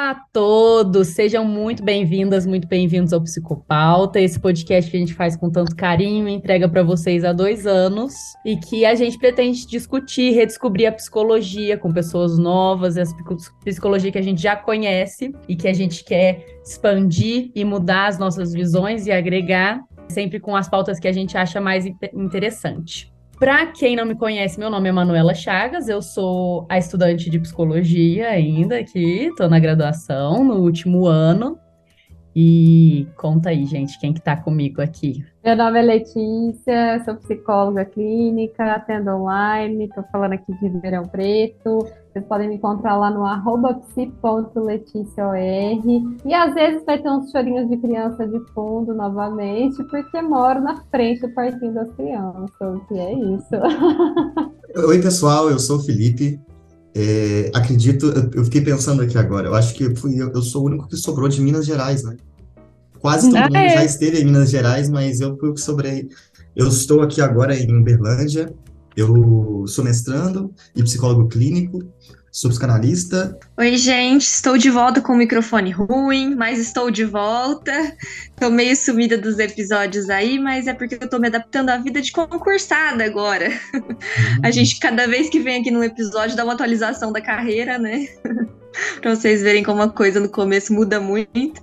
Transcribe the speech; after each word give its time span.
Olá 0.00 0.10
a 0.10 0.14
todos, 0.32 1.08
sejam 1.08 1.44
muito 1.44 1.82
bem-vindas, 1.82 2.46
muito 2.46 2.66
bem-vindos 2.66 3.12
ao 3.12 3.20
Psicopauta, 3.20 4.20
esse 4.20 4.38
podcast 4.38 4.90
que 4.90 4.96
a 4.96 5.00
gente 5.00 5.14
faz 5.14 5.36
com 5.36 5.50
tanto 5.50 5.76
carinho 5.76 6.28
entrega 6.28 6.68
para 6.68 6.82
vocês 6.82 7.24
há 7.24 7.32
dois 7.32 7.66
anos 7.66 8.14
e 8.44 8.56
que 8.56 8.84
a 8.84 8.94
gente 8.94 9.18
pretende 9.18 9.66
discutir, 9.66 10.32
redescobrir 10.32 10.88
a 10.88 10.92
psicologia 10.92 11.76
com 11.76 11.92
pessoas 11.92 12.38
novas, 12.38 12.96
a 12.96 13.04
psicologia 13.64 14.12
que 14.12 14.18
a 14.18 14.22
gente 14.22 14.40
já 14.40 14.54
conhece 14.54 15.34
e 15.48 15.56
que 15.56 15.66
a 15.66 15.72
gente 15.72 16.04
quer 16.04 16.60
expandir 16.64 17.50
e 17.54 17.64
mudar 17.64 18.06
as 18.06 18.18
nossas 18.18 18.52
visões 18.52 19.06
e 19.06 19.12
agregar, 19.12 19.80
sempre 20.08 20.38
com 20.38 20.56
as 20.56 20.68
pautas 20.68 20.98
que 21.00 21.08
a 21.08 21.12
gente 21.12 21.36
acha 21.36 21.60
mais 21.60 21.84
interessante. 22.14 23.09
Para 23.40 23.68
quem 23.68 23.96
não 23.96 24.04
me 24.04 24.14
conhece, 24.14 24.58
meu 24.58 24.68
nome 24.68 24.90
é 24.90 24.92
Manuela 24.92 25.32
Chagas, 25.32 25.88
eu 25.88 26.02
sou 26.02 26.66
a 26.68 26.76
estudante 26.76 27.30
de 27.30 27.38
psicologia 27.38 28.28
ainda 28.28 28.78
aqui, 28.78 29.28
estou 29.28 29.48
na 29.48 29.58
graduação, 29.58 30.44
no 30.44 30.56
último 30.56 31.06
ano. 31.06 31.58
E 32.36 33.08
conta 33.16 33.48
aí, 33.48 33.64
gente, 33.64 33.98
quem 33.98 34.12
que 34.12 34.20
tá 34.20 34.36
comigo 34.36 34.82
aqui? 34.82 35.24
Meu 35.42 35.56
nome 35.56 35.78
é 35.78 35.82
Letícia, 35.82 37.02
sou 37.02 37.14
psicóloga 37.14 37.82
clínica, 37.86 38.74
atendo 38.74 39.08
online, 39.12 39.86
estou 39.86 40.04
falando 40.12 40.34
aqui 40.34 40.52
de 40.52 40.68
Ribeirão 40.68 41.08
Preto. 41.08 41.78
Vocês 42.12 42.26
podem 42.26 42.46
me 42.46 42.56
encontrar 42.56 42.98
lá 42.98 43.10
no 43.10 43.24
arroba 43.24 43.72
psi.leticiaor. 43.72 45.36
E 45.38 46.34
às 46.34 46.52
vezes 46.52 46.84
vai 46.84 47.00
ter 47.00 47.08
uns 47.08 47.30
chorinhos 47.30 47.70
de 47.70 47.78
criança 47.78 48.28
de 48.28 48.38
fundo 48.52 48.92
novamente, 48.92 49.82
porque 49.84 50.20
moro 50.20 50.60
na 50.60 50.76
frente 50.90 51.22
do 51.22 51.32
parquinho 51.32 51.72
das 51.72 51.90
crianças. 51.94 52.80
E 52.90 52.98
é 52.98 53.14
isso. 53.14 53.56
Oi, 54.88 55.00
pessoal, 55.00 55.48
eu 55.48 55.58
sou 55.58 55.78
o 55.78 55.82
Felipe. 55.82 56.38
É, 56.94 57.50
acredito, 57.54 58.12
eu 58.34 58.44
fiquei 58.44 58.60
pensando 58.60 59.00
aqui 59.00 59.16
agora, 59.16 59.46
eu 59.46 59.54
acho 59.54 59.72
que 59.74 59.94
fui, 59.96 60.20
eu 60.20 60.42
sou 60.42 60.64
o 60.64 60.66
único 60.66 60.88
que 60.88 60.96
sobrou 60.96 61.28
de 61.28 61.40
Minas 61.40 61.64
Gerais, 61.64 62.04
né? 62.04 62.16
Quase 63.00 63.28
todo 63.28 63.36
ah, 63.36 63.44
mundo 63.44 63.56
é. 63.56 63.70
já 63.70 63.84
esteve 63.84 64.20
em 64.20 64.24
Minas 64.24 64.50
Gerais, 64.50 64.90
mas 64.90 65.20
eu 65.20 65.36
fui. 65.38 65.54
Eu 66.54 66.68
estou 66.68 67.00
aqui 67.00 67.20
agora 67.20 67.56
em 67.56 67.74
Uberlândia, 67.74 68.52
eu 68.96 69.64
sou 69.66 69.84
mestrando 69.84 70.52
e 70.74 70.82
psicólogo 70.82 71.28
clínico, 71.28 71.80
sou 72.30 72.50
psicanalista. 72.50 73.38
Oi, 73.56 73.76
gente, 73.76 74.24
estou 74.24 74.58
de 74.58 74.68
volta 74.68 75.00
com 75.00 75.14
o 75.14 75.16
microfone 75.16 75.70
ruim, 75.70 76.34
mas 76.34 76.58
estou 76.58 76.90
de 76.90 77.04
volta. 77.04 77.72
Estou 78.30 78.50
meio 78.50 78.76
sumida 78.76 79.16
dos 79.16 79.38
episódios 79.38 80.10
aí, 80.10 80.38
mas 80.38 80.66
é 80.66 80.74
porque 80.74 80.96
eu 80.96 81.04
estou 81.04 81.20
me 81.20 81.28
adaptando 81.28 81.70
à 81.70 81.78
vida 81.78 82.02
de 82.02 82.12
concursada 82.12 83.04
agora. 83.04 83.48
Uhum. 83.74 83.96
A 84.42 84.50
gente, 84.50 84.78
cada 84.78 85.06
vez 85.06 85.30
que 85.30 85.40
vem 85.40 85.60
aqui 85.60 85.70
no 85.70 85.82
episódio, 85.82 86.36
dá 86.36 86.44
uma 86.44 86.52
atualização 86.52 87.12
da 87.12 87.20
carreira, 87.20 87.78
né? 87.78 88.06
para 89.00 89.14
vocês 89.14 89.42
verem 89.42 89.62
como 89.62 89.82
a 89.82 89.88
coisa 89.88 90.20
no 90.20 90.28
começo 90.28 90.72
muda 90.72 91.00
muito. 91.00 91.62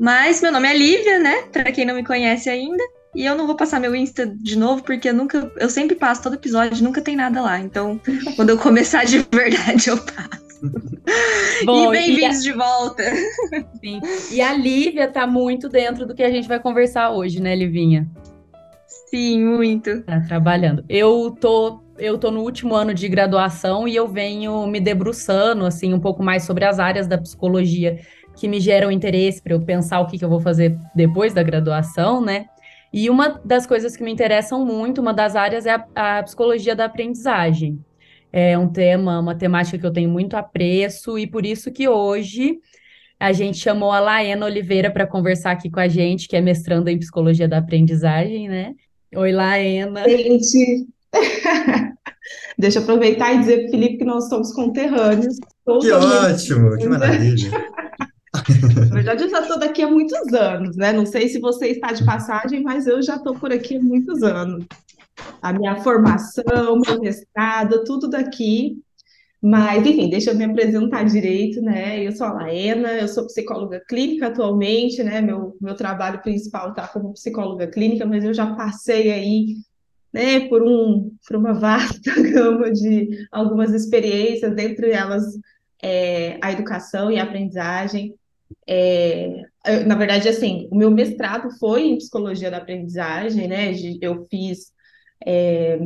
Mas 0.00 0.40
meu 0.40 0.50
nome 0.50 0.66
é 0.66 0.74
Lívia, 0.74 1.18
né? 1.18 1.42
Para 1.52 1.70
quem 1.70 1.84
não 1.84 1.94
me 1.94 2.02
conhece 2.02 2.48
ainda. 2.48 2.82
E 3.14 3.26
eu 3.26 3.36
não 3.36 3.46
vou 3.46 3.54
passar 3.54 3.78
meu 3.78 3.94
Insta 3.94 4.26
de 4.26 4.56
novo, 4.56 4.82
porque 4.82 5.10
eu 5.10 5.14
nunca. 5.14 5.52
Eu 5.58 5.68
sempre 5.68 5.94
passo 5.94 6.22
todo 6.22 6.36
episódio, 6.36 6.82
nunca 6.82 7.02
tem 7.02 7.14
nada 7.14 7.42
lá. 7.42 7.60
Então, 7.60 8.00
quando 8.34 8.48
eu 8.48 8.56
começar 8.56 9.04
de 9.04 9.18
verdade, 9.30 9.90
eu 9.90 9.98
passo. 9.98 10.40
Bom, 11.66 11.92
e 11.92 11.98
bem-vindos 11.98 12.42
de 12.42 12.52
volta. 12.52 13.02
Sim. 13.78 14.00
E 14.30 14.40
a 14.40 14.54
Lívia 14.54 15.06
tá 15.06 15.26
muito 15.26 15.68
dentro 15.68 16.06
do 16.06 16.14
que 16.14 16.22
a 16.22 16.30
gente 16.30 16.48
vai 16.48 16.58
conversar 16.58 17.10
hoje, 17.10 17.38
né, 17.38 17.54
Livinha? 17.54 18.08
Sim, 19.10 19.44
muito. 19.44 20.02
Tá 20.02 20.20
trabalhando. 20.20 20.82
Eu 20.88 21.36
tô 21.38 21.82
eu 21.98 22.16
tô 22.16 22.30
no 22.30 22.40
último 22.40 22.74
ano 22.74 22.94
de 22.94 23.06
graduação 23.08 23.86
e 23.86 23.94
eu 23.94 24.08
venho 24.08 24.66
me 24.66 24.80
debruçando 24.80 25.66
assim 25.66 25.92
um 25.92 26.00
pouco 26.00 26.22
mais 26.22 26.44
sobre 26.44 26.64
as 26.64 26.78
áreas 26.78 27.06
da 27.06 27.18
psicologia 27.18 28.00
que 28.40 28.48
me 28.48 28.58
geram 28.58 28.90
interesse 28.90 29.42
para 29.42 29.52
eu 29.52 29.60
pensar 29.60 30.00
o 30.00 30.06
que, 30.06 30.18
que 30.18 30.24
eu 30.24 30.28
vou 30.28 30.40
fazer 30.40 30.74
depois 30.94 31.34
da 31.34 31.42
graduação, 31.42 32.22
né? 32.22 32.46
E 32.90 33.10
uma 33.10 33.38
das 33.44 33.66
coisas 33.66 33.94
que 33.94 34.02
me 34.02 34.10
interessam 34.10 34.64
muito, 34.64 35.02
uma 35.02 35.12
das 35.12 35.36
áreas 35.36 35.66
é 35.66 35.72
a, 35.94 36.18
a 36.18 36.22
psicologia 36.22 36.74
da 36.74 36.86
aprendizagem. 36.86 37.78
É 38.32 38.56
um 38.56 38.66
tema, 38.66 39.20
uma 39.20 39.34
temática 39.34 39.78
que 39.78 39.84
eu 39.84 39.92
tenho 39.92 40.08
muito 40.08 40.38
apreço 40.38 41.18
e 41.18 41.26
por 41.26 41.44
isso 41.44 41.70
que 41.70 41.86
hoje 41.86 42.58
a 43.18 43.30
gente 43.30 43.58
chamou 43.58 43.92
a 43.92 44.00
Laena 44.00 44.46
Oliveira 44.46 44.90
para 44.90 45.06
conversar 45.06 45.50
aqui 45.50 45.68
com 45.68 45.80
a 45.80 45.88
gente, 45.88 46.26
que 46.26 46.34
é 46.34 46.40
mestranda 46.40 46.90
em 46.90 46.98
psicologia 46.98 47.46
da 47.46 47.58
aprendizagem, 47.58 48.48
né? 48.48 48.72
Oi, 49.14 49.32
Laena. 49.32 50.08
Gente, 50.08 50.86
deixa 52.58 52.78
eu 52.78 52.84
aproveitar 52.84 53.34
e 53.34 53.40
dizer 53.40 53.58
para 53.58 53.66
o 53.66 53.70
Felipe 53.70 53.98
que 53.98 54.04
nós 54.04 54.30
somos 54.30 54.50
conterrâneos. 54.54 55.36
Que 55.82 55.92
ótimo, 55.92 56.78
que 56.78 56.88
maravilha. 56.88 57.50
Na 58.88 58.94
verdade, 58.94 59.24
eu 59.24 59.30
já 59.30 59.40
estou 59.40 59.58
daqui 59.58 59.82
há 59.82 59.90
muitos 59.90 60.32
anos, 60.32 60.76
né? 60.76 60.92
Não 60.92 61.04
sei 61.04 61.28
se 61.28 61.40
você 61.40 61.68
está 61.68 61.92
de 61.92 62.04
passagem, 62.04 62.62
mas 62.62 62.86
eu 62.86 63.02
já 63.02 63.16
estou 63.16 63.34
por 63.34 63.52
aqui 63.52 63.76
há 63.76 63.82
muitos 63.82 64.22
anos. 64.22 64.64
A 65.42 65.52
minha 65.52 65.76
formação, 65.76 66.80
meu 66.80 67.00
mestrado, 67.00 67.84
tudo 67.84 68.08
daqui. 68.08 68.78
Mas, 69.42 69.84
enfim, 69.86 70.10
deixa 70.10 70.30
eu 70.30 70.36
me 70.36 70.44
apresentar 70.44 71.02
direito, 71.04 71.62
né? 71.62 72.06
Eu 72.06 72.12
sou 72.12 72.26
a 72.26 72.32
Laena, 72.32 72.92
eu 72.92 73.08
sou 73.08 73.26
psicóloga 73.26 73.82
clínica 73.88 74.26
atualmente, 74.26 75.02
né? 75.02 75.20
Meu, 75.20 75.56
meu 75.60 75.74
trabalho 75.74 76.20
principal 76.22 76.70
está 76.70 76.86
como 76.86 77.14
psicóloga 77.14 77.66
clínica, 77.66 78.04
mas 78.04 78.22
eu 78.22 78.34
já 78.34 78.54
passei 78.54 79.10
aí, 79.10 79.56
né, 80.12 80.40
por, 80.48 80.62
um, 80.62 81.10
por 81.26 81.36
uma 81.36 81.54
vasta 81.58 82.12
gama 82.22 82.70
de 82.70 83.26
algumas 83.32 83.72
experiências, 83.72 84.54
dentre 84.54 84.90
elas 84.90 85.24
é, 85.82 86.38
a 86.42 86.52
educação 86.52 87.10
e 87.10 87.18
a 87.18 87.22
aprendizagem. 87.22 88.14
É, 88.66 89.44
na 89.86 89.94
verdade, 89.94 90.28
assim, 90.28 90.68
o 90.70 90.76
meu 90.76 90.90
mestrado 90.90 91.50
foi 91.58 91.88
em 91.88 91.98
psicologia 91.98 92.50
da 92.50 92.58
aprendizagem, 92.58 93.48
né? 93.48 93.72
Eu 94.00 94.26
fiz 94.30 94.72
é, 95.26 95.78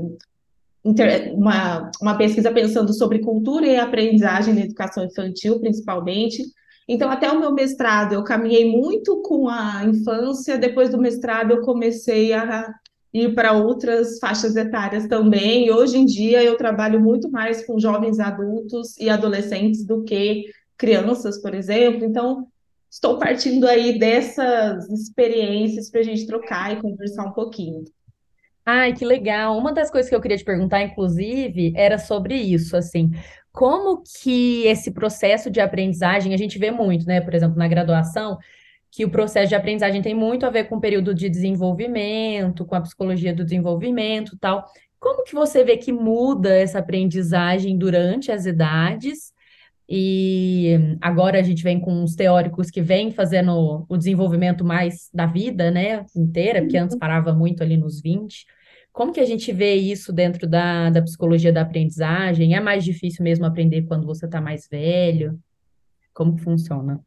uma, 1.33 1.91
uma 2.01 2.17
pesquisa 2.17 2.53
pensando 2.53 2.93
sobre 2.93 3.21
cultura 3.21 3.67
e 3.67 3.77
aprendizagem 3.77 4.55
na 4.55 4.61
educação 4.61 5.05
infantil, 5.05 5.59
principalmente. 5.61 6.45
Então, 6.87 7.11
até 7.11 7.31
o 7.31 7.41
meu 7.41 7.53
mestrado, 7.53 8.13
eu 8.13 8.23
caminhei 8.23 8.71
muito 8.71 9.23
com 9.23 9.49
a 9.49 9.85
infância. 9.85 10.59
Depois 10.59 10.91
do 10.91 10.99
mestrado, 10.99 11.53
eu 11.53 11.63
comecei 11.63 12.35
a 12.35 12.73
ir 13.13 13.35
para 13.35 13.53
outras 13.53 14.19
faixas 14.19 14.55
etárias 14.57 15.07
também. 15.07 15.67
E 15.67 15.71
hoje 15.71 15.97
em 15.97 16.05
dia, 16.05 16.45
eu 16.45 16.57
trabalho 16.57 17.01
muito 17.01 17.31
mais 17.31 17.65
com 17.65 17.79
jovens 17.79 18.21
adultos 18.21 18.99
e 18.99 19.09
adolescentes 19.09 19.85
do 19.85 20.03
que 20.03 20.45
crianças, 20.77 21.41
por 21.41 21.55
exemplo. 21.55 22.05
Então, 22.05 22.47
estou 22.95 23.19
partindo 23.19 23.67
aí 23.67 23.99
dessas 23.99 24.89
experiências 24.89 25.91
para 25.91 26.01
a 26.01 26.05
gente 26.05 26.27
trocar 26.27 26.73
e 26.73 26.81
conversar 26.81 27.25
um 27.25 27.33
pouquinho. 27.33 27.83
Ai, 28.65 28.93
que 28.93 29.05
legal. 29.05 29.59
Uma 29.59 29.73
das 29.73 29.91
coisas 29.91 30.09
que 30.09 30.15
eu 30.15 30.21
queria 30.21 30.39
te 30.39 30.45
perguntar, 30.45 30.81
inclusive, 30.81 31.73
era 31.77 31.99
sobre 31.99 32.37
isso, 32.37 32.77
assim. 32.77 33.11
Como 33.53 34.03
que 34.23 34.65
esse 34.67 34.93
processo 34.93 35.51
de 35.51 35.61
aprendizagem, 35.61 36.33
a 36.33 36.37
gente 36.37 36.57
vê 36.57 36.71
muito, 36.71 37.05
né? 37.05 37.21
Por 37.21 37.35
exemplo, 37.35 37.59
na 37.59 37.67
graduação, 37.67 38.39
que 38.93 39.05
o 39.05 39.11
processo 39.11 39.49
de 39.49 39.57
aprendizagem 39.57 40.01
tem 40.01 40.15
muito 40.15 40.47
a 40.47 40.51
ver 40.51 40.69
com 40.69 40.77
o 40.77 40.81
período 40.81 41.13
de 41.13 41.29
desenvolvimento, 41.29 42.65
com 42.65 42.77
a 42.77 42.81
psicologia 42.81 43.35
do 43.35 43.43
desenvolvimento, 43.43 44.39
tal. 44.41 44.65
Como 45.01 45.25
que 45.25 45.35
você 45.35 45.65
vê 45.65 45.77
que 45.77 45.93
muda 45.93 46.57
essa 46.57 46.79
aprendizagem 46.79 47.77
durante 47.77 48.31
as 48.31 48.47
idades 48.47 49.34
e 49.89 50.97
agora 51.01 51.39
a 51.39 51.43
gente 51.43 51.63
vem 51.63 51.79
com 51.79 51.93
uns 51.93 52.15
teóricos 52.15 52.71
que 52.71 52.81
vêm 52.81 53.11
fazendo 53.11 53.85
o 53.89 53.97
desenvolvimento 53.97 54.65
mais 54.65 55.11
da 55.13 55.27
vida, 55.27 55.71
né, 55.71 56.07
inteira, 56.17 56.63
porque 56.63 56.79
antes 56.79 56.97
parava 56.97 57.33
muito 57.33 57.63
ali 57.63 57.77
nos 57.77 58.01
20. 58.01 58.47
Como 58.93 59.13
que 59.13 59.21
a 59.21 59.27
gente 59.27 59.53
vê 59.53 59.75
isso 59.75 60.13
dentro 60.13 60.47
da, 60.47 60.89
da 60.89 61.03
psicologia 61.03 61.53
da 61.53 61.63
aprendizagem? 61.63 62.55
É 62.55 62.61
mais 62.61 62.85
difícil 62.85 63.25
mesmo 63.25 63.45
aprender 63.45 63.83
quando 63.83 64.07
você 64.07 64.25
está 64.25 64.41
mais 64.41 64.69
velho? 64.69 65.39
Como 66.15 66.37
que 66.37 66.43
funciona? 66.43 67.01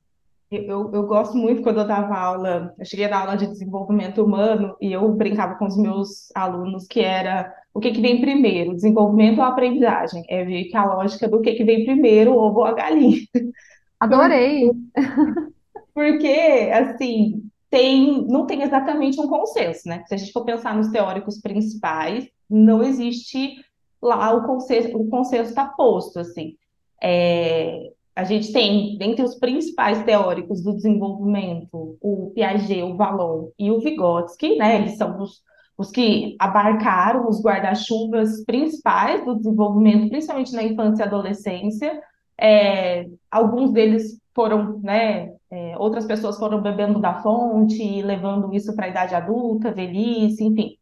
Eu, 0.52 0.92
eu 0.94 1.06
gosto 1.06 1.36
muito 1.36 1.62
quando 1.62 1.80
eu 1.80 1.88
dava 1.88 2.16
aula, 2.16 2.74
eu 2.78 2.86
cheguei 2.86 3.06
a 3.06 3.10
dar 3.10 3.20
aula 3.22 3.36
de 3.36 3.48
desenvolvimento 3.48 4.24
humano 4.24 4.78
e 4.80 4.94
eu 4.94 5.10
brincava 5.14 5.56
com 5.56 5.66
os 5.66 5.78
meus 5.78 6.30
alunos 6.34 6.88
que 6.88 7.02
era 7.02 7.54
o 7.78 7.80
que, 7.80 7.92
que 7.92 8.02
vem 8.02 8.20
primeiro, 8.20 8.74
desenvolvimento 8.74 9.38
ou 9.38 9.44
aprendizagem? 9.44 10.26
É 10.28 10.44
ver 10.44 10.64
que 10.64 10.76
a 10.76 10.84
lógica 10.84 11.28
do 11.28 11.42
que, 11.42 11.54
que 11.54 11.64
vem 11.64 11.86
primeiro, 11.86 12.34
o 12.34 12.40
ovo 12.40 12.62
ou 12.62 12.66
a 12.66 12.74
galinha. 12.74 13.20
Adorei! 14.00 14.72
Porque, 15.94 16.72
assim, 16.74 17.44
tem, 17.70 18.26
não 18.26 18.48
tem 18.48 18.64
exatamente 18.64 19.22
um 19.22 19.28
consenso, 19.28 19.88
né? 19.88 20.04
Se 20.08 20.16
a 20.16 20.18
gente 20.18 20.32
for 20.32 20.44
pensar 20.44 20.76
nos 20.76 20.88
teóricos 20.88 21.40
principais, 21.40 22.28
não 22.50 22.82
existe 22.82 23.64
lá 24.02 24.34
o 24.34 24.48
consenso, 24.48 24.98
o 24.98 25.08
consenso 25.08 25.50
está 25.50 25.66
posto, 25.66 26.20
assim. 26.20 26.56
É, 27.00 27.92
a 28.16 28.24
gente 28.24 28.52
tem, 28.52 28.98
dentre 28.98 29.24
os 29.24 29.36
principais 29.36 30.04
teóricos 30.04 30.64
do 30.64 30.74
desenvolvimento, 30.74 31.96
o 32.02 32.32
Piaget, 32.34 32.82
o 32.82 32.96
Vallon 32.96 33.50
e 33.60 33.70
o 33.70 33.80
Vygotsky, 33.80 34.56
né? 34.56 34.78
Eles 34.78 34.98
são 34.98 35.22
os, 35.22 35.44
os 35.78 35.92
que 35.92 36.36
abarcaram 36.40 37.28
os 37.30 37.42
guarda-chuvas 37.42 38.44
principais 38.46 39.24
do 39.24 39.36
desenvolvimento, 39.36 40.10
principalmente 40.10 40.54
na 40.54 40.64
infância 40.64 41.04
e 41.04 41.06
adolescência. 41.06 42.02
É, 42.40 43.08
alguns 43.30 43.72
deles 43.72 44.20
foram, 44.34 44.80
né, 44.80 45.34
é, 45.52 45.76
outras 45.78 46.06
pessoas 46.06 46.38
foram 46.38 46.62
bebendo 46.62 47.00
da 47.00 47.22
fonte 47.22 47.82
e 47.82 48.02
levando 48.02 48.54
isso 48.54 48.76
para 48.76 48.86
a 48.86 48.90
idade 48.90 49.16
adulta, 49.16 49.72
velhice, 49.72 50.44
enfim. 50.44 50.78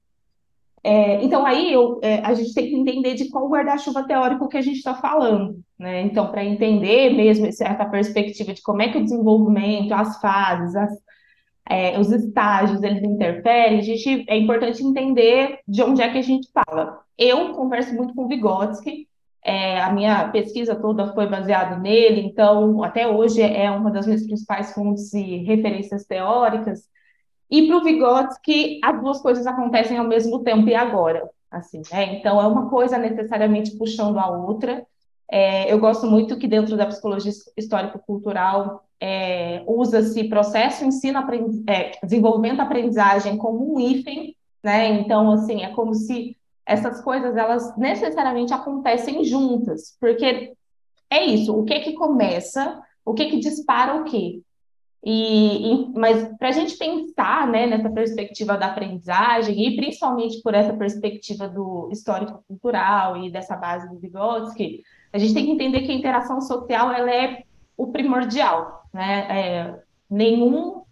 É, 0.81 1.23
então, 1.23 1.45
aí 1.45 1.73
eu, 1.73 1.99
é, 2.03 2.19
a 2.19 2.33
gente 2.35 2.53
tem 2.53 2.69
que 2.69 2.75
entender 2.75 3.15
de 3.15 3.29
qual 3.29 3.49
guarda-chuva 3.49 4.05
teórico 4.05 4.47
que 4.47 4.57
a 4.57 4.61
gente 4.61 4.77
está 4.77 4.93
falando, 4.93 5.59
né? 5.79 6.01
Então, 6.03 6.29
para 6.29 6.45
entender 6.45 7.09
mesmo 7.09 7.47
essa 7.47 7.85
perspectiva 7.85 8.53
de 8.53 8.61
como 8.61 8.83
é 8.83 8.89
que 8.89 8.99
o 8.99 9.03
desenvolvimento, 9.03 9.93
as 9.93 10.21
fases, 10.21 10.75
as, 10.75 10.91
é, 11.67 11.99
os 11.99 12.11
estágios, 12.11 12.83
eles 12.83 13.03
interferem, 13.03 13.79
a 13.79 13.81
gente, 13.81 14.25
é 14.27 14.37
importante 14.37 14.83
entender 14.83 15.59
de 15.67 15.81
onde 15.81 16.01
é 16.01 16.11
que 16.11 16.17
a 16.17 16.21
gente 16.21 16.47
fala. 16.51 16.99
Eu 17.17 17.53
converso 17.53 17.93
muito 17.95 18.13
com 18.13 18.25
o 18.25 18.27
Vygotsky, 18.27 19.07
é, 19.43 19.79
a 19.79 19.91
minha 19.91 20.29
pesquisa 20.29 20.75
toda 20.75 21.13
foi 21.13 21.27
baseada 21.27 21.77
nele, 21.77 22.21
então, 22.21 22.83
até 22.83 23.07
hoje 23.07 23.41
é 23.41 23.69
uma 23.69 23.91
das 23.91 24.05
minhas 24.05 24.25
principais 24.25 24.73
fontes 24.73 25.13
e 25.13 25.37
referências 25.37 26.05
teóricas. 26.05 26.89
E 27.49 27.67
para 27.67 27.77
o 27.77 27.83
Vygotsky, 27.83 28.79
as 28.83 29.01
duas 29.01 29.21
coisas 29.21 29.45
acontecem 29.45 29.97
ao 29.97 30.07
mesmo 30.07 30.43
tempo 30.43 30.67
e 30.67 30.75
agora. 30.75 31.29
Assim, 31.51 31.81
né? 31.91 32.15
Então, 32.15 32.41
é 32.41 32.47
uma 32.47 32.69
coisa 32.69 32.97
necessariamente 32.97 33.77
puxando 33.77 34.17
a 34.17 34.29
outra. 34.29 34.85
É, 35.31 35.71
eu 35.71 35.79
gosto 35.79 36.05
muito 36.05 36.37
que 36.37 36.47
dentro 36.47 36.75
da 36.75 36.87
psicologia 36.87 37.31
histórico-cultural 37.55 38.84
é, 38.99 39.63
usa-se 39.67 40.23
processo, 40.25 40.85
ensino, 40.85 41.19
é, 41.67 41.91
desenvolvimento, 42.03 42.61
aprendizagem 42.61 43.37
como 43.37 43.75
um 43.75 43.79
hífen, 43.79 44.35
né? 44.63 44.87
Então, 44.99 45.31
assim, 45.31 45.63
é 45.63 45.69
como 45.69 45.93
se 45.93 46.35
essas 46.65 47.01
coisas 47.01 47.37
elas 47.37 47.77
necessariamente 47.77 48.53
acontecem 48.53 49.23
juntas, 49.23 49.95
porque 49.99 50.53
é 51.09 51.23
isso, 51.23 51.55
o 51.55 51.63
que 51.63 51.79
que 51.81 51.93
começa, 51.93 52.81
o 53.05 53.13
que 53.13 53.27
que 53.27 53.39
dispara 53.39 54.01
o 54.01 54.03
quê? 54.03 54.41
E, 55.03 55.71
e, 55.71 55.89
mas 55.93 56.35
para 56.39 56.49
a 56.49 56.51
gente 56.51 56.75
pensar 56.75 57.47
né, 57.47 57.67
nessa 57.67 57.91
perspectiva 57.91 58.57
da 58.57 58.65
aprendizagem, 58.65 59.67
e 59.67 59.75
principalmente 59.75 60.41
por 60.41 60.55
essa 60.55 60.73
perspectiva 60.73 61.47
do 61.47 61.89
histórico-cultural 61.91 63.23
e 63.23 63.29
dessa 63.29 63.55
base 63.55 63.87
do 63.87 63.99
Vygotsky, 63.99 64.81
a 65.13 65.19
gente 65.19 65.35
tem 65.35 65.45
que 65.45 65.51
entender 65.51 65.81
que 65.81 65.91
a 65.91 65.95
interação 65.95 66.41
social 66.41 66.91
ela 66.91 67.13
é 67.13 67.43
o 67.77 67.91
primordial. 67.91 68.84
Né? 68.95 69.27
É, 69.29 69.79
nenhum 70.09 70.83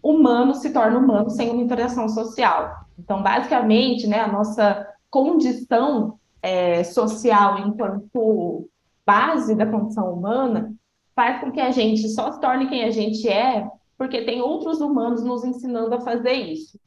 humano 0.00 0.54
se 0.54 0.72
torna 0.72 1.00
humano 1.00 1.28
sem 1.30 1.50
uma 1.50 1.60
interação 1.60 2.08
social. 2.08 2.86
Então, 2.96 3.24
basicamente, 3.24 4.06
né, 4.06 4.20
a 4.20 4.30
nossa 4.30 4.86
condição 5.10 6.16
é, 6.40 6.84
social 6.84 7.58
enquanto 7.58 8.68
base 9.04 9.56
da 9.56 9.66
condição 9.66 10.14
humana 10.14 10.72
faz 11.12 11.40
com 11.40 11.50
que 11.50 11.58
a 11.58 11.72
gente 11.72 12.08
só 12.10 12.30
se 12.30 12.40
torne 12.40 12.68
quem 12.68 12.84
a 12.84 12.90
gente 12.92 13.28
é 13.28 13.68
porque 13.98 14.22
tem 14.22 14.40
outros 14.40 14.80
humanos 14.80 15.24
nos 15.24 15.42
ensinando 15.44 15.92
a 15.92 16.00
fazer 16.00 16.34
isso. 16.34 16.78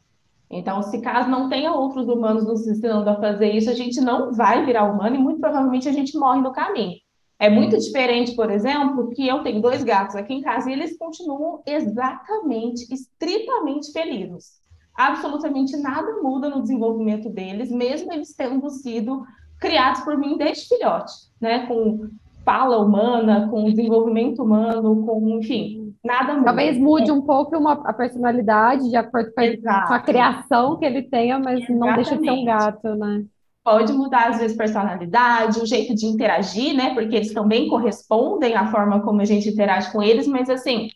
Então, 0.50 0.82
se 0.82 1.02
caso 1.02 1.30
não 1.30 1.50
tenha 1.50 1.74
outros 1.74 2.08
humanos 2.08 2.46
nos 2.46 2.66
ensinando 2.66 3.10
a 3.10 3.20
fazer 3.20 3.52
isso, 3.52 3.70
a 3.70 3.74
gente 3.74 4.00
não 4.00 4.32
vai 4.32 4.66
virar 4.66 4.86
humano 4.86 5.18
e 5.18 5.20
muito 5.20 5.42
provavelmente 5.42 5.90
a 5.90 5.92
gente 5.92 6.18
morre 6.18 6.40
no 6.40 6.54
caminho. 6.54 6.96
É 7.40 7.50
muito 7.50 7.78
diferente, 7.78 8.36
por 8.36 8.50
exemplo, 8.50 9.10
que 9.10 9.28
eu 9.28 9.44
tenho 9.44 9.62
dois 9.62 9.84
gatos 9.84 10.16
aqui 10.16 10.34
em 10.34 10.42
casa 10.42 10.70
e 10.70 10.74
eles 10.74 10.98
continuam 10.98 11.62
exatamente, 11.66 12.94
estritamente 12.94 13.92
felizes. 13.92 14.62
Absolutamente 14.96 15.76
nada 15.76 16.22
muda 16.22 16.50
no 16.50 16.62
desenvolvimento 16.62 17.30
deles, 17.30 17.72
mesmo 17.72 18.14
eles 18.14 18.34
tendo 18.36 18.70
sido 18.70 19.24
criados 19.60 20.02
por 20.02 20.18
mim 20.18 20.38
desde 20.38 20.68
filhote, 20.68 21.14
né? 21.42 21.66
Com 21.66 22.10
fala 22.46 22.78
humana, 22.78 23.48
com 23.50 23.70
desenvolvimento 23.70 24.44
humano, 24.44 25.06
com, 25.06 25.40
enfim, 25.40 25.96
nada 26.04 26.34
muda. 26.34 26.46
Talvez 26.46 26.78
mude 26.78 27.12
um 27.12 27.22
pouco 27.22 27.58
uma, 27.58 27.74
a 27.74 27.94
personalidade 27.94 28.90
de 28.90 28.96
acordo 28.96 29.32
com 29.34 29.42
a, 29.42 29.88
com 29.88 29.94
a 29.94 30.00
criação 30.00 30.78
que 30.78 30.86
ele 30.86 31.04
tenha, 31.04 31.40
mas 31.40 31.60
Exatamente. 31.60 31.80
não 31.80 31.96
deixa 31.96 32.18
de 32.18 32.24
ser 32.24 32.32
um 32.32 32.46
gato, 32.46 32.96
né? 32.96 33.26
Pode 33.64 33.94
mudar, 33.94 34.30
às 34.30 34.40
vezes, 34.40 34.58
personalidade, 34.58 35.60
o 35.60 35.66
jeito 35.66 35.96
de 35.96 36.06
interagir, 36.06 36.76
né? 36.76 36.94
Porque 36.94 37.16
eles 37.16 37.34
também 37.34 37.70
correspondem 37.70 38.56
à 38.56 38.70
forma 38.70 39.02
como 39.02 39.22
a 39.22 39.26
gente 39.26 39.48
interage 39.48 39.92
com 39.92 40.04
eles, 40.04 40.28
mas, 40.28 40.50
assim, 40.50 40.90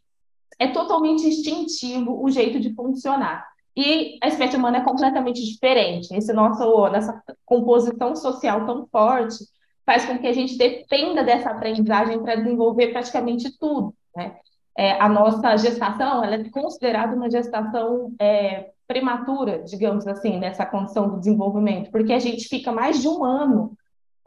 é 0.60 0.68
totalmente 0.68 1.26
instintivo 1.26 2.22
o 2.22 2.30
jeito 2.30 2.60
de 2.60 2.74
funcionar. 2.74 3.48
E 3.76 4.18
a 4.24 4.28
espécie 4.28 4.58
humana 4.58 4.80
é 4.80 4.84
completamente 4.84 5.46
diferente. 5.46 6.14
Esse 6.14 6.34
nosso, 6.34 6.90
nessa 6.90 7.22
composição 7.46 8.16
social 8.16 8.66
tão 8.66 8.88
forte 8.88 9.38
faz 9.86 10.04
com 10.06 10.18
que 10.18 10.28
a 10.28 10.34
gente 10.34 10.58
dependa 10.58 11.24
dessa 11.24 11.52
aprendizagem 11.52 12.22
para 12.22 12.36
desenvolver 12.36 12.88
praticamente 12.88 13.56
tudo. 13.58 13.94
Né? 14.16 14.36
É, 14.76 15.00
a 15.00 15.08
nossa 15.08 15.56
gestação 15.58 16.24
ela 16.24 16.36
é 16.36 16.50
considerada 16.50 17.16
uma 17.16 17.30
gestação 17.30 18.12
é, 18.20 18.72
prematura, 18.88 19.64
digamos 19.64 20.08
assim, 20.08 20.40
nessa 20.40 20.66
condição 20.66 21.10
do 21.10 21.20
desenvolvimento, 21.20 21.92
porque 21.92 22.14
a 22.14 22.20
gente 22.20 22.48
fica 22.48 22.72
mais 22.72 23.02
de 23.02 23.08
um 23.08 23.24
ano 23.24 23.78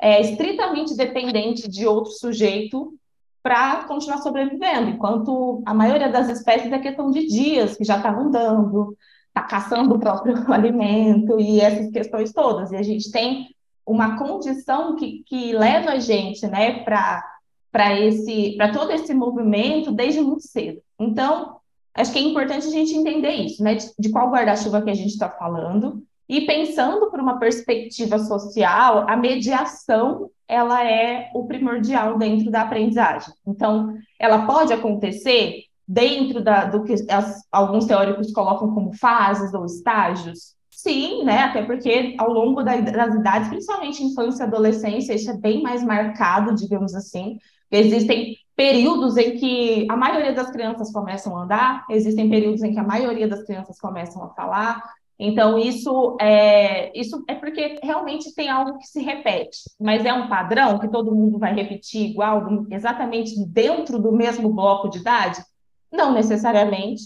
é, 0.00 0.20
estritamente 0.20 0.94
dependente 0.96 1.68
de 1.68 1.86
outro 1.86 2.12
sujeito 2.12 2.94
para 3.42 3.84
continuar 3.84 4.18
sobrevivendo, 4.18 4.90
enquanto 4.90 5.62
a 5.64 5.72
maioria 5.72 6.10
das 6.10 6.28
espécies 6.28 6.70
é 6.70 6.78
questão 6.78 7.10
de 7.10 7.26
dias, 7.26 7.76
que 7.76 7.84
já 7.84 7.96
está 7.96 8.10
andando, 8.10 8.96
está 9.28 9.42
caçando 9.42 9.94
o 9.94 9.98
próprio 9.98 10.34
alimento 10.52 11.40
e 11.40 11.60
essas 11.60 11.90
questões 11.90 12.32
todas. 12.32 12.70
E 12.70 12.76
a 12.76 12.82
gente 12.82 13.10
tem 13.10 13.48
uma 13.86 14.18
condição 14.18 14.94
que, 14.94 15.22
que 15.24 15.52
leva 15.52 15.92
a 15.92 15.98
gente 15.98 16.46
né, 16.46 16.84
para 16.84 17.98
esse 17.98 18.56
para 18.56 18.72
todo 18.72 18.92
esse 18.92 19.14
movimento 19.14 19.90
desde 19.90 20.20
muito 20.20 20.42
cedo. 20.42 20.82
Então, 20.98 21.59
acho 22.00 22.12
que 22.12 22.18
é 22.18 22.22
importante 22.22 22.66
a 22.66 22.70
gente 22.70 22.94
entender 22.94 23.32
isso, 23.32 23.62
né? 23.62 23.74
De, 23.74 23.86
de 23.98 24.10
qual 24.10 24.30
guarda-chuva 24.30 24.82
que 24.82 24.90
a 24.90 24.94
gente 24.94 25.10
está 25.10 25.28
falando. 25.28 26.02
E 26.28 26.42
pensando 26.42 27.10
por 27.10 27.20
uma 27.20 27.38
perspectiva 27.38 28.18
social, 28.18 29.08
a 29.08 29.16
mediação 29.16 30.30
ela 30.46 30.84
é 30.84 31.30
o 31.34 31.46
primordial 31.46 32.18
dentro 32.18 32.50
da 32.50 32.62
aprendizagem. 32.62 33.32
Então, 33.46 33.96
ela 34.18 34.46
pode 34.46 34.72
acontecer 34.72 35.64
dentro 35.86 36.42
da, 36.42 36.64
do 36.64 36.84
que 36.84 36.94
as, 37.08 37.40
alguns 37.50 37.84
teóricos 37.86 38.32
colocam 38.32 38.72
como 38.74 38.92
fases 38.92 39.52
ou 39.54 39.64
estágios, 39.64 40.56
Sim, 40.82 41.24
né? 41.24 41.40
Até 41.40 41.62
porque 41.62 42.14
ao 42.16 42.32
longo 42.32 42.62
da, 42.62 42.74
das 42.80 43.14
idades, 43.14 43.50
principalmente 43.50 44.02
infância 44.02 44.44
e 44.44 44.46
adolescência, 44.46 45.12
isso 45.12 45.30
é 45.30 45.36
bem 45.36 45.62
mais 45.62 45.84
marcado, 45.84 46.54
digamos 46.54 46.94
assim. 46.94 47.38
Existem 47.70 48.34
períodos 48.60 49.16
em 49.16 49.38
que 49.38 49.86
a 49.88 49.96
maioria 49.96 50.34
das 50.34 50.50
crianças 50.50 50.92
começam 50.92 51.34
a 51.34 51.44
andar, 51.44 51.86
existem 51.88 52.28
períodos 52.28 52.62
em 52.62 52.74
que 52.74 52.78
a 52.78 52.84
maioria 52.84 53.26
das 53.26 53.42
crianças 53.44 53.80
começam 53.80 54.22
a 54.22 54.28
falar. 54.34 54.82
Então, 55.18 55.58
isso 55.58 56.18
é, 56.20 56.92
isso 56.94 57.24
é 57.26 57.34
porque 57.34 57.78
realmente 57.82 58.34
tem 58.34 58.50
algo 58.50 58.76
que 58.76 58.86
se 58.86 59.00
repete, 59.00 59.60
mas 59.80 60.04
é 60.04 60.12
um 60.12 60.28
padrão 60.28 60.78
que 60.78 60.88
todo 60.88 61.14
mundo 61.14 61.38
vai 61.38 61.54
repetir 61.54 62.10
igual, 62.10 62.46
exatamente 62.70 63.42
dentro 63.46 63.98
do 63.98 64.12
mesmo 64.12 64.52
bloco 64.52 64.90
de 64.90 64.98
idade? 64.98 65.42
Não 65.90 66.12
necessariamente. 66.12 67.04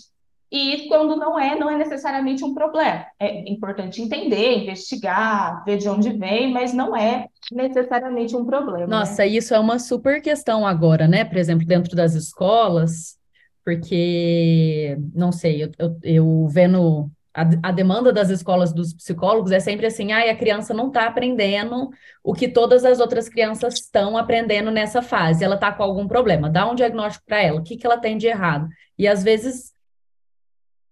E 0.55 0.87
quando 0.87 1.17
não 1.17 1.37
é, 1.37 1.59
não 1.59 1.69
é 1.69 1.77
necessariamente 1.77 2.45
um 2.45 2.55
problema. 2.55 3.05
É 3.19 3.51
importante 3.51 4.01
entender, 4.01 4.59
investigar, 4.59 5.65
ver 5.65 5.79
de 5.79 5.89
onde 5.89 6.17
vem, 6.17 6.53
mas 6.53 6.73
não 6.73 6.97
é 6.97 7.27
necessariamente 7.51 8.37
um 8.37 8.45
problema. 8.45 8.87
Né? 8.87 8.87
Nossa, 8.87 9.23
né? 9.23 9.31
isso 9.31 9.53
é 9.53 9.59
uma 9.59 9.81
super 9.81 10.23
questão 10.23 10.65
agora, 10.65 11.09
né? 11.09 11.25
Por 11.25 11.39
exemplo, 11.39 11.67
dentro 11.67 11.97
das 11.97 12.15
escolas, 12.15 13.19
porque, 13.65 14.97
não 15.13 15.33
sei, 15.33 15.65
eu, 15.65 15.73
eu, 15.77 15.99
eu 16.05 16.47
vendo 16.47 17.11
a, 17.35 17.43
a, 17.71 17.73
demanda 17.73 18.13
das 18.13 18.31
escolas 18.31 18.73
dos 18.73 18.95
psicólogos 18.95 19.51
é 19.51 19.59
sempre 19.59 19.87
assim, 19.87 20.13
ah, 20.13 20.31
a 20.31 20.37
criança 20.37 20.73
não 20.73 20.87
está 20.87 21.07
aprendendo 21.07 21.91
o 22.23 22.33
que 22.33 22.47
todas 22.47 22.85
as 22.85 23.01
outras 23.01 23.29
crianças 23.29 23.75
estão 23.75 24.17
aprendendo 24.17 24.71
nessa 24.71 25.03
fase, 25.03 25.43
ela 25.43 25.57
está 25.57 25.73
com 25.73 25.83
algum 25.83 26.07
problema, 26.07 26.49
dá 26.49 26.71
um 26.71 26.77
diagnóstico 26.77 27.25
para 27.27 27.43
ela, 27.43 27.59
o 27.59 27.65
que, 27.65 27.77
que 27.77 27.85
ela 27.85 27.99
tem 27.99 28.17
de 28.17 28.29
errado. 28.29 28.69
E 28.97 29.09
às 29.09 29.25
vezes 29.25 29.74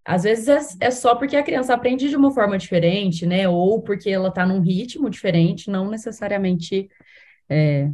às 0.05 0.23
vezes 0.23 0.47
é, 0.47 0.87
é, 0.87 0.91
só 0.91 1.15
porque 1.15 1.35
a 1.35 1.43
criança 1.43 1.73
aprende 1.73 2.09
de 2.09 2.15
uma 2.15 2.31
forma 2.31 2.57
diferente, 2.57 3.25
né? 3.25 3.47
Ou 3.47 3.81
porque 3.81 4.09
ela 4.09 4.29
está 4.29 4.45
num 4.45 4.59
ritmo 4.59 5.09
diferente, 5.09 5.69
não 5.69 5.89
necessariamente 5.89 6.89
é, 7.49 7.89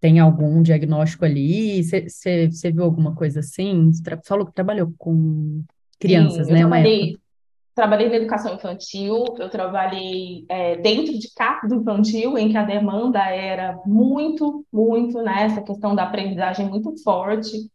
tem 0.00 0.18
algum 0.20 0.62
diagnóstico 0.62 1.24
ali. 1.24 1.82
Você 1.82 2.70
viu 2.70 2.84
alguma 2.84 3.14
coisa 3.14 3.40
assim? 3.40 3.90
Você 3.92 4.02
falou 4.24 4.46
que 4.46 4.52
trabalhou 4.52 4.92
com 4.98 5.62
crianças, 5.98 6.46
Sim, 6.48 6.52
né? 6.52 6.58
Trabalhei, 6.60 7.16
trabalhei 7.74 8.08
na 8.10 8.16
educação 8.16 8.54
infantil, 8.54 9.24
eu 9.38 9.48
trabalhei 9.48 10.44
é, 10.50 10.76
dentro 10.76 11.18
de 11.18 11.32
CAP 11.34 11.66
do 11.66 11.76
infantil, 11.76 12.36
em 12.36 12.50
que 12.50 12.58
a 12.58 12.62
demanda 12.62 13.20
era 13.20 13.80
muito, 13.86 14.66
muito, 14.70 15.22
né? 15.22 15.44
Essa 15.44 15.62
questão 15.62 15.94
da 15.94 16.02
aprendizagem 16.02 16.68
muito 16.68 16.94
forte. 17.02 17.70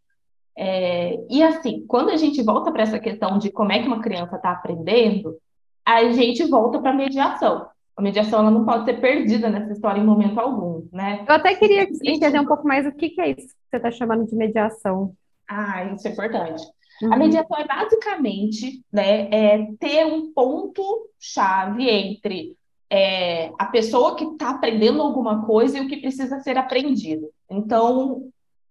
É, 0.64 1.20
e 1.28 1.42
assim, 1.42 1.84
quando 1.88 2.12
a 2.12 2.18
gente 2.18 2.40
volta 2.44 2.72
para 2.72 2.84
essa 2.84 3.00
questão 3.00 3.40
de 3.40 3.50
como 3.50 3.72
é 3.72 3.82
que 3.82 3.88
uma 3.88 4.00
criança 4.00 4.36
está 4.36 4.52
aprendendo, 4.52 5.36
a 5.84 6.12
gente 6.12 6.44
volta 6.44 6.80
para 6.80 6.92
a 6.92 6.96
mediação. 6.96 7.66
A 7.98 8.02
mediação 8.02 8.42
ela 8.42 8.52
não 8.52 8.64
pode 8.64 8.86
ser 8.86 9.02
perdida 9.02 9.50
nessa 9.50 9.74
história 9.74 10.00
em 10.00 10.06
momento 10.06 10.40
algum, 10.40 10.88
né? 10.94 11.26
Eu 11.28 11.34
até 11.34 11.56
queria 11.56 11.88
entender 12.04 12.40
um 12.40 12.46
pouco 12.46 12.68
mais 12.68 12.86
o 12.86 12.92
que, 12.92 13.10
que 13.10 13.20
é 13.20 13.32
isso 13.32 13.48
que 13.48 13.56
você 13.72 13.78
está 13.78 13.90
chamando 13.90 14.28
de 14.28 14.36
mediação. 14.36 15.16
Ah, 15.50 15.84
isso 15.96 16.08
é 16.08 16.12
importante. 16.12 16.64
Uhum. 17.02 17.12
A 17.12 17.18
mediação 17.18 17.58
é 17.58 17.66
basicamente 17.66 18.86
né, 18.94 19.30
é 19.32 19.68
ter 19.80 20.06
um 20.06 20.32
ponto-chave 20.32 21.90
entre 21.90 22.56
é, 22.88 23.52
a 23.58 23.66
pessoa 23.66 24.16
que 24.16 24.26
está 24.26 24.52
aprendendo 24.52 25.02
alguma 25.02 25.44
coisa 25.44 25.80
e 25.80 25.82
o 25.82 25.88
que 25.88 25.98
precisa 25.98 26.40
ser 26.42 26.56
aprendido. 26.56 27.32
Então, 27.50 28.30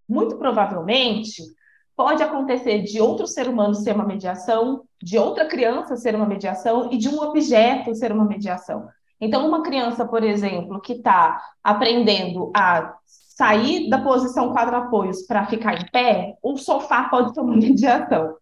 muito 0.08 0.36
provavelmente, 0.36 1.42
pode 2.00 2.22
acontecer 2.22 2.80
de 2.82 2.98
outro 2.98 3.26
ser 3.26 3.46
humano 3.46 3.74
ser 3.74 3.94
uma 3.94 4.06
mediação, 4.06 4.84
de 5.02 5.18
outra 5.18 5.44
criança 5.44 5.96
ser 5.96 6.14
uma 6.14 6.24
mediação 6.24 6.88
e 6.90 6.96
de 6.96 7.10
um 7.10 7.20
objeto 7.20 7.94
ser 7.94 8.10
uma 8.10 8.24
mediação. 8.24 8.88
Então, 9.20 9.46
uma 9.46 9.62
criança, 9.62 10.08
por 10.08 10.24
exemplo, 10.24 10.80
que 10.80 10.94
está 10.94 11.38
aprendendo 11.62 12.50
a 12.56 12.94
sair 13.04 13.90
da 13.90 14.00
posição 14.00 14.50
quadro-apoios 14.50 15.26
para 15.26 15.44
ficar 15.44 15.74
em 15.74 15.90
pé, 15.90 16.38
o 16.42 16.56
sofá 16.56 17.04
pode 17.10 17.34
ser 17.34 17.42
uma 17.42 17.52
mediação. 17.60 18.34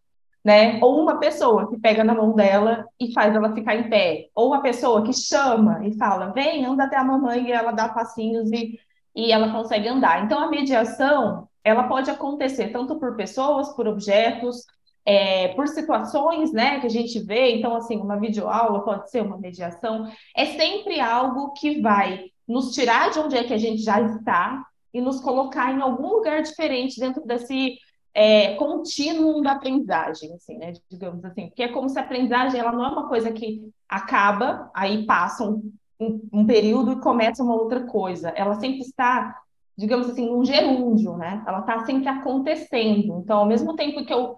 Né? 0.45 0.79
Ou 0.81 1.03
uma 1.03 1.19
pessoa 1.19 1.69
que 1.69 1.81
pega 1.81 2.05
na 2.05 2.15
mão 2.15 2.37
dela 2.37 2.87
e 3.00 3.12
faz 3.12 3.35
ela 3.35 3.53
ficar 3.53 3.75
em 3.75 3.91
pé. 3.91 4.29
Ou 4.37 4.50
uma 4.50 4.62
pessoa 4.62 5.03
que 5.03 5.12
chama 5.12 5.85
e 5.85 5.99
fala, 5.99 6.27
vem, 6.27 6.65
anda 6.65 6.85
até 6.85 6.97
a 6.97 7.03
mamãe 7.03 7.49
e 7.49 7.50
ela 7.50 7.73
dá 7.73 7.88
passinhos 7.88 8.53
e, 8.53 8.79
e 9.17 9.33
ela 9.33 9.50
consegue 9.50 9.88
andar. 9.88 10.25
Então, 10.25 10.38
a 10.38 10.49
mediação, 10.49 11.49
ela 11.69 11.85
pode 11.85 12.11
acontecer 12.11 12.69
tanto 12.69 12.99
por 12.99 13.15
pessoas, 13.15 13.69
por 13.75 13.87
objetos, 13.87 14.65
é, 15.05 15.49
por 15.49 15.69
situações 15.69 16.53
né, 16.53 16.81
que 16.81 16.87
a 16.87 16.91
gente 16.91 17.19
vê, 17.21 17.57
então, 17.57 17.75
assim, 17.77 17.97
uma 17.97 18.19
videoaula 18.19 18.85
pode 18.85 19.11
ser 19.11 19.23
uma 19.23 19.39
mediação, 19.39 20.11
é 20.37 20.47
sempre 20.47 21.01
algo 21.01 21.53
que 21.53 21.81
vai 21.81 22.27
nos 22.47 22.73
tirar 22.73 23.11
de 23.11 23.19
onde 23.19 23.37
é 23.37 23.45
que 23.45 23.55
a 23.55 23.59
gente 23.59 23.83
já 23.83 24.01
está 24.01 24.65
e 24.93 25.01
nos 25.01 25.21
colocar 25.21 25.73
em 25.73 25.81
algum 25.81 26.09
lugar 26.09 26.43
diferente 26.43 26.99
dentro 26.99 27.25
desse 27.27 27.79
é, 28.15 28.55
contínuo 28.55 29.43
da 29.43 29.53
aprendizagem, 29.53 30.33
assim, 30.35 30.57
né, 30.57 30.73
digamos 30.91 31.25
assim, 31.25 31.49
porque 31.49 31.63
é 31.63 31.69
como 31.69 31.89
se 31.89 31.99
a 31.99 32.03
aprendizagem 32.03 32.59
ela 32.59 32.73
não 32.73 32.85
é 32.85 32.89
uma 32.89 33.09
coisa 33.09 33.31
que 33.31 33.71
acaba, 33.89 34.71
aí 34.75 35.05
passa 35.07 35.45
um, 35.45 35.73
um, 36.01 36.29
um 36.33 36.47
período 36.47 36.93
e 36.93 37.01
começa 37.01 37.43
uma 37.43 37.55
outra 37.55 37.87
coisa, 37.87 38.31
ela 38.31 38.55
sempre 38.61 38.81
está 38.81 39.39
digamos 39.78 40.11
assim, 40.11 40.26
num 40.26 40.44
gerúndio, 40.44 41.16
né? 41.16 41.40
Ela 41.47 41.61
está 41.61 41.87
sempre 41.87 42.08
acontecendo. 42.08 43.20
Então, 43.23 43.38
ao 43.38 43.47
mesmo 43.47 43.76
tempo 43.76 44.04
que 44.04 44.12
eu 44.12 44.37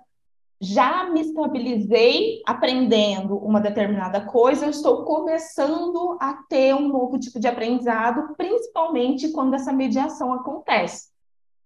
já 0.61 1.09
me 1.09 1.23
estabilizei 1.23 2.43
aprendendo 2.47 3.39
uma 3.39 3.59
determinada 3.59 4.21
coisa, 4.21 4.67
eu 4.67 4.71
estou 4.71 5.03
começando 5.07 6.19
a 6.21 6.35
ter 6.47 6.75
um 6.75 6.89
novo 6.89 7.19
tipo 7.19 7.41
de 7.41 7.49
aprendizado, 7.49 8.35
principalmente 8.37 9.33
quando 9.33 9.55
essa 9.55 9.73
mediação 9.73 10.35
acontece. 10.35 11.09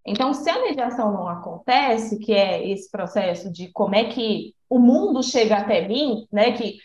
Então, 0.05 0.33
se 0.33 0.49
a 0.49 0.61
mediação 0.61 1.11
não 1.11 1.27
acontece, 1.27 2.17
que 2.19 2.31
é 2.31 2.65
esse 2.69 2.89
processo 2.89 3.51
de 3.51 3.69
como 3.73 3.93
é 3.93 4.05
que 4.05 4.55
o 4.69 4.79
mundo 4.79 5.21
chega 5.21 5.57
até 5.57 5.85
mim, 5.85 6.25
né, 6.31 6.53
que 6.53 6.77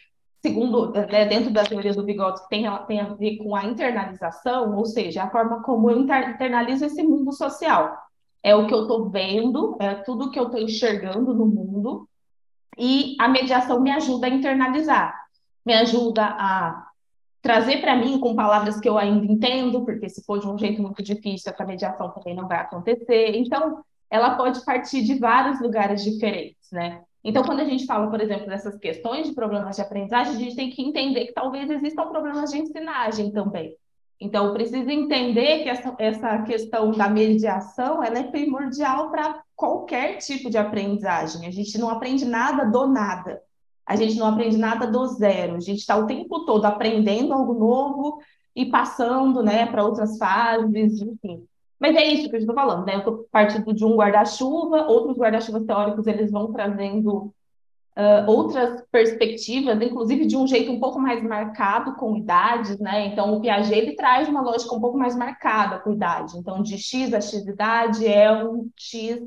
segundo, 0.42 0.90
né, 0.92 1.26
dentro 1.26 1.50
da 1.52 1.64
teoria 1.64 1.92
do 1.92 2.04
Vygotsky, 2.04 2.48
tem, 2.48 2.64
tem 2.86 3.00
a 3.00 3.14
ver 3.14 3.36
com 3.36 3.54
a 3.54 3.64
internalização, 3.64 4.76
ou 4.76 4.86
seja, 4.86 5.24
a 5.24 5.30
forma 5.30 5.62
como 5.62 5.90
eu 5.90 6.00
internalizo 6.00 6.84
esse 6.84 7.02
mundo 7.02 7.32
social 7.32 7.96
é 8.42 8.54
o 8.54 8.66
que 8.66 8.72
eu 8.72 8.82
estou 8.82 9.10
vendo, 9.10 9.76
é 9.78 9.94
tudo 9.96 10.30
que 10.30 10.38
eu 10.38 10.44
estou 10.44 10.60
enxergando 10.60 11.34
no 11.34 11.46
mundo, 11.46 12.08
e 12.78 13.14
a 13.20 13.28
mediação 13.28 13.80
me 13.80 13.90
ajuda 13.90 14.26
a 14.26 14.30
internalizar, 14.30 15.14
me 15.64 15.74
ajuda 15.74 16.24
a 16.24 16.86
trazer 17.42 17.80
para 17.80 17.96
mim 17.96 18.18
com 18.18 18.34
palavras 18.34 18.80
que 18.80 18.88
eu 18.88 18.96
ainda 18.96 19.30
entendo, 19.30 19.84
porque 19.84 20.08
se 20.08 20.24
for 20.24 20.38
de 20.38 20.48
um 20.48 20.56
jeito 20.56 20.80
muito 20.80 21.02
difícil, 21.02 21.52
essa 21.52 21.64
mediação 21.64 22.10
também 22.10 22.34
não 22.34 22.48
vai 22.48 22.58
acontecer. 22.58 23.36
Então, 23.36 23.82
ela 24.10 24.36
pode 24.36 24.64
partir 24.64 25.02
de 25.02 25.18
vários 25.18 25.60
lugares 25.60 26.02
diferentes, 26.02 26.70
né? 26.70 27.02
Então, 27.22 27.42
quando 27.42 27.60
a 27.60 27.64
gente 27.64 27.84
fala, 27.84 28.08
por 28.08 28.20
exemplo, 28.20 28.46
dessas 28.46 28.76
questões 28.78 29.28
de 29.28 29.34
problemas 29.34 29.76
de 29.76 29.82
aprendizagem, 29.82 30.34
a 30.34 30.38
gente 30.38 30.56
tem 30.56 30.70
que 30.70 30.82
entender 30.82 31.26
que 31.26 31.32
talvez 31.32 31.70
existam 31.70 32.06
problemas 32.08 32.50
de 32.50 32.58
ensinagem 32.58 33.30
também. 33.30 33.76
Então, 34.18 34.52
precisa 34.52 34.92
entender 34.92 35.62
que 35.62 35.68
essa, 35.68 35.94
essa 35.98 36.42
questão 36.42 36.90
da 36.92 37.08
mediação 37.08 38.02
ela 38.02 38.18
é 38.18 38.24
primordial 38.24 39.10
para 39.10 39.42
qualquer 39.56 40.18
tipo 40.18 40.50
de 40.50 40.58
aprendizagem. 40.58 41.46
A 41.46 41.50
gente 41.50 41.78
não 41.78 41.88
aprende 41.88 42.24
nada 42.24 42.64
do 42.64 42.86
nada. 42.86 43.42
A 43.86 43.96
gente 43.96 44.18
não 44.18 44.26
aprende 44.26 44.56
nada 44.56 44.86
do 44.86 45.06
zero. 45.06 45.56
A 45.56 45.60
gente 45.60 45.78
está 45.80 45.96
o 45.96 46.06
tempo 46.06 46.44
todo 46.44 46.64
aprendendo 46.66 47.32
algo 47.32 47.54
novo 47.54 48.18
e 48.54 48.66
passando 48.66 49.42
né, 49.42 49.66
para 49.66 49.84
outras 49.84 50.18
fases, 50.18 51.00
enfim. 51.00 51.46
Mas 51.80 51.96
é 51.96 52.04
isso 52.04 52.28
que 52.28 52.36
eu 52.36 52.40
estou 52.40 52.54
falando, 52.54 52.84
né? 52.84 52.94
Eu 52.94 52.98
estou 52.98 53.26
partindo 53.32 53.72
de 53.72 53.84
um 53.84 53.96
guarda-chuva, 53.96 54.86
outros 54.86 55.16
guarda-chuvas 55.16 55.64
teóricos 55.64 56.06
eles 56.06 56.30
vão 56.30 56.52
trazendo 56.52 57.32
uh, 57.96 58.28
outras 58.28 58.84
perspectivas, 58.92 59.80
inclusive 59.80 60.26
de 60.26 60.36
um 60.36 60.46
jeito 60.46 60.70
um 60.70 60.78
pouco 60.78 61.00
mais 61.00 61.22
marcado 61.22 61.94
com 61.94 62.16
idades, 62.16 62.78
né? 62.78 63.06
Então, 63.06 63.34
o 63.34 63.40
Piaget 63.40 63.74
ele 63.74 63.96
traz 63.96 64.28
uma 64.28 64.42
lógica 64.42 64.74
um 64.74 64.80
pouco 64.80 64.98
mais 64.98 65.16
marcada 65.16 65.78
com 65.78 65.92
idade. 65.92 66.36
Então, 66.36 66.62
de 66.62 66.76
X 66.76 67.14
a 67.14 67.20
X 67.20 67.46
idade 67.46 68.06
é 68.06 68.30
um 68.44 68.68
X, 68.76 69.18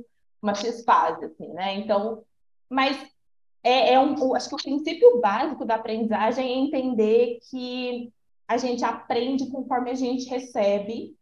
uma 0.42 0.54
X 0.54 0.84
fase, 0.84 1.26
assim, 1.26 1.48
né? 1.54 1.80
Então, 1.80 2.24
mas 2.70 2.98
é, 3.64 3.94
é 3.94 4.00
um, 4.00 4.36
acho 4.36 4.50
que 4.50 4.56
o 4.56 4.64
princípio 4.64 5.20
básico 5.20 5.66
da 5.66 5.76
aprendizagem 5.76 6.46
é 6.46 6.58
entender 6.58 7.40
que 7.50 8.12
a 8.48 8.58
gente 8.58 8.84
aprende 8.84 9.50
conforme 9.50 9.90
a 9.90 9.96
gente 9.96 10.30
recebe, 10.30 11.16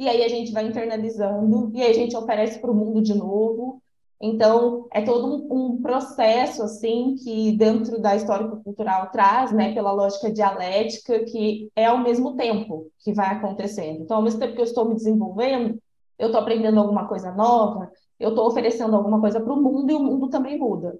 e 0.00 0.08
aí 0.08 0.24
a 0.24 0.28
gente 0.28 0.50
vai 0.50 0.66
internalizando, 0.66 1.70
e 1.74 1.82
aí 1.82 1.90
a 1.90 1.94
gente 1.94 2.16
oferece 2.16 2.58
para 2.58 2.70
o 2.70 2.74
mundo 2.74 3.02
de 3.02 3.14
novo, 3.14 3.82
então, 4.22 4.86
é 4.92 5.00
todo 5.00 5.26
um, 5.26 5.74
um, 5.74 5.82
processo, 5.82 6.62
assim, 6.62 7.14
que 7.16 7.52
dentro 7.52 7.98
da 7.98 8.14
histórico-cultural 8.14 9.10
traz, 9.10 9.50
né, 9.50 9.72
pela 9.72 9.92
lógica 9.92 10.30
dialética, 10.30 11.24
que 11.24 11.70
é 11.74 11.86
ao 11.86 11.98
mesmo 11.98 12.36
tempo 12.36 12.90
que 12.98 13.14
vai 13.14 13.28
acontecendo. 13.34 14.02
Então, 14.02 14.18
ao 14.18 14.22
mesmo 14.22 14.38
tempo 14.38 14.54
que 14.54 14.60
eu 14.60 14.64
estou 14.64 14.84
me 14.84 14.94
desenvolvendo, 14.94 15.80
eu 16.18 16.26
estou 16.26 16.40
aprendendo 16.40 16.78
alguma 16.78 17.08
coisa 17.08 17.32
nova, 17.32 17.90
eu 18.18 18.30
estou 18.30 18.46
oferecendo 18.46 18.94
alguma 18.94 19.20
coisa 19.20 19.40
para 19.40 19.52
o 19.52 19.62
mundo 19.62 19.90
e 19.90 19.94
o 19.94 20.02
mundo 20.02 20.28
também 20.28 20.58
muda. 20.58 20.98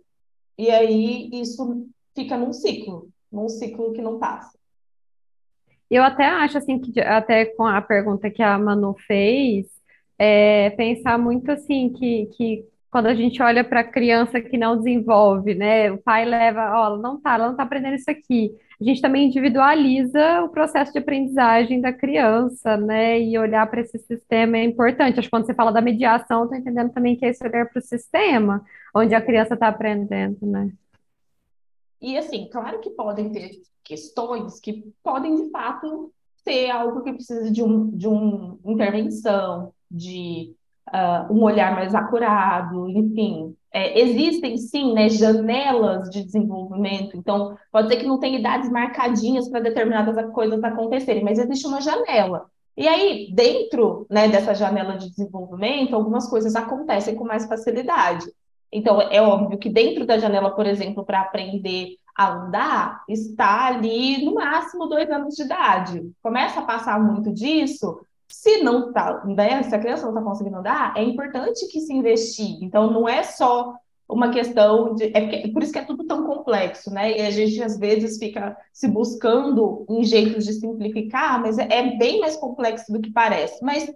E 0.57 0.71
aí, 0.71 1.28
isso 1.33 1.87
fica 2.14 2.38
num 2.38 2.54
ciclo, 2.54 3.09
num 3.30 3.50
ciclo 3.50 3.92
que 3.92 4.00
não 4.00 4.19
passa. 4.19 4.60
Eu 5.90 6.02
até 6.04 6.25
acho, 6.26 6.56
assim, 6.59 6.78
que 6.78 7.00
até 7.00 7.44
com 7.47 7.66
a 7.66 7.82
pergunta 7.82 8.30
que 8.30 8.42
a 8.42 8.56
Manu 8.59 8.94
fez, 9.06 9.66
é, 10.18 10.70
pensar 10.70 11.18
muito 11.18 11.50
assim 11.50 11.92
que, 11.92 12.26
que 12.37 12.64
quando 12.90 13.06
a 13.06 13.14
gente 13.14 13.42
olha 13.42 13.64
para 13.64 13.80
a 13.80 13.85
criança 13.85 14.40
que 14.40 14.59
não 14.59 14.76
desenvolve, 14.76 15.54
né? 15.54 15.90
O 15.90 15.99
pai 15.99 16.25
leva, 16.25 16.61
ó, 16.75 16.87
ela 16.87 16.99
não 16.99 17.20
tá, 17.20 17.35
ela 17.35 17.49
não 17.49 17.56
tá 17.56 17.62
aprendendo 17.62 17.94
isso 17.94 18.11
aqui. 18.11 18.52
A 18.80 18.85
gente 18.85 19.00
também 19.00 19.26
individualiza 19.26 20.42
o 20.42 20.49
processo 20.49 20.92
de 20.92 20.99
aprendizagem 20.99 21.80
da 21.80 21.92
criança, 21.92 22.76
né? 22.76 23.20
E 23.20 23.38
olhar 23.38 23.68
para 23.70 23.80
esse 23.80 23.99
sistema 23.99 24.59
é 24.59 24.64
importante. 24.64 25.18
Acho 25.18 25.28
que 25.28 25.30
quando 25.30 25.47
você 25.47 25.54
fala 25.54 25.73
da 25.73 25.80
mediação, 25.80 26.44
estou 26.44 26.59
entendendo 26.59 26.92
também 26.92 27.16
que 27.16 27.25
é 27.25 27.28
esse 27.28 27.47
olhar 27.47 27.68
para 27.68 27.78
o 27.78 27.82
sistema, 27.82 28.64
onde 28.94 29.14
a 29.14 29.20
criança 29.20 29.54
está 29.54 29.68
aprendendo, 29.68 30.38
né? 30.47 30.70
E 32.00 32.16
assim, 32.16 32.49
claro 32.50 32.80
que 32.80 32.90
podem 32.90 33.30
ter 33.30 33.50
questões 33.90 34.61
que 34.61 34.85
podem, 35.02 35.35
de 35.35 35.50
fato, 35.50 36.12
ser 36.44 36.70
algo 36.70 37.02
que 37.02 37.12
precisa 37.12 37.50
de, 37.50 37.61
um, 37.61 37.90
de 37.90 38.06
uma 38.06 38.56
intervenção, 38.64 39.73
de 39.90 40.54
uh, 40.88 41.32
um 41.32 41.42
olhar 41.42 41.75
mais 41.75 41.92
acurado, 41.92 42.88
enfim. 42.88 43.56
É, 43.73 44.00
existem, 44.00 44.56
sim, 44.56 44.92
né, 44.92 45.09
janelas 45.09 46.09
de 46.09 46.25
desenvolvimento, 46.25 47.16
então 47.16 47.56
pode 47.70 47.88
ser 47.88 47.97
que 47.97 48.06
não 48.06 48.18
tenha 48.18 48.38
idades 48.38 48.70
marcadinhas 48.70 49.49
para 49.49 49.61
determinadas 49.61 50.32
coisas 50.32 50.62
acontecerem, 50.62 51.25
mas 51.25 51.38
existe 51.38 51.66
uma 51.66 51.80
janela. 51.80 52.47
E 52.76 52.87
aí, 52.87 53.32
dentro 53.32 54.06
né, 54.09 54.28
dessa 54.28 54.54
janela 54.54 54.97
de 54.97 55.11
desenvolvimento, 55.11 55.94
algumas 55.94 56.28
coisas 56.28 56.54
acontecem 56.54 57.16
com 57.16 57.25
mais 57.25 57.47
facilidade. 57.47 58.26
Então, 58.73 59.00
é 59.02 59.20
óbvio 59.20 59.59
que 59.59 59.68
dentro 59.68 60.06
da 60.06 60.16
janela, 60.16 60.50
por 60.50 60.64
exemplo, 60.64 61.04
para 61.04 61.20
aprender 61.20 61.97
andar, 62.19 63.02
está 63.09 63.67
ali 63.67 64.25
no 64.25 64.35
máximo 64.35 64.87
dois 64.87 65.11
anos 65.11 65.35
de 65.35 65.43
idade. 65.43 66.11
Começa 66.23 66.61
a 66.61 66.64
passar 66.64 67.00
muito 67.00 67.33
disso, 67.33 68.00
se 68.29 68.62
não 68.62 68.93
tá, 68.93 69.25
né, 69.25 69.62
se 69.62 69.75
a 69.75 69.79
criança 69.79 70.02
não 70.05 70.11
está 70.11 70.23
conseguindo 70.23 70.57
andar, 70.57 70.95
é 70.97 71.02
importante 71.02 71.67
que 71.67 71.81
se 71.81 71.93
investigue. 71.93 72.64
Então, 72.64 72.90
não 72.90 73.09
é 73.09 73.23
só 73.23 73.75
uma 74.09 74.31
questão 74.31 74.95
de. 74.95 75.11
É, 75.14 75.49
por 75.49 75.62
isso 75.62 75.73
que 75.73 75.79
é 75.79 75.85
tudo 75.85 76.05
tão 76.05 76.26
complexo, 76.26 76.93
né? 76.93 77.17
E 77.17 77.23
a 77.23 77.31
gente 77.31 77.62
às 77.62 77.79
vezes 77.79 78.19
fica 78.19 78.57
se 78.73 78.88
buscando 78.88 79.85
em 79.88 80.05
jeitos 80.05 80.45
de 80.45 80.55
simplificar, 80.55 81.40
mas 81.40 81.59
é, 81.59 81.69
é 81.71 81.97
bem 81.97 82.21
mais 82.21 82.37
complexo 82.37 82.93
do 82.93 83.00
que 83.00 83.12
parece. 83.12 83.64
Mas 83.64 83.93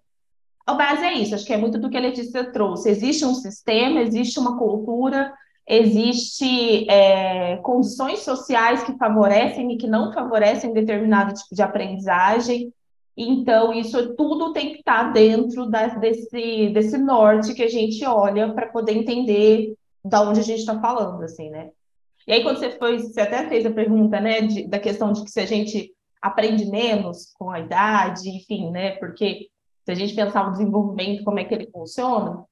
a 0.66 0.74
base 0.74 1.04
é 1.04 1.14
isso, 1.14 1.34
acho 1.34 1.44
que 1.44 1.52
é 1.52 1.56
muito 1.56 1.78
do 1.78 1.90
que 1.90 1.96
a 1.96 2.00
Letícia 2.00 2.50
trouxe. 2.50 2.88
Existe 2.88 3.24
um 3.24 3.34
sistema, 3.34 4.00
existe 4.00 4.38
uma 4.38 4.56
cultura, 4.56 5.32
existe 5.66 6.88
é, 6.90 7.56
condições 7.58 8.20
sociais 8.20 8.82
que 8.84 8.96
favorecem 8.98 9.72
e 9.72 9.76
que 9.78 9.86
não 9.86 10.12
favorecem 10.12 10.72
determinado 10.72 11.34
tipo 11.34 11.54
de 11.54 11.62
aprendizagem. 11.62 12.72
Então, 13.16 13.72
isso 13.72 14.14
tudo 14.16 14.52
tem 14.52 14.72
que 14.72 14.78
estar 14.78 15.12
dentro 15.12 15.66
da, 15.66 15.86
desse, 15.86 16.70
desse 16.70 16.98
norte 16.98 17.54
que 17.54 17.62
a 17.62 17.68
gente 17.68 18.04
olha 18.04 18.52
para 18.52 18.66
poder 18.66 18.92
entender 18.92 19.74
da 20.04 20.20
onde 20.22 20.40
a 20.40 20.42
gente 20.42 20.60
está 20.60 20.78
falando, 20.80 21.22
assim, 21.22 21.48
né? 21.48 21.70
E 22.26 22.32
aí, 22.32 22.42
quando 22.42 22.58
você 22.58 22.70
foi, 22.70 22.98
você 22.98 23.20
até 23.20 23.48
fez 23.48 23.64
a 23.64 23.70
pergunta, 23.70 24.20
né, 24.20 24.42
de, 24.42 24.66
da 24.66 24.78
questão 24.78 25.12
de 25.12 25.22
que 25.24 25.30
se 25.30 25.40
a 25.40 25.46
gente 25.46 25.92
aprende 26.20 26.66
menos 26.66 27.32
com 27.38 27.50
a 27.50 27.60
idade, 27.60 28.28
enfim, 28.28 28.70
né, 28.70 28.92
porque 28.92 29.48
se 29.84 29.92
a 29.92 29.94
gente 29.94 30.14
pensar 30.14 30.48
o 30.48 30.52
desenvolvimento, 30.52 31.22
como 31.22 31.38
é 31.38 31.44
que 31.44 31.54
ele 31.54 31.70
funciona, 31.70 32.44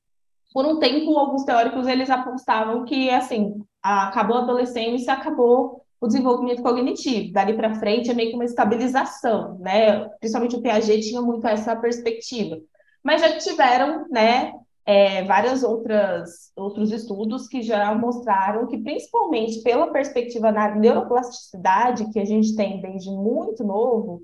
por 0.53 0.67
um 0.67 0.79
tempo, 0.79 1.17
alguns 1.19 1.45
teóricos, 1.45 1.87
eles 1.87 2.11
apostavam 2.11 2.85
que, 2.85 3.11
assim, 3.11 3.63
acabou 3.83 4.37
a 4.39 4.43
adolescência, 4.43 5.13
acabou 5.13 5.83
o 6.01 6.07
desenvolvimento 6.07 6.63
cognitivo. 6.63 7.33
Dali 7.33 7.55
para 7.55 7.77
frente 7.77 8.11
é 8.11 8.15
meio 8.15 8.31
que 8.31 8.35
uma 8.35 8.45
estabilização, 8.45 9.59
né? 9.61 10.09
Principalmente 10.19 10.57
o 10.57 10.61
Piaget 10.61 11.09
tinha 11.09 11.23
muito 11.23 11.47
essa 11.47 11.77
perspectiva. 11.77 12.59
Mas 13.03 13.21
já 13.21 13.39
tiveram, 13.39 14.07
né, 14.11 14.53
é, 14.85 15.23
várias 15.25 15.63
outras 15.63 16.51
outros 16.57 16.91
estudos 16.91 17.47
que 17.47 17.63
já 17.63 17.95
mostraram 17.95 18.67
que, 18.67 18.79
principalmente 18.79 19.63
pela 19.63 19.93
perspectiva 19.93 20.53
da 20.53 20.75
neuroplasticidade 20.75 22.11
que 22.11 22.19
a 22.19 22.25
gente 22.25 22.57
tem 22.57 22.81
desde 22.81 23.11
muito 23.11 23.65
novo, 23.65 24.23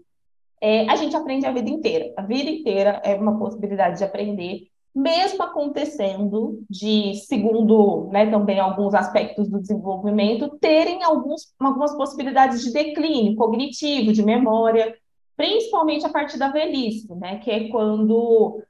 é, 0.61 0.89
a 0.91 0.97
gente 0.97 1.15
aprende 1.15 1.47
a 1.47 1.53
vida 1.53 1.71
inteira. 1.71 2.13
A 2.17 2.23
vida 2.23 2.51
inteira 2.51 3.01
é 3.05 3.15
uma 3.15 3.39
possibilidade 3.39 3.99
de 3.99 4.05
aprender, 4.05 4.69
mesmo 4.95 5.43
acontecendo 5.43 6.63
de, 6.69 7.15
segundo 7.27 8.09
né, 8.11 8.31
também 8.31 8.59
alguns 8.59 8.95
aspectos 8.95 9.49
do 9.49 9.61
desenvolvimento, 9.61 10.59
terem 10.61 11.03
alguns, 11.05 11.53
algumas 11.59 11.95
possibilidades 11.97 12.63
de 12.63 12.73
declínio 12.73 13.37
cognitivo, 13.37 14.13
de 14.13 14.23
memória, 14.23 14.97
principalmente 15.37 16.05
a 16.05 16.11
partir 16.11 16.39
da 16.39 16.49
velhice, 16.49 17.15
né, 17.15 17.39
que 17.39 17.51
é 17.51 17.69
quando 17.69 18.61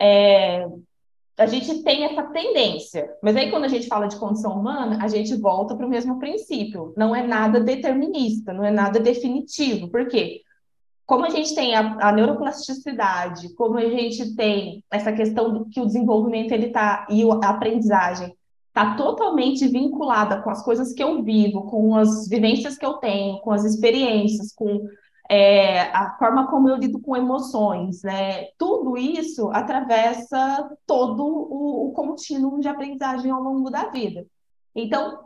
é, 0.00 0.66
a 1.38 1.46
gente 1.46 1.82
tem 1.82 2.04
essa 2.04 2.22
tendência. 2.22 3.10
Mas 3.22 3.36
aí, 3.36 3.50
quando 3.50 3.64
a 3.64 3.68
gente 3.68 3.86
fala 3.86 4.06
de 4.06 4.16
condição 4.16 4.58
humana, 4.58 4.98
a 5.02 5.08
gente 5.08 5.36
volta 5.36 5.76
para 5.76 5.86
o 5.86 5.88
mesmo 5.88 6.18
princípio. 6.18 6.94
Não 6.96 7.14
é 7.14 7.26
nada 7.26 7.60
determinista, 7.60 8.52
não 8.52 8.64
é 8.64 8.70
nada 8.70 8.98
definitivo. 8.98 9.88
Por 9.88 10.08
quê? 10.08 10.40
Como 11.06 11.24
a 11.24 11.30
gente 11.30 11.54
tem 11.54 11.74
a, 11.74 12.08
a 12.08 12.12
neuroplasticidade, 12.12 13.54
como 13.54 13.78
a 13.78 13.88
gente 13.88 14.34
tem 14.34 14.82
essa 14.90 15.12
questão 15.12 15.52
do 15.52 15.66
que 15.66 15.80
o 15.80 15.86
desenvolvimento 15.86 16.52
ele 16.52 16.70
tá 16.70 17.06
e 17.08 17.22
a 17.22 17.48
aprendizagem 17.48 18.36
está 18.68 18.94
totalmente 18.94 19.66
vinculada 19.68 20.42
com 20.42 20.50
as 20.50 20.62
coisas 20.62 20.92
que 20.92 21.02
eu 21.02 21.22
vivo, 21.22 21.62
com 21.62 21.96
as 21.96 22.28
vivências 22.28 22.76
que 22.76 22.84
eu 22.84 22.94
tenho, 22.94 23.38
com 23.40 23.50
as 23.50 23.64
experiências, 23.64 24.52
com 24.52 24.86
é, 25.30 25.82
a 25.92 26.16
forma 26.18 26.48
como 26.48 26.68
eu 26.68 26.76
lido 26.76 27.00
com 27.00 27.16
emoções, 27.16 28.02
né? 28.02 28.48
Tudo 28.58 28.98
isso 28.98 29.50
atravessa 29.50 30.70
todo 30.86 31.24
o, 31.24 31.88
o 31.88 31.92
contínuo 31.92 32.60
de 32.60 32.68
aprendizagem 32.68 33.30
ao 33.30 33.42
longo 33.42 33.70
da 33.70 33.88
vida. 33.88 34.26
Então, 34.74 35.25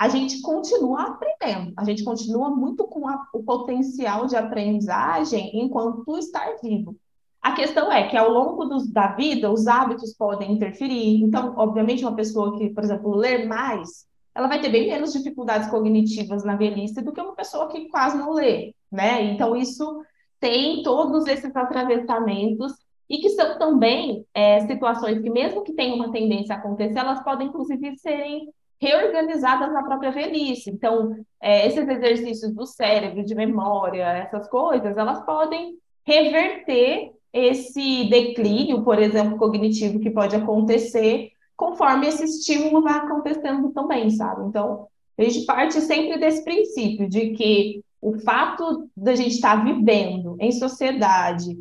a 0.00 0.08
gente 0.08 0.40
continua 0.40 1.02
aprendendo, 1.02 1.74
a 1.76 1.84
gente 1.84 2.02
continua 2.02 2.48
muito 2.48 2.84
com 2.84 3.06
a, 3.06 3.22
o 3.34 3.42
potencial 3.42 4.26
de 4.26 4.34
aprendizagem 4.34 5.50
enquanto 5.60 6.16
estar 6.16 6.56
vivo. 6.62 6.96
A 7.42 7.52
questão 7.52 7.92
é 7.92 8.08
que 8.08 8.16
ao 8.16 8.30
longo 8.30 8.64
dos, 8.64 8.90
da 8.90 9.08
vida, 9.08 9.52
os 9.52 9.66
hábitos 9.66 10.14
podem 10.14 10.52
interferir. 10.52 11.22
Então, 11.22 11.52
obviamente, 11.54 12.02
uma 12.02 12.16
pessoa 12.16 12.56
que, 12.56 12.70
por 12.70 12.82
exemplo, 12.82 13.14
ler 13.14 13.46
mais, 13.46 14.06
ela 14.34 14.48
vai 14.48 14.58
ter 14.62 14.70
bem 14.70 14.88
menos 14.88 15.12
dificuldades 15.12 15.68
cognitivas 15.68 16.44
na 16.44 16.56
velhice 16.56 17.02
do 17.02 17.12
que 17.12 17.20
uma 17.20 17.34
pessoa 17.34 17.68
que 17.68 17.90
quase 17.90 18.16
não 18.16 18.32
lê 18.32 18.74
né? 18.90 19.22
Então, 19.24 19.54
isso 19.54 20.02
tem 20.40 20.82
todos 20.82 21.26
esses 21.26 21.54
atravessamentos 21.54 22.72
e 23.06 23.18
que 23.18 23.28
são 23.28 23.58
também 23.58 24.24
é, 24.32 24.66
situações 24.66 25.20
que, 25.20 25.28
mesmo 25.28 25.62
que 25.62 25.74
tenham 25.74 25.96
uma 25.96 26.10
tendência 26.10 26.54
a 26.54 26.58
acontecer, 26.58 26.98
elas 26.98 27.22
podem, 27.22 27.48
inclusive, 27.48 27.98
serem 27.98 28.48
reorganizadas 28.80 29.72
na 29.72 29.82
própria 29.82 30.10
velhice. 30.10 30.70
Então, 30.70 31.14
é, 31.40 31.66
esses 31.66 31.86
exercícios 31.86 32.54
do 32.54 32.66
cérebro, 32.66 33.24
de 33.24 33.34
memória, 33.34 34.04
essas 34.04 34.48
coisas, 34.48 34.96
elas 34.96 35.24
podem 35.24 35.76
reverter 36.04 37.12
esse 37.32 38.08
declínio, 38.08 38.82
por 38.82 38.98
exemplo, 38.98 39.38
cognitivo 39.38 40.00
que 40.00 40.10
pode 40.10 40.34
acontecer 40.34 41.30
conforme 41.56 42.08
esse 42.08 42.24
estímulo 42.24 42.82
vai 42.82 42.94
acontecendo 42.94 43.70
também, 43.70 44.08
sabe? 44.10 44.46
Então, 44.48 44.86
a 45.18 45.22
gente 45.22 45.44
parte 45.44 45.78
sempre 45.82 46.18
desse 46.18 46.42
princípio 46.42 47.06
de 47.06 47.30
que 47.32 47.84
o 48.00 48.18
fato 48.20 48.88
da 48.96 49.14
gente 49.14 49.34
estar 49.34 49.62
vivendo 49.62 50.36
em 50.40 50.50
sociedade, 50.52 51.58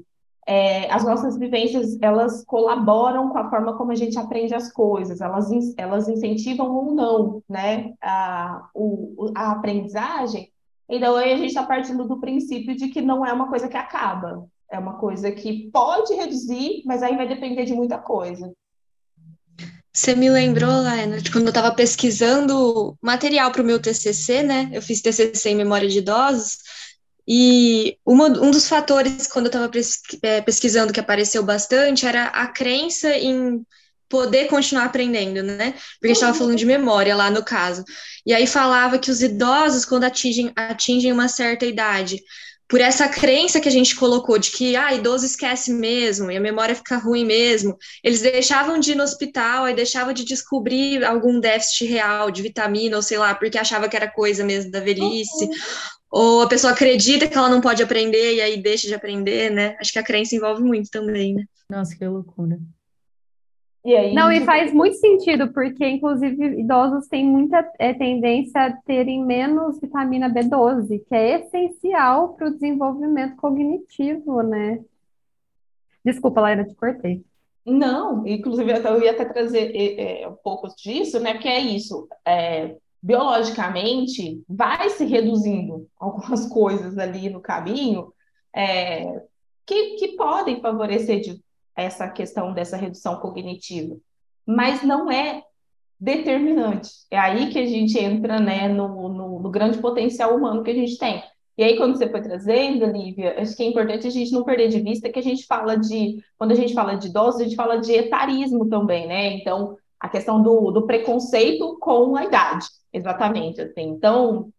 é, 0.47 0.91
as 0.91 1.04
nossas 1.04 1.38
vivências, 1.38 1.97
elas 2.02 2.43
colaboram 2.43 3.30
com 3.30 3.38
a 3.38 3.49
forma 3.49 3.78
como 3.78 3.91
a 3.91 3.95
gente 3.95 4.17
aprende 4.17 4.56
as 4.56 4.71
coisas, 4.71 5.21
elas, 5.21 5.49
elas 5.78 6.08
incentivam 6.08 6.71
ou 6.75 6.93
não, 6.93 7.43
né, 7.47 7.93
a, 8.02 8.67
o, 8.73 9.32
a 9.36 9.52
aprendizagem. 9.52 10.52
Então, 10.89 11.15
aí 11.15 11.34
a 11.34 11.38
gente 11.38 11.49
está 11.49 11.63
partindo 11.63 12.08
do 12.08 12.19
princípio 12.19 12.75
de 12.75 12.88
que 12.88 13.02
não 13.02 13.23
é 13.25 13.32
uma 13.32 13.47
coisa 13.47 13.67
que 13.67 13.78
acaba, 13.78 14.47
é 14.71 14.80
uma 14.80 14.93
coisa 14.93 15.32
que 15.32 15.69
pode 15.71 16.13
reduzir, 16.15 16.82
mas 16.86 17.04
aí 17.04 17.15
vai 17.15 17.28
depender 17.28 17.65
de 17.65 17.73
muita 17.73 17.99
coisa. 17.99 18.52
Você 19.93 20.15
me 20.15 20.30
lembrou, 20.30 20.69
Laina, 20.69 21.19
de 21.19 21.32
quando 21.32 21.45
eu 21.45 21.49
estava 21.49 21.73
pesquisando 21.73 22.97
material 23.02 23.52
para 23.52 23.62
o 23.62 23.65
meu 23.65 23.82
TCC, 23.82 24.43
né? 24.43 24.69
Eu 24.71 24.82
fiz 24.82 25.02
TCC 25.02 25.49
em 25.49 25.56
memória 25.56 25.89
de 25.89 25.97
idosos, 25.97 26.58
e 27.31 27.95
uma, 28.03 28.25
um 28.25 28.49
dos 28.49 28.67
fatores, 28.67 29.27
quando 29.27 29.45
eu 29.45 29.49
estava 29.49 29.71
é, 30.23 30.41
pesquisando, 30.41 30.91
que 30.91 30.99
apareceu 30.99 31.43
bastante, 31.43 32.07
era 32.07 32.25
a 32.25 32.47
crença 32.47 33.15
em 33.15 33.63
poder 34.09 34.47
continuar 34.47 34.85
aprendendo, 34.85 35.43
né? 35.43 35.75
Porque 36.01 36.13
estava 36.13 36.35
falando 36.35 36.57
de 36.57 36.65
memória 36.65 37.15
lá 37.15 37.29
no 37.29 37.45
caso. 37.45 37.83
E 38.25 38.33
aí 38.33 38.47
falava 38.47 38.97
que 38.97 39.11
os 39.11 39.21
idosos, 39.21 39.85
quando 39.85 40.05
atingem, 40.05 40.51
atingem 40.55 41.11
uma 41.11 41.27
certa 41.27 41.67
idade, 41.67 42.19
por 42.67 42.81
essa 42.81 43.07
crença 43.07 43.59
que 43.59 43.67
a 43.67 43.71
gente 43.71 43.95
colocou 43.95 44.39
de 44.39 44.49
que 44.49 44.75
ah, 44.75 44.93
idoso 44.93 45.25
esquece 45.25 45.71
mesmo 45.71 46.31
e 46.31 46.37
a 46.37 46.41
memória 46.41 46.75
fica 46.75 46.97
ruim 46.97 47.25
mesmo, 47.25 47.77
eles 48.03 48.21
deixavam 48.21 48.79
de 48.79 48.91
ir 48.91 48.95
no 48.95 49.03
hospital 49.03 49.67
e 49.67 49.75
deixavam 49.75 50.13
de 50.13 50.23
descobrir 50.23 51.03
algum 51.03 51.39
déficit 51.39 51.85
real 51.85 52.31
de 52.31 52.41
vitamina 52.41 52.95
ou 52.95 53.03
sei 53.03 53.19
lá, 53.19 53.35
porque 53.35 53.57
achava 53.57 53.87
que 53.87 53.95
era 53.95 54.07
coisa 54.07 54.43
mesmo 54.43 54.71
da 54.71 54.79
velhice. 54.79 55.45
Uhum. 55.45 55.51
Ou 56.12 56.41
a 56.41 56.48
pessoa 56.50 56.74
acredita 56.74 57.28
que 57.28 57.38
ela 57.38 57.50
não 57.50 57.62
pode 57.62 57.84
aprender 57.84 58.36
e 58.36 58.41
aí 58.41 58.62
deixa 58.62 58.88
de 58.88 58.95
aprender, 58.95 59.52
né? 59.52 59.76
Acho 59.80 59.93
que 59.93 60.00
a 60.00 60.04
crença 60.04 60.36
envolve 60.36 60.63
muito 60.63 60.89
também, 60.89 61.36
né? 61.36 61.45
Nossa, 61.69 61.95
que 61.95 62.06
loucura. 62.06 62.60
E 63.86 63.95
aí, 63.95 64.13
não, 64.13 64.30
e 64.30 64.43
faz 64.43 64.74
muito 64.74 64.98
sentido, 64.98 65.54
porque 65.54 65.88
inclusive 65.88 66.60
idosos 66.60 67.08
têm 67.08 67.26
muita 67.26 67.65
é, 67.80 67.93
tendência 67.93 68.62
a 68.62 68.74
terem 68.74 69.24
menos 69.24 69.80
vitamina 69.80 70.30
B12, 70.30 71.02
que 71.08 71.15
é 71.15 71.39
essencial 71.39 72.34
para 72.34 72.48
o 72.48 72.54
desenvolvimento 72.54 73.38
cognitivo, 73.38 74.41
né? 74.41 74.84
Desculpa, 76.04 76.41
Laila, 76.41 76.65
te 76.65 76.76
cortei. 76.76 77.24
Não, 77.65 78.26
inclusive 78.28 78.72
eu 78.72 79.04
ia 79.04 79.12
até 79.12 79.26
trazer 79.26 79.72
é, 79.76 80.28
um 80.28 80.36
pouco 80.36 80.67
disso, 80.76 81.19
né? 81.19 81.34
Porque 81.34 81.48
é 81.48 81.60
isso. 81.60 82.08
É, 82.26 82.76
biologicamente, 83.01 84.43
vai 84.47 84.89
se 84.89 85.05
reduzindo 85.05 85.88
algumas 85.97 86.45
coisas 86.51 86.97
ali 86.97 87.29
no 87.29 87.41
caminho 87.41 88.13
é, 88.55 89.23
que, 89.65 89.95
que 89.95 90.07
podem 90.15 90.62
favorecer 90.62 91.21
de 91.21 91.41
essa 91.75 92.09
questão 92.09 92.53
dessa 92.53 92.75
redução 92.75 93.17
cognitiva, 93.19 93.95
mas 94.45 94.83
não 94.83 95.09
é 95.09 95.43
determinante. 95.99 96.89
É 97.12 97.17
aí 97.17 97.49
que 97.49 97.59
a 97.59 97.65
gente 97.65 97.97
entra 97.97 98.39
né, 98.39 98.67
no, 98.67 99.09
no, 99.09 99.39
no, 99.39 99.49
grande 99.49 99.77
potencial 99.79 100.35
humano 100.35 100.63
que 100.63 100.71
a 100.71 100.75
gente 100.75 100.97
tem. 100.97 101.23
E 101.57 101.63
aí, 101.63 101.75
quando 101.75 101.97
você 101.97 102.09
foi 102.09 102.21
trazendo, 102.21 102.85
Lívia, 102.85 103.35
acho 103.38 103.55
que 103.55 103.63
é 103.63 103.65
importante 103.65 104.07
a 104.07 104.09
gente 104.09 104.31
não 104.31 104.45
perder 104.45 104.69
de 104.69 104.79
vista 104.79 105.09
que 105.09 105.19
a 105.19 105.23
gente 105.23 105.45
fala 105.45 105.75
de, 105.75 106.23
quando 106.38 106.51
a 106.51 106.55
gente 106.55 106.73
fala 106.73 106.95
de 106.95 107.07
idosos, 107.07 107.41
a 107.41 107.43
gente 107.43 107.55
fala 107.55 107.77
de 107.77 107.91
etarismo 107.91 108.69
também, 108.69 109.07
né? 109.07 109.33
Então, 109.33 109.77
a 109.99 110.07
questão 110.07 110.41
do, 110.41 110.71
do 110.71 110.88
preconceito 110.88 111.77
com 111.79 112.15
a 112.15 112.23
idade, 112.23 112.65
exatamente, 112.91 113.62
assim. 113.62 113.89
Então, 113.89 114.52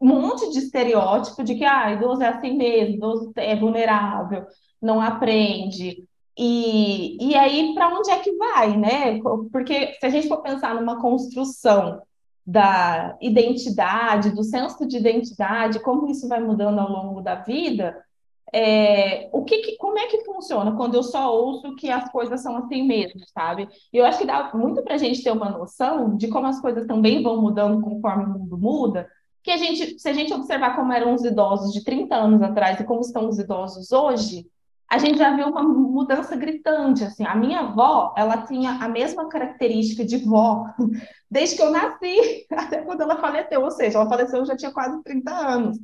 um 0.00 0.20
monte 0.20 0.50
de 0.50 0.58
estereótipo 0.58 1.44
de 1.44 1.54
que, 1.54 1.64
ah, 1.64 1.92
idoso 1.92 2.22
é 2.22 2.28
assim 2.28 2.56
mesmo, 2.56 2.96
idoso 2.96 3.32
é 3.36 3.54
vulnerável, 3.56 4.46
não 4.80 5.00
aprende, 5.00 6.04
e, 6.36 7.18
e 7.20 7.34
aí, 7.34 7.74
para 7.74 7.88
onde 7.88 8.10
é 8.10 8.18
que 8.18 8.32
vai, 8.36 8.76
né? 8.76 9.20
Porque 9.50 9.94
se 10.00 10.06
a 10.06 10.08
gente 10.08 10.28
for 10.28 10.40
pensar 10.40 10.74
numa 10.74 11.00
construção 11.00 12.00
da 12.44 13.16
identidade, 13.20 14.30
do 14.30 14.42
senso 14.42 14.86
de 14.86 14.96
identidade, 14.96 15.80
como 15.80 16.08
isso 16.08 16.26
vai 16.28 16.40
mudando 16.40 16.80
ao 16.80 16.90
longo 16.90 17.20
da 17.20 17.36
vida, 17.36 18.02
é, 18.52 19.30
o 19.32 19.44
que, 19.44 19.58
que, 19.58 19.76
como 19.78 19.98
é 19.98 20.06
que 20.06 20.24
funciona 20.24 20.76
quando 20.76 20.94
eu 20.94 21.02
só 21.02 21.34
ouço 21.34 21.74
que 21.74 21.90
as 21.90 22.10
coisas 22.12 22.42
são 22.42 22.56
assim 22.58 22.86
mesmo, 22.86 23.20
sabe? 23.32 23.66
E 23.92 23.96
eu 23.96 24.04
acho 24.04 24.18
que 24.18 24.26
dá 24.26 24.50
muito 24.54 24.82
para 24.82 24.94
a 24.94 24.98
gente 24.98 25.22
ter 25.22 25.30
uma 25.30 25.48
noção 25.48 26.16
de 26.16 26.28
como 26.28 26.46
as 26.46 26.60
coisas 26.60 26.86
também 26.86 27.22
vão 27.22 27.40
mudando 27.40 27.80
conforme 27.80 28.24
o 28.24 28.28
mundo 28.28 28.58
muda, 28.58 29.08
que 29.42 29.50
a 29.50 29.56
gente, 29.56 29.98
se 29.98 30.08
a 30.08 30.12
gente 30.12 30.32
observar 30.34 30.76
como 30.76 30.92
eram 30.92 31.14
os 31.14 31.24
idosos 31.24 31.72
de 31.72 31.82
30 31.82 32.14
anos 32.14 32.42
atrás 32.42 32.78
e 32.78 32.84
como 32.84 33.00
estão 33.00 33.28
os 33.28 33.38
idosos 33.38 33.90
hoje, 33.90 34.46
a 34.88 34.98
gente 34.98 35.16
já 35.18 35.34
viu 35.34 35.48
uma 35.48 35.62
mudança 35.62 36.36
gritante, 36.36 37.02
assim, 37.02 37.24
a 37.24 37.34
minha 37.34 37.60
avó, 37.60 38.12
ela 38.14 38.42
tinha 38.42 38.72
a 38.72 38.88
mesma 38.88 39.26
característica 39.26 40.04
de 40.04 40.18
vó 40.18 40.66
desde 41.30 41.56
que 41.56 41.62
eu 41.62 41.70
nasci, 41.70 42.46
até 42.52 42.82
quando 42.82 43.00
ela 43.00 43.16
faleceu, 43.16 43.62
ou 43.62 43.70
seja, 43.70 43.98
ela 43.98 44.08
faleceu 44.08 44.44
já 44.44 44.54
tinha 44.54 44.70
quase 44.70 45.02
30 45.02 45.32
anos. 45.32 45.78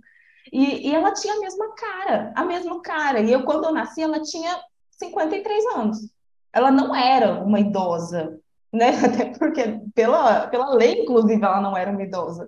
E, 0.53 0.89
e 0.89 0.95
ela 0.95 1.13
tinha 1.13 1.35
a 1.35 1.41
mesma 1.41 1.75
cara, 1.75 2.33
a 2.35 2.45
mesma 2.45 2.81
cara. 2.83 3.21
E 3.21 3.33
eu, 3.33 3.45
quando 3.45 3.65
eu 3.65 3.73
nasci, 3.73 4.03
ela 4.03 4.21
tinha 4.23 4.59
53 4.91 5.67
anos. 5.75 5.99
Ela 6.53 6.71
não 6.71 6.95
era 6.95 7.43
uma 7.43 7.61
idosa, 7.61 8.39
né? 8.73 8.91
Até 9.05 9.39
porque, 9.39 9.81
pela, 9.95 10.47
pela 10.49 10.75
lei, 10.75 11.03
inclusive, 11.03 11.43
ela 11.43 11.61
não 11.61 11.77
era 11.77 11.91
uma 11.91 12.03
idosa. 12.03 12.47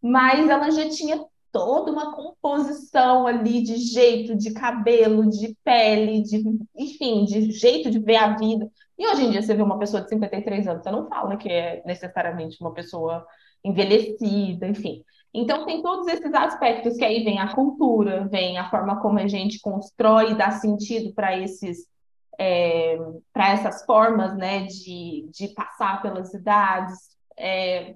Mas 0.00 0.48
ela 0.48 0.70
já 0.70 0.88
tinha 0.88 1.24
toda 1.54 1.92
uma 1.92 2.12
composição 2.12 3.28
ali 3.28 3.62
de 3.62 3.76
jeito, 3.76 4.34
de 4.34 4.52
cabelo, 4.52 5.30
de 5.30 5.56
pele, 5.62 6.20
de, 6.20 6.42
enfim, 6.76 7.24
de 7.24 7.52
jeito 7.52 7.92
de 7.92 8.00
ver 8.00 8.16
a 8.16 8.36
vida. 8.36 8.68
E 8.98 9.06
hoje 9.06 9.24
em 9.24 9.30
dia 9.30 9.40
você 9.40 9.54
vê 9.54 9.62
uma 9.62 9.78
pessoa 9.78 10.02
de 10.02 10.08
53 10.08 10.66
anos, 10.66 10.82
você 10.82 10.90
não 10.90 11.08
fala 11.08 11.36
que 11.36 11.48
é 11.48 11.80
necessariamente 11.86 12.56
uma 12.60 12.74
pessoa 12.74 13.24
envelhecida, 13.64 14.66
enfim. 14.66 15.04
Então, 15.34 15.66
tem 15.66 15.82
todos 15.82 16.06
esses 16.06 16.32
aspectos 16.32 16.96
que 16.96 17.04
aí 17.04 17.24
vem 17.24 17.40
a 17.40 17.52
cultura, 17.52 18.28
vem 18.28 18.56
a 18.56 18.70
forma 18.70 19.00
como 19.00 19.18
a 19.18 19.26
gente 19.26 19.60
constrói 19.60 20.30
e 20.30 20.34
dá 20.36 20.52
sentido 20.52 21.12
para 21.12 21.36
esses. 21.38 21.92
É, 22.36 22.98
para 23.32 23.50
essas 23.50 23.84
formas 23.84 24.36
né, 24.36 24.64
de, 24.64 25.28
de 25.30 25.48
passar 25.54 26.02
pelas 26.02 26.34
idades, 26.34 26.98
é, 27.38 27.94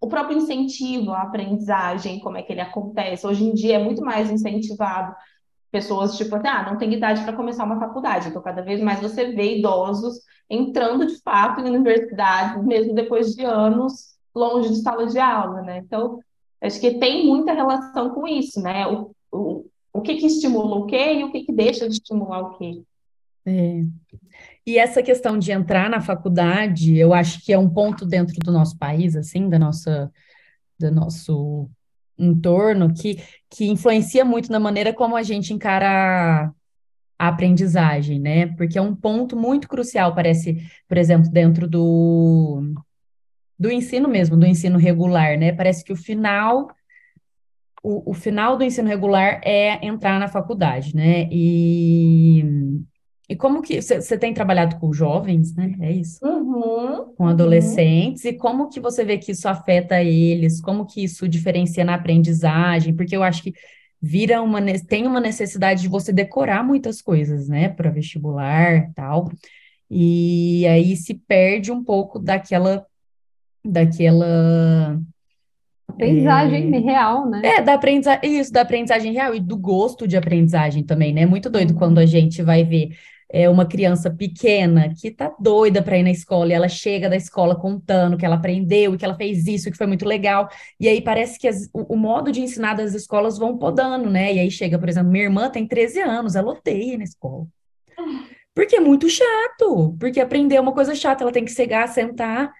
o 0.00 0.06
próprio 0.06 0.36
incentivo 0.36 1.10
à 1.10 1.22
aprendizagem, 1.22 2.20
como 2.20 2.36
é 2.36 2.42
que 2.42 2.52
ele 2.52 2.60
acontece. 2.60 3.26
Hoje 3.26 3.44
em 3.44 3.54
dia 3.54 3.76
é 3.76 3.82
muito 3.82 4.04
mais 4.04 4.30
incentivado 4.30 5.14
pessoas 5.70 6.16
tipo 6.16 6.34
assim, 6.36 6.48
ah, 6.48 6.70
não 6.70 6.78
tem 6.78 6.92
idade 6.92 7.22
para 7.22 7.36
começar 7.36 7.64
uma 7.64 7.78
faculdade, 7.78 8.28
então 8.28 8.40
cada 8.40 8.62
vez 8.62 8.80
mais 8.80 9.00
você 9.00 9.32
vê 9.32 9.58
idosos 9.58 10.20
entrando 10.48 11.06
de 11.06 11.20
fato 11.20 11.60
em 11.60 11.68
universidades, 11.68 12.64
mesmo 12.64 12.94
depois 12.94 13.34
de 13.34 13.44
anos 13.44 14.16
longe 14.34 14.70
de 14.70 14.82
sala 14.82 15.06
de 15.06 15.18
aula, 15.18 15.62
né? 15.62 15.78
Então, 15.78 16.20
Acho 16.60 16.80
que 16.80 16.98
tem 16.98 17.26
muita 17.26 17.52
relação 17.52 18.10
com 18.10 18.26
isso, 18.26 18.60
né? 18.60 18.86
O, 18.86 19.12
o, 19.30 19.66
o 19.92 20.00
que, 20.00 20.16
que 20.16 20.26
estimula 20.26 20.76
o 20.76 20.86
quê 20.86 21.14
e 21.14 21.24
o 21.24 21.30
que, 21.30 21.44
que 21.44 21.52
deixa 21.52 21.88
de 21.88 21.94
estimular 21.94 22.40
o 22.40 22.58
quê. 22.58 22.82
É. 23.46 23.82
E 24.66 24.78
essa 24.78 25.02
questão 25.02 25.38
de 25.38 25.50
entrar 25.50 25.88
na 25.88 26.00
faculdade, 26.00 26.96
eu 26.96 27.14
acho 27.14 27.42
que 27.44 27.52
é 27.52 27.58
um 27.58 27.70
ponto 27.70 28.04
dentro 28.04 28.36
do 28.40 28.52
nosso 28.52 28.76
país, 28.76 29.16
assim, 29.16 29.48
da 29.48 29.58
nossa, 29.58 30.12
do 30.78 30.90
nosso 30.90 31.70
entorno, 32.18 32.92
que, 32.92 33.22
que 33.48 33.66
influencia 33.66 34.24
muito 34.24 34.50
na 34.50 34.60
maneira 34.60 34.92
como 34.92 35.16
a 35.16 35.22
gente 35.22 35.54
encara 35.54 36.52
a 37.18 37.28
aprendizagem, 37.28 38.20
né? 38.20 38.48
Porque 38.56 38.78
é 38.78 38.82
um 38.82 38.94
ponto 38.94 39.36
muito 39.36 39.68
crucial, 39.68 40.14
parece, 40.14 40.58
por 40.86 40.98
exemplo, 40.98 41.30
dentro 41.30 41.66
do, 41.66 42.74
do 43.58 43.70
ensino 43.70 44.08
mesmo, 44.08 44.36
do 44.36 44.46
ensino 44.46 44.78
regular, 44.78 45.38
né? 45.38 45.52
Parece 45.52 45.84
que 45.84 45.92
o 45.92 45.96
final 45.96 46.68
o, 47.82 48.10
o 48.10 48.14
final 48.14 48.56
do 48.56 48.64
ensino 48.64 48.88
regular 48.88 49.40
é 49.44 49.84
entrar 49.86 50.18
na 50.18 50.28
faculdade, 50.28 50.94
né? 50.94 51.28
E, 51.30 52.44
e 53.28 53.36
como 53.36 53.62
que 53.62 53.80
você 53.80 54.18
tem 54.18 54.34
trabalhado 54.34 54.76
com 54.76 54.92
jovens, 54.92 55.54
né? 55.54 55.74
É 55.80 55.92
isso? 55.92 56.18
Uhum, 56.24 57.14
com 57.16 57.26
adolescentes, 57.26 58.24
uhum. 58.24 58.30
e 58.30 58.34
como 58.34 58.68
que 58.68 58.80
você 58.80 59.04
vê 59.04 59.18
que 59.18 59.32
isso 59.32 59.48
afeta 59.48 60.02
eles, 60.02 60.60
como 60.60 60.86
que 60.86 61.04
isso 61.04 61.28
diferencia 61.28 61.84
na 61.84 61.94
aprendizagem, 61.94 62.94
porque 62.94 63.16
eu 63.16 63.22
acho 63.22 63.42
que 63.42 63.54
vira 64.00 64.40
uma 64.42 64.60
tem 64.86 65.06
uma 65.06 65.20
necessidade 65.20 65.82
de 65.82 65.88
você 65.88 66.12
decorar 66.12 66.62
muitas 66.62 67.02
coisas, 67.02 67.48
né, 67.48 67.68
para 67.68 67.90
vestibular, 67.90 68.92
tal. 68.94 69.30
E 69.90 70.66
aí 70.66 70.96
se 70.96 71.14
perde 71.14 71.72
um 71.72 71.82
pouco 71.82 72.18
daquela 72.18 72.86
daquela 73.68 74.98
aprendizagem 75.88 76.74
é, 76.74 76.78
real, 76.78 77.28
né? 77.28 77.42
É, 77.44 77.62
da 77.62 77.74
aprendizagem, 77.74 78.38
isso, 78.38 78.52
da 78.52 78.60
aprendizagem 78.60 79.12
real 79.12 79.34
e 79.34 79.40
do 79.40 79.56
gosto 79.56 80.06
de 80.06 80.16
aprendizagem 80.16 80.84
também, 80.84 81.12
né? 81.12 81.22
É 81.22 81.26
muito 81.26 81.50
doido 81.50 81.74
quando 81.74 81.98
a 81.98 82.06
gente 82.06 82.42
vai 82.42 82.64
ver 82.64 82.90
é, 83.30 83.48
uma 83.48 83.66
criança 83.66 84.10
pequena 84.10 84.94
que 84.94 85.10
tá 85.10 85.34
doida 85.38 85.82
para 85.82 85.98
ir 85.98 86.02
na 86.02 86.10
escola 86.10 86.50
e 86.50 86.52
ela 86.52 86.68
chega 86.68 87.08
da 87.08 87.16
escola 87.16 87.54
contando 87.54 88.16
que 88.16 88.24
ela 88.24 88.36
aprendeu 88.36 88.94
e 88.94 88.98
que 88.98 89.04
ela 89.04 89.16
fez 89.16 89.46
isso, 89.46 89.70
que 89.70 89.76
foi 89.76 89.86
muito 89.86 90.06
legal. 90.06 90.48
E 90.80 90.88
aí 90.88 91.00
parece 91.00 91.38
que 91.38 91.48
as, 91.48 91.68
o, 91.72 91.94
o, 91.94 91.96
modo 91.96 92.32
de 92.32 92.40
ensinar 92.40 92.74
das 92.74 92.94
escolas 92.94 93.36
vão 93.36 93.58
podando, 93.58 94.08
né? 94.08 94.32
E 94.34 94.38
aí 94.38 94.50
chega, 94.50 94.78
por 94.78 94.88
exemplo, 94.88 95.10
minha 95.10 95.24
irmã 95.24 95.50
tem 95.50 95.66
13 95.66 96.00
anos, 96.00 96.36
ela 96.36 96.52
odeia 96.52 96.96
na 96.96 97.04
escola. 97.04 97.46
Porque 98.54 98.76
é 98.76 98.80
muito 98.80 99.08
chato, 99.08 99.96
porque 100.00 100.20
aprender 100.20 100.56
é 100.56 100.60
uma 100.60 100.72
coisa 100.72 100.94
chata, 100.94 101.22
ela 101.22 101.32
tem 101.32 101.44
que 101.44 101.52
chegar, 101.52 101.86
sentar 101.88 102.50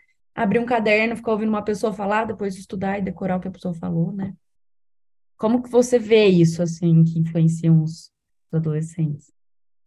abrir 0.43 0.61
um 0.61 0.67
caderno, 0.67 1.17
ficar 1.17 1.33
ouvindo 1.33 1.49
uma 1.49 1.63
pessoa 1.63 1.93
falar, 1.93 2.25
depois 2.25 2.57
estudar 2.57 2.99
e 2.99 3.03
decorar 3.03 3.37
o 3.37 3.41
que 3.41 3.49
a 3.49 3.51
pessoa 3.51 3.75
falou, 3.75 4.13
né? 4.13 4.35
Como 5.37 5.63
que 5.63 5.71
você 5.71 5.99
vê 5.99 6.27
isso, 6.27 6.63
assim, 6.63 7.05
que 7.05 7.19
influenciam 7.19 7.83
os, 7.83 8.13
adolescentes? 8.53 9.33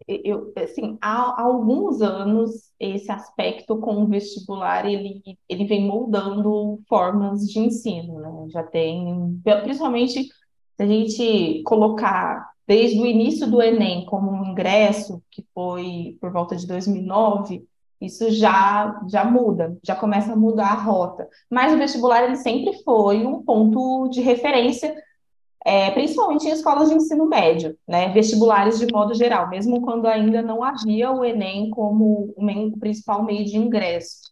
Eu, 0.08 0.52
assim, 0.58 0.98
há, 1.02 1.42
alguns 1.42 2.02
anos, 2.02 2.72
esse 2.80 3.12
aspecto 3.12 3.78
com 3.78 4.04
o 4.04 4.08
vestibular, 4.08 4.86
ele, 4.86 5.22
ele 5.48 5.66
vem 5.66 5.86
moldando 5.88 6.82
formas 6.88 7.48
de 7.48 7.60
ensino, 7.60 8.20
né? 8.20 8.50
Já 8.50 8.64
tem, 8.64 9.40
principalmente 9.64 10.24
se 10.24 10.84
a 10.84 10.86
gente 10.86 11.64
colocar 11.64 12.52
desde 12.68 13.00
o 13.00 13.06
início 13.06 13.50
do 13.50 13.62
Enem 13.62 14.06
como 14.06 14.32
um 14.32 14.52
ingresso, 14.52 15.22
que 15.30 15.46
foi 15.54 16.18
por 16.20 16.32
volta 16.32 16.56
de 16.56 16.66
2009, 16.66 17.66
isso 18.02 18.32
já, 18.32 19.00
já 19.08 19.24
muda, 19.24 19.78
já 19.84 19.96
começa 19.96 20.34
a 20.34 20.36
mudar 20.36 20.72
a 20.72 20.82
rota. 20.82 21.30
Mas 21.50 21.72
o 21.72 21.78
vestibular 21.78 22.24
ele 22.24 22.36
sempre 22.36 22.74
foi 22.84 23.26
um 23.26 23.44
ponto 23.44 24.10
de 24.10 24.22
referência, 24.22 24.96
é, 25.64 25.92
principalmente 25.92 26.48
em 26.48 26.52
escolas 26.52 26.90
de 26.90 26.96
ensino 26.96 27.28
médio, 27.28 27.78
né? 27.88 28.10
vestibulares 28.10 28.80
de 28.80 28.92
modo 28.92 29.14
geral, 29.14 29.48
mesmo 29.50 29.82
quando 29.82 30.08
ainda 30.08 30.42
não 30.42 30.64
havia 30.64 31.12
o 31.12 31.24
Enem 31.24 31.70
como 31.70 32.34
o 32.36 32.80
principal 32.80 33.24
meio 33.24 33.46
de 33.46 33.56
ingresso. 33.56 34.32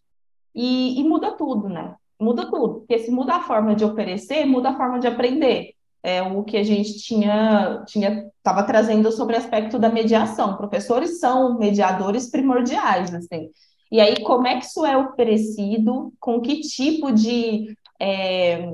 E, 0.52 1.00
e 1.00 1.04
muda 1.04 1.30
tudo, 1.32 1.68
né? 1.68 1.94
Muda 2.20 2.50
tudo, 2.50 2.80
porque 2.80 2.98
se 2.98 3.10
muda 3.10 3.36
a 3.36 3.40
forma 3.40 3.74
de 3.74 3.84
oferecer, 3.84 4.44
muda 4.44 4.70
a 4.70 4.76
forma 4.76 4.98
de 4.98 5.06
aprender 5.06 5.74
é, 6.02 6.22
o 6.22 6.42
que 6.42 6.56
a 6.56 6.62
gente 6.62 6.98
tinha 6.98 7.84
tinha 7.86 8.30
estava 8.38 8.62
trazendo 8.62 9.12
sobre 9.12 9.34
o 9.34 9.38
aspecto 9.38 9.78
da 9.78 9.88
mediação. 9.88 10.56
Professores 10.56 11.20
são 11.20 11.58
mediadores 11.58 12.30
primordiais, 12.30 13.14
assim. 13.14 13.50
E 13.92 14.00
aí, 14.00 14.22
como 14.22 14.46
é 14.46 14.58
que 14.58 14.66
isso 14.66 14.84
é 14.84 14.96
oferecido? 14.96 16.12
Com 16.18 16.40
que 16.40 16.60
tipo 16.60 17.12
de 17.12 17.76
é, 18.00 18.72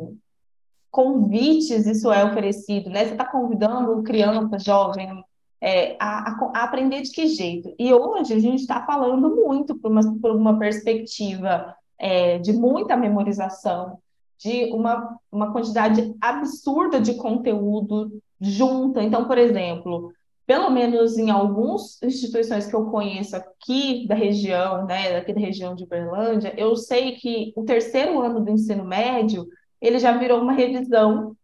convites 0.90 1.86
isso 1.86 2.12
é 2.12 2.24
oferecido? 2.24 2.90
Né? 2.90 3.04
Você 3.04 3.12
está 3.12 3.24
convidando 3.24 4.02
criança, 4.02 4.58
jovem, 4.58 5.24
é, 5.60 5.96
a, 5.98 6.30
a, 6.30 6.64
aprender 6.64 7.02
de 7.02 7.10
que 7.10 7.26
jeito? 7.28 7.74
E 7.78 7.92
hoje 7.92 8.34
a 8.34 8.38
gente 8.38 8.60
está 8.60 8.84
falando 8.84 9.34
muito 9.34 9.74
por 9.74 9.90
uma, 9.90 10.20
por 10.20 10.30
uma 10.32 10.58
perspectiva 10.58 11.74
é, 11.98 12.38
de 12.38 12.52
muita 12.52 12.96
memorização, 12.96 13.98
de 14.38 14.72
uma, 14.72 15.18
uma 15.30 15.52
quantidade 15.52 16.14
absurda 16.20 17.00
de 17.00 17.14
conteúdo 17.14 18.20
junta. 18.40 19.02
Então, 19.02 19.26
por 19.26 19.38
exemplo, 19.38 20.12
pelo 20.46 20.70
menos 20.70 21.18
em 21.18 21.30
algumas 21.30 22.00
instituições 22.02 22.66
que 22.66 22.74
eu 22.74 22.86
conheço 22.86 23.34
aqui 23.34 24.06
da 24.06 24.14
região, 24.14 24.86
né, 24.86 25.12
daqui 25.12 25.32
da 25.32 25.40
região 25.40 25.74
de 25.74 25.84
Uberlândia, 25.84 26.54
eu 26.56 26.76
sei 26.76 27.16
que 27.16 27.52
o 27.56 27.64
terceiro 27.64 28.20
ano 28.20 28.44
do 28.44 28.50
ensino 28.50 28.84
médio, 28.84 29.48
ele 29.80 29.98
já 29.98 30.16
virou 30.16 30.40
uma 30.40 30.52
revisão 30.52 31.36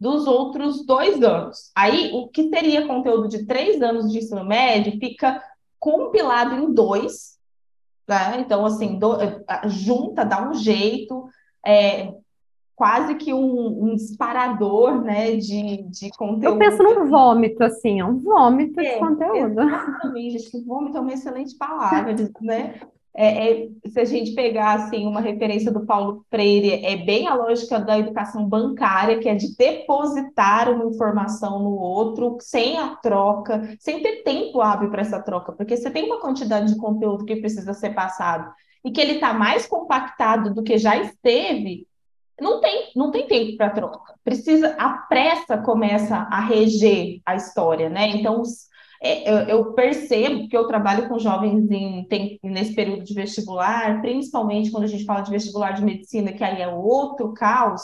dos 0.00 0.26
outros 0.26 0.84
dois 0.84 1.22
anos. 1.22 1.70
Aí, 1.74 2.10
o 2.12 2.28
que 2.28 2.50
teria 2.50 2.86
conteúdo 2.86 3.28
de 3.28 3.46
três 3.46 3.80
anos 3.82 4.10
de 4.10 4.18
ensino 4.18 4.44
médio 4.44 4.98
fica 4.98 5.42
compilado 5.78 6.54
em 6.54 6.72
dois, 6.72 7.38
né? 8.08 8.40
Então, 8.40 8.64
assim, 8.64 8.98
do, 8.98 9.16
junta, 9.66 10.24
dá 10.24 10.48
um 10.48 10.54
jeito, 10.54 11.28
é, 11.64 12.12
quase 12.78 13.16
que 13.16 13.34
um, 13.34 13.90
um, 13.90 13.94
disparador 13.96 15.02
né, 15.02 15.36
de, 15.36 15.82
de 15.82 16.10
conteúdo. 16.16 16.44
Eu 16.44 16.56
penso 16.56 16.82
num 16.82 17.06
vômito, 17.06 17.62
assim, 17.62 18.00
é 18.00 18.04
um 18.04 18.18
vômito 18.18 18.80
é, 18.80 18.94
de 18.94 18.98
conteúdo. 19.00 19.60
Exatamente, 19.60 20.36
acho 20.36 20.50
que 20.50 20.64
vômito 20.64 20.96
é 20.96 21.00
uma 21.00 21.12
excelente 21.12 21.54
palavra, 21.58 22.14
né? 22.40 22.74
é, 23.20 23.64
é, 23.64 23.68
se 23.88 23.98
a 23.98 24.04
gente 24.04 24.32
pegar 24.32 24.74
assim 24.74 25.04
uma 25.04 25.20
referência 25.20 25.72
do 25.72 25.84
Paulo 25.84 26.24
Freire, 26.30 26.86
é 26.86 26.96
bem 26.96 27.26
a 27.26 27.34
lógica 27.34 27.80
da 27.80 27.98
educação 27.98 28.48
bancária, 28.48 29.18
que 29.18 29.28
é 29.28 29.34
de 29.34 29.56
depositar 29.56 30.70
uma 30.70 30.84
informação 30.84 31.58
no 31.58 31.74
outro 31.74 32.36
sem 32.40 32.78
a 32.78 32.94
troca, 32.94 33.76
sem 33.80 34.00
ter 34.04 34.22
tempo 34.22 34.60
hábil 34.60 34.88
para 34.88 35.02
essa 35.02 35.20
troca, 35.20 35.50
porque 35.50 35.76
você 35.76 35.90
tem 35.90 36.04
uma 36.04 36.20
quantidade 36.20 36.72
de 36.72 36.78
conteúdo 36.78 37.24
que 37.24 37.34
precisa 37.34 37.74
ser 37.74 37.90
passado 37.92 38.52
e 38.84 38.92
que 38.92 39.00
ele 39.00 39.14
está 39.14 39.32
mais 39.32 39.66
compactado 39.66 40.54
do 40.54 40.62
que 40.62 40.78
já 40.78 40.96
esteve, 40.96 41.88
não 42.40 42.60
tem, 42.60 42.90
não 42.94 43.10
tem 43.10 43.26
tempo 43.26 43.56
para 43.56 43.70
troca. 43.70 44.14
Precisa, 44.24 44.74
a 44.78 44.90
pressa 45.08 45.58
começa 45.58 46.16
a 46.16 46.40
reger 46.40 47.20
a 47.26 47.34
história, 47.34 47.88
né? 47.88 48.08
Então, 48.08 48.42
é, 49.02 49.30
eu, 49.30 49.36
eu, 49.48 49.72
percebo 49.74 50.48
que 50.48 50.56
eu 50.56 50.66
trabalho 50.66 51.08
com 51.08 51.18
jovens 51.18 51.70
em, 51.70 52.04
tem, 52.04 52.38
nesse 52.42 52.74
período 52.74 53.04
de 53.04 53.14
vestibular, 53.14 54.00
principalmente 54.00 54.70
quando 54.70 54.84
a 54.84 54.88
gente 54.88 55.04
fala 55.04 55.20
de 55.20 55.30
vestibular 55.30 55.72
de 55.72 55.84
medicina, 55.84 56.32
que 56.32 56.42
aí 56.42 56.60
é 56.62 56.68
outro 56.68 57.32
caos, 57.32 57.82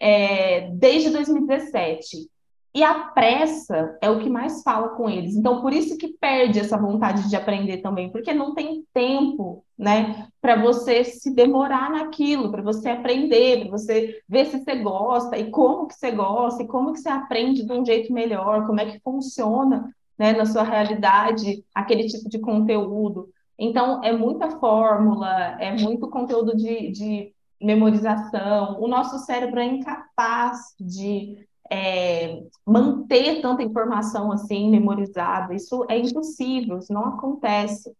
é, 0.00 0.70
desde 0.72 1.10
2017. 1.10 2.28
E 2.72 2.84
a 2.84 2.94
pressa 3.06 3.98
é 4.00 4.08
o 4.08 4.20
que 4.20 4.30
mais 4.30 4.62
fala 4.62 4.90
com 4.90 5.08
eles. 5.10 5.34
Então, 5.34 5.60
por 5.60 5.72
isso 5.72 5.98
que 5.98 6.16
perde 6.20 6.60
essa 6.60 6.76
vontade 6.76 7.28
de 7.28 7.34
aprender 7.34 7.78
também, 7.78 8.10
porque 8.12 8.32
não 8.32 8.54
tem 8.54 8.84
tempo, 8.94 9.64
né, 9.76 10.28
para 10.40 10.54
você 10.54 11.02
se 11.02 11.34
demorar 11.34 11.90
naquilo, 11.90 12.50
para 12.50 12.62
você 12.62 12.90
aprender, 12.90 13.62
para 13.62 13.70
você 13.70 14.20
ver 14.28 14.46
se 14.46 14.62
você 14.62 14.76
gosta 14.76 15.36
e 15.36 15.50
como 15.50 15.88
que 15.88 15.94
você 15.94 16.12
gosta 16.12 16.62
e 16.62 16.68
como 16.68 16.92
que 16.92 17.00
você 17.00 17.08
aprende 17.08 17.64
de 17.64 17.72
um 17.72 17.84
jeito 17.84 18.12
melhor, 18.12 18.66
como 18.66 18.80
é 18.80 18.86
que 18.86 19.00
funciona 19.00 19.90
né, 20.16 20.32
na 20.32 20.46
sua 20.46 20.62
realidade 20.62 21.64
aquele 21.74 22.06
tipo 22.06 22.28
de 22.28 22.38
conteúdo. 22.38 23.30
Então, 23.58 24.02
é 24.04 24.12
muita 24.12 24.58
fórmula, 24.60 25.60
é 25.60 25.74
muito 25.76 26.08
conteúdo 26.08 26.56
de, 26.56 26.92
de 26.92 27.32
memorização. 27.60 28.80
O 28.80 28.86
nosso 28.86 29.18
cérebro 29.18 29.58
é 29.58 29.64
incapaz 29.64 30.74
de 30.78 31.49
é, 31.70 32.42
manter 32.66 33.40
tanta 33.40 33.62
informação 33.62 34.32
assim 34.32 34.68
memorizada. 34.68 35.54
Isso 35.54 35.86
é 35.88 35.98
impossível, 35.98 36.78
isso 36.78 36.92
não 36.92 37.06
acontece. 37.06 37.94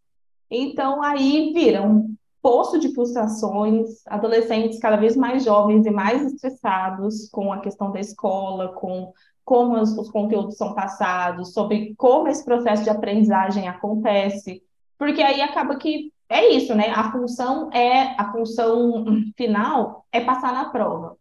Então, 0.51 1.03
aí 1.03 1.53
vira 1.53 1.81
um 1.81 2.15
poço 2.43 2.79
de 2.79 2.93
frustrações, 2.93 4.05
adolescentes 4.07 4.81
cada 4.81 4.97
vez 4.97 5.17
mais 5.17 5.45
jovens 5.45 5.87
e 5.87 5.91
mais 5.91 6.25
estressados 6.33 7.29
com 7.31 7.53
a 7.53 7.61
questão 7.61 7.93
da 7.93 8.01
escola, 8.01 8.69
com 8.73 9.13
como 9.45 9.81
os, 9.81 9.97
os 9.97 10.11
conteúdos 10.11 10.57
são 10.57 10.75
passados, 10.75 11.53
sobre 11.53 11.95
como 11.97 12.29
esse 12.29 12.45
processo 12.45 12.85
de 12.85 12.91
aprendizagem 12.91 13.69
acontece, 13.69 14.63
porque 14.99 15.23
aí 15.23 15.41
acaba 15.41 15.77
que 15.77 16.13
é 16.29 16.51
isso, 16.51 16.75
né? 16.75 16.91
A 16.91 17.11
função 17.11 17.69
é 17.73 18.15
a 18.17 18.31
função 18.31 19.05
final 19.37 20.07
é 20.13 20.21
passar 20.21 20.53
na 20.53 20.67
prova. 20.67 21.17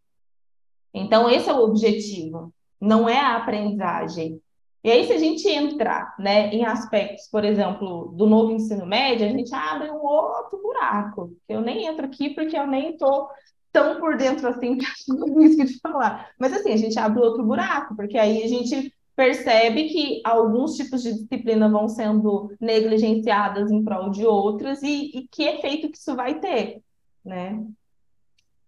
Então 0.93 1.29
esse 1.29 1.49
é 1.49 1.53
o 1.53 1.63
objetivo, 1.63 2.53
não 2.79 3.07
é 3.07 3.19
a 3.19 3.37
aprendizagem. 3.37 4.41
E 4.83 4.89
aí 4.89 5.05
se 5.05 5.13
a 5.13 5.17
gente 5.17 5.47
entrar, 5.47 6.15
né, 6.17 6.49
em 6.53 6.65
aspectos, 6.65 7.27
por 7.27 7.43
exemplo, 7.43 8.13
do 8.15 8.25
novo 8.25 8.51
ensino 8.51 8.85
médio, 8.85 9.27
a 9.27 9.29
gente 9.29 9.53
abre 9.53 9.91
um 9.91 10.01
outro 10.01 10.61
buraco. 10.61 11.35
Eu 11.47 11.61
nem 11.61 11.85
entro 11.85 12.05
aqui 12.05 12.29
porque 12.29 12.57
eu 12.57 12.65
nem 12.65 12.91
estou 12.91 13.27
tão 13.71 13.99
por 13.99 14.17
dentro 14.17 14.47
assim 14.47 14.77
que 14.79 14.85
acho 14.85 15.41
isso 15.41 15.65
de 15.65 15.79
falar. 15.79 16.29
Mas 16.39 16.53
assim, 16.53 16.71
a 16.71 16.77
gente 16.77 16.97
abre 16.97 17.21
outro 17.21 17.43
buraco, 17.43 17.95
porque 17.95 18.17
aí 18.17 18.43
a 18.43 18.47
gente 18.47 18.93
percebe 19.15 19.89
que 19.89 20.21
alguns 20.23 20.75
tipos 20.75 21.03
de 21.03 21.13
disciplina 21.13 21.67
vão 21.67 21.89
sendo 21.89 22.55
negligenciadas 22.59 23.69
em 23.69 23.83
prol 23.83 24.09
de 24.11 24.25
outras 24.25 24.81
e, 24.81 25.11
e 25.13 25.27
que 25.27 25.43
efeito 25.43 25.89
que 25.91 25.97
isso 25.97 26.15
vai 26.15 26.39
ter, 26.39 26.81
né? 27.23 27.61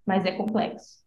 Mas 0.05 0.25
é 0.25 0.33
complexo. 0.33 1.00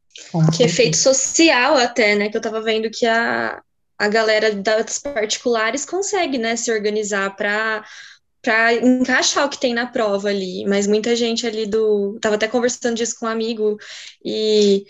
Que 0.56 0.62
efeito 0.62 0.96
social 0.96 1.76
até, 1.76 2.14
né? 2.14 2.28
Que 2.28 2.36
eu 2.36 2.40
tava 2.40 2.60
vendo 2.60 2.90
que 2.90 3.06
a, 3.06 3.60
a 3.98 4.08
galera 4.08 4.54
das 4.54 4.98
particulares 4.98 5.84
consegue, 5.84 6.38
né, 6.38 6.56
se 6.56 6.72
organizar 6.72 7.34
para 7.36 7.84
para 8.42 8.74
encaixar 8.74 9.46
o 9.46 9.48
que 9.48 9.58
tem 9.58 9.72
na 9.72 9.86
prova 9.86 10.28
ali, 10.28 10.66
mas 10.66 10.86
muita 10.86 11.16
gente 11.16 11.46
ali 11.46 11.64
do. 11.64 12.18
Tava 12.20 12.34
até 12.34 12.46
conversando 12.46 12.94
disso 12.94 13.16
com 13.18 13.24
um 13.24 13.28
amigo, 13.30 13.78
e 14.22 14.84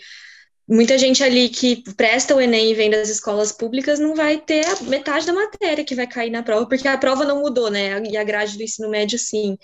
muita 0.67 0.97
gente 0.97 1.23
ali 1.23 1.47
que 1.47 1.81
presta 1.95 2.35
o 2.35 2.41
Enem 2.41 2.71
e 2.71 2.73
vem 2.73 2.89
das 2.89 3.07
escolas 3.07 3.53
públicas 3.53 3.97
não 3.97 4.13
vai 4.13 4.41
ter 4.41 4.65
a 4.65 4.81
metade 4.83 5.25
da 5.25 5.31
matéria 5.31 5.85
que 5.85 5.95
vai 5.95 6.05
cair 6.05 6.29
na 6.29 6.43
prova, 6.43 6.67
porque 6.67 6.85
a 6.85 6.97
prova 6.97 7.23
não 7.23 7.39
mudou, 7.39 7.71
né? 7.71 8.03
E 8.03 8.17
a 8.17 8.23
grade 8.25 8.57
do 8.57 8.63
ensino 8.63 8.89
médio, 8.89 9.17
sim. 9.17 9.57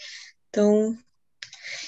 Então. 0.49 0.95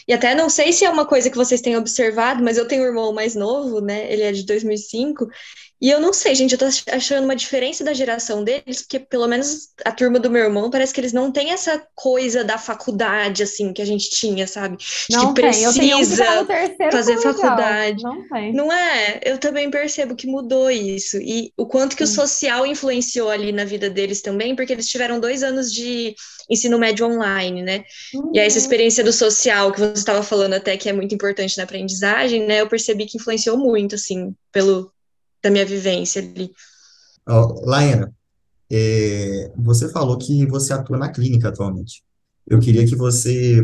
E 0.07 0.13
até 0.13 0.35
não 0.35 0.49
sei 0.49 0.73
se 0.73 0.85
é 0.85 0.89
uma 0.89 1.05
coisa 1.05 1.29
que 1.29 1.37
vocês 1.37 1.61
têm 1.61 1.77
observado, 1.77 2.43
mas 2.43 2.57
eu 2.57 2.67
tenho 2.67 2.83
um 2.83 2.85
irmão 2.87 3.13
mais 3.13 3.35
novo, 3.35 3.79
né? 3.81 4.11
Ele 4.11 4.23
é 4.23 4.31
de 4.31 4.45
2005, 4.45 5.27
e 5.81 5.89
eu 5.89 5.99
não 5.99 6.13
sei, 6.13 6.33
gente, 6.33 6.53
eu 6.53 6.57
tô 6.57 6.65
achando 6.91 7.25
uma 7.25 7.35
diferença 7.35 7.83
da 7.83 7.93
geração 7.93 8.43
deles, 8.43 8.81
porque 8.81 8.99
pelo 8.99 9.27
menos 9.27 9.69
a 9.83 9.91
turma 9.91 10.17
do 10.17 10.29
meu 10.29 10.43
irmão 10.43 10.69
parece 10.69 10.93
que 10.93 11.01
eles 11.01 11.11
não 11.11 11.29
têm 11.29 11.51
essa 11.51 11.85
coisa 11.93 12.43
da 12.43 12.57
faculdade, 12.57 13.43
assim, 13.43 13.73
que 13.73 13.81
a 13.81 13.85
gente 13.85 14.09
tinha, 14.09 14.47
sabe? 14.47 14.77
Não 15.11 15.33
que 15.33 15.41
tem. 15.41 15.51
precisa 15.51 16.45
tá 16.45 16.91
fazer 16.91 17.17
faculdade. 17.17 18.01
Não 18.01 18.27
tem. 18.29 18.53
Não 18.53 18.71
é? 18.71 19.19
Eu 19.23 19.37
também 19.37 19.69
percebo 19.69 20.15
que 20.15 20.25
mudou 20.25 20.71
isso. 20.71 21.17
E 21.17 21.51
o 21.57 21.65
quanto 21.65 21.97
que 21.97 22.05
Sim. 22.05 22.13
o 22.13 22.15
social 22.15 22.65
influenciou 22.65 23.29
ali 23.29 23.51
na 23.51 23.65
vida 23.65 23.89
deles 23.89 24.21
também, 24.21 24.55
porque 24.55 24.71
eles 24.71 24.87
tiveram 24.87 25.19
dois 25.19 25.43
anos 25.43 25.71
de 25.71 26.15
ensino 26.49 26.79
médio 26.79 27.05
online, 27.05 27.61
né? 27.61 27.83
Uhum. 28.13 28.31
E 28.33 28.39
essa 28.39 28.57
experiência 28.57 29.03
do 29.03 29.11
social, 29.11 29.71
que 29.71 29.79
você 29.79 29.93
estava 29.93 30.23
falando 30.23 30.53
até 30.53 30.77
que 30.77 30.87
é 30.87 30.93
muito 30.93 31.13
importante 31.13 31.57
na 31.57 31.63
aprendizagem, 31.63 32.45
né? 32.45 32.61
Eu 32.61 32.69
percebi 32.69 33.05
que 33.05 33.17
influenciou 33.17 33.57
muito, 33.57 33.95
assim, 33.95 34.33
pelo 34.51 34.91
da 35.43 35.51
minha 35.51 35.65
vivência 35.65 36.21
ali. 36.21 36.51
Oh, 37.27 37.61
Laena, 37.65 38.13
é, 38.71 39.51
você 39.57 39.89
falou 39.89 40.17
que 40.17 40.45
você 40.47 40.73
atua 40.73 40.97
na 40.97 41.11
clínica 41.11 41.49
atualmente. 41.49 42.01
Eu 42.47 42.59
queria 42.59 42.87
que 42.87 42.95
você 42.95 43.61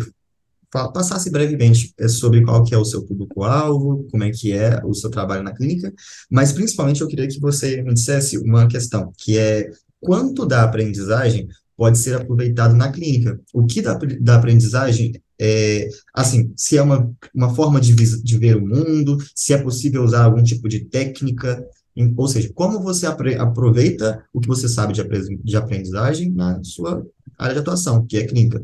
passasse 0.72 1.32
brevemente 1.32 1.94
é, 1.98 2.08
sobre 2.08 2.44
qual 2.44 2.64
que 2.64 2.76
é 2.76 2.78
o 2.78 2.86
seu 2.86 3.04
público-alvo, 3.04 4.08
como 4.12 4.24
é 4.24 4.30
que 4.30 4.52
é 4.52 4.80
o 4.86 4.94
seu 4.94 5.10
trabalho 5.10 5.42
na 5.42 5.54
clínica, 5.54 5.92
mas 6.30 6.52
principalmente 6.52 7.02
eu 7.02 7.08
queria 7.08 7.28
que 7.28 7.40
você 7.40 7.82
me 7.82 7.94
dissesse 7.94 8.38
uma 8.38 8.68
questão, 8.68 9.12
que 9.18 9.38
é 9.38 9.72
quanto 10.00 10.46
da 10.46 10.64
aprendizagem 10.64 11.48
pode 11.76 11.98
ser 11.98 12.16
aproveitado 12.16 12.76
na 12.76 12.92
clínica? 12.92 13.40
O 13.54 13.66
que 13.66 13.82
da, 13.82 13.96
da 13.96 14.36
aprendizagem 14.36 15.20
é, 15.40 15.88
assim, 16.14 16.54
se 16.56 16.78
é 16.78 16.82
uma, 16.82 17.10
uma 17.34 17.54
forma 17.56 17.80
de, 17.80 17.96
de 17.96 18.38
ver 18.38 18.58
o 18.58 18.68
mundo, 18.68 19.18
se 19.34 19.54
é 19.54 19.58
possível 19.58 20.04
usar 20.04 20.26
algum 20.26 20.44
tipo 20.44 20.68
de 20.68 20.86
técnica, 20.86 21.66
em, 21.96 22.14
ou 22.18 22.28
seja, 22.28 22.52
como 22.54 22.82
você 22.82 23.08
aproveita 23.08 24.26
o 24.34 24.42
que 24.42 24.48
você 24.48 24.68
sabe 24.68 24.94
de, 24.94 25.04
de 25.38 25.58
aprendizagem 25.58 26.32
na 26.32 26.62
sua 26.64 27.06
área 27.38 27.54
de 27.54 27.62
atuação, 27.62 28.06
que 28.06 28.18
é 28.18 28.28
clínica. 28.28 28.62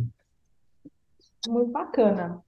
Muito 1.48 1.72
bacana. 1.72 2.40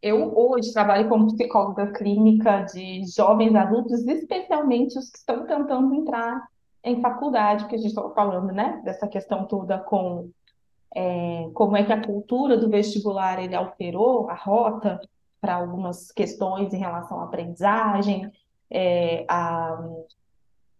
Eu 0.00 0.32
hoje 0.36 0.72
trabalho 0.72 1.08
como 1.08 1.26
psicóloga 1.34 1.92
clínica 1.92 2.62
de 2.62 3.04
jovens 3.06 3.54
adultos, 3.54 4.06
especialmente 4.06 4.98
os 4.98 5.10
que 5.10 5.18
estão 5.18 5.44
tentando 5.46 5.92
entrar 5.94 6.46
em 6.84 7.00
faculdade, 7.00 7.66
que 7.66 7.74
a 7.74 7.78
gente 7.78 7.88
estava 7.88 8.14
falando, 8.14 8.52
né, 8.52 8.80
dessa 8.84 9.08
questão 9.08 9.44
toda 9.46 9.78
com 9.78 10.30
é, 10.94 11.48
como 11.54 11.76
é 11.76 11.84
que 11.84 11.92
a 11.92 12.04
cultura 12.04 12.56
do 12.56 12.68
vestibular 12.68 13.42
ele 13.42 13.54
alterou 13.54 14.28
a 14.28 14.34
rota 14.34 15.00
para 15.40 15.54
algumas 15.54 16.10
questões 16.10 16.72
em 16.72 16.78
relação 16.78 17.20
à 17.20 17.24
aprendizagem, 17.24 18.30
é, 18.70 19.24
a, 19.28 19.78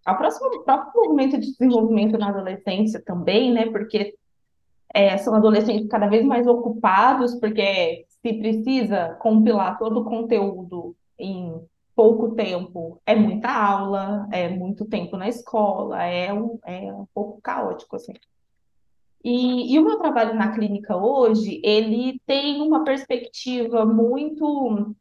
a 0.04 0.14
próxima, 0.14 0.48
o 0.48 0.64
próprio 0.64 1.04
movimento 1.04 1.38
de 1.38 1.52
desenvolvimento 1.52 2.18
na 2.18 2.28
adolescência 2.28 3.00
também, 3.04 3.52
né? 3.52 3.66
Porque 3.66 4.16
é, 4.92 5.16
são 5.18 5.34
adolescentes 5.34 5.86
cada 5.88 6.06
vez 6.06 6.24
mais 6.24 6.46
ocupados, 6.46 7.34
porque 7.36 8.06
se 8.08 8.32
precisa 8.34 9.14
compilar 9.20 9.78
todo 9.78 10.00
o 10.00 10.04
conteúdo 10.04 10.96
em 11.18 11.60
pouco 11.94 12.34
tempo, 12.34 13.00
é 13.04 13.14
muita 13.14 13.50
aula, 13.50 14.28
é 14.30 14.48
muito 14.48 14.84
tempo 14.84 15.16
na 15.16 15.28
escola, 15.28 16.02
é 16.04 16.32
um, 16.32 16.58
é 16.64 16.92
um 16.92 17.06
pouco 17.12 17.40
caótico, 17.42 17.96
assim. 17.96 18.14
E, 19.24 19.74
e, 19.74 19.78
o 19.78 19.84
meu 19.84 19.98
trabalho 19.98 20.34
na 20.34 20.52
clínica 20.52 20.96
hoje, 20.96 21.60
ele 21.64 22.20
tem 22.24 22.62
uma 22.62 22.84
perspectiva 22.84 23.84
muito 23.84 24.94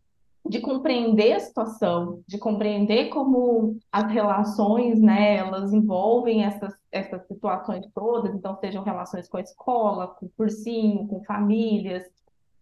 de 0.50 0.60
compreender 0.62 1.34
a 1.34 1.40
situação, 1.40 2.24
de 2.28 2.38
compreender 2.38 3.10
como 3.10 3.78
as 3.92 4.12
relações, 4.12 5.00
né, 5.02 5.38
elas 5.38 5.74
envolvem 5.74 6.46
essas, 6.46 6.74
essas 6.92 7.28
situações 7.28 7.86
todas, 7.94 8.34
então 8.34 8.58
sejam 8.60 8.84
relações 8.84 9.28
com 9.28 9.38
a 9.38 9.42
escola, 9.42 10.08
com 10.08 10.26
o 10.26 10.32
cursinho, 10.38 11.08
com 11.08 11.24
famílias. 11.24 12.04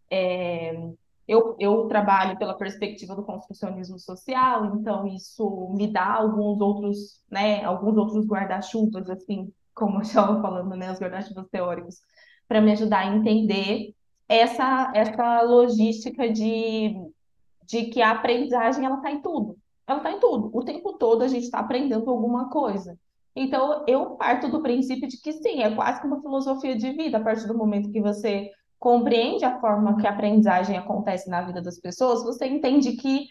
É, 0.10 0.76
eu, 1.28 1.56
eu 1.60 1.88
trabalho 1.88 2.38
pela 2.38 2.58
perspectiva 2.58 3.16
do 3.16 3.24
construcionismo 3.24 4.00
social, 4.00 4.76
então 4.76 5.08
isso 5.08 5.74
me 5.76 5.88
dá 5.88 6.14
alguns 6.14 6.60
outros, 6.62 7.22
né, 7.30 7.64
alguns 7.64 7.98
outros 7.98 8.26
guarda-chuvas, 8.26 9.10
assim, 9.10 9.52
como 9.76 9.98
eu 10.00 10.02
estava 10.02 10.42
falando, 10.42 10.76
né, 10.76 10.92
os 10.92 11.00
guarda-chuvas 11.00 11.48
teóricos, 11.50 12.00
para 12.48 12.62
me 12.62 12.72
ajudar 12.72 13.00
a 13.00 13.16
entender 13.16 13.94
essa, 14.28 14.92
essa 14.96 15.42
logística 15.42 16.32
de, 16.32 16.96
de 17.68 17.86
que 17.86 18.02
a 18.02 18.12
aprendizagem 18.12 18.86
ela 18.86 18.96
está 18.96 19.12
em 19.12 19.22
tudo. 19.22 19.58
Ela 19.88 20.00
está 20.00 20.12
em 20.12 20.20
tudo. 20.20 20.50
O 20.54 20.64
tempo 20.64 20.94
todo 20.94 21.24
a 21.24 21.28
gente 21.28 21.44
está 21.44 21.60
aprendendo 21.60 22.10
alguma 22.10 22.50
coisa. 22.50 22.98
Então, 23.36 23.84
eu 23.88 24.12
parto 24.12 24.50
do 24.50 24.62
princípio 24.62 25.08
de 25.08 25.20
que 25.22 25.34
sim, 25.34 25.62
é 25.62 25.76
quase 25.76 26.00
que 26.00 26.08
uma 26.08 26.22
filosofia 26.22 26.76
de 26.76 26.92
vida, 26.94 27.18
a 27.18 27.24
partir 27.24 27.46
do 27.48 27.58
momento 27.58 27.92
que 27.92 28.02
você 28.02 28.50
compreende 28.80 29.44
a 29.44 29.60
forma 29.60 29.98
que 29.98 30.08
a 30.08 30.12
aprendizagem 30.12 30.78
acontece 30.78 31.30
na 31.30 31.42
vida 31.42 31.62
das 31.62 31.80
pessoas, 31.80 32.24
você 32.24 32.46
entende 32.46 32.94
que 32.94 33.28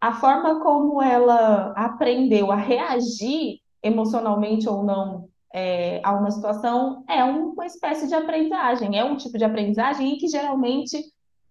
a 0.00 0.12
forma 0.12 0.60
como 0.60 1.02
ela 1.02 1.72
aprendeu 1.72 2.52
a 2.52 2.56
reagir 2.56 3.60
emocionalmente 3.82 4.68
ou 4.68 4.84
não 4.84 5.28
é, 5.54 6.00
a 6.02 6.12
uma 6.12 6.30
situação 6.30 7.04
é 7.08 7.22
uma 7.24 7.66
espécie 7.66 8.08
de 8.08 8.14
aprendizagem, 8.14 8.98
é 8.98 9.04
um 9.04 9.16
tipo 9.16 9.38
de 9.38 9.44
aprendizagem 9.44 10.14
em 10.14 10.18
que 10.18 10.28
geralmente 10.28 11.02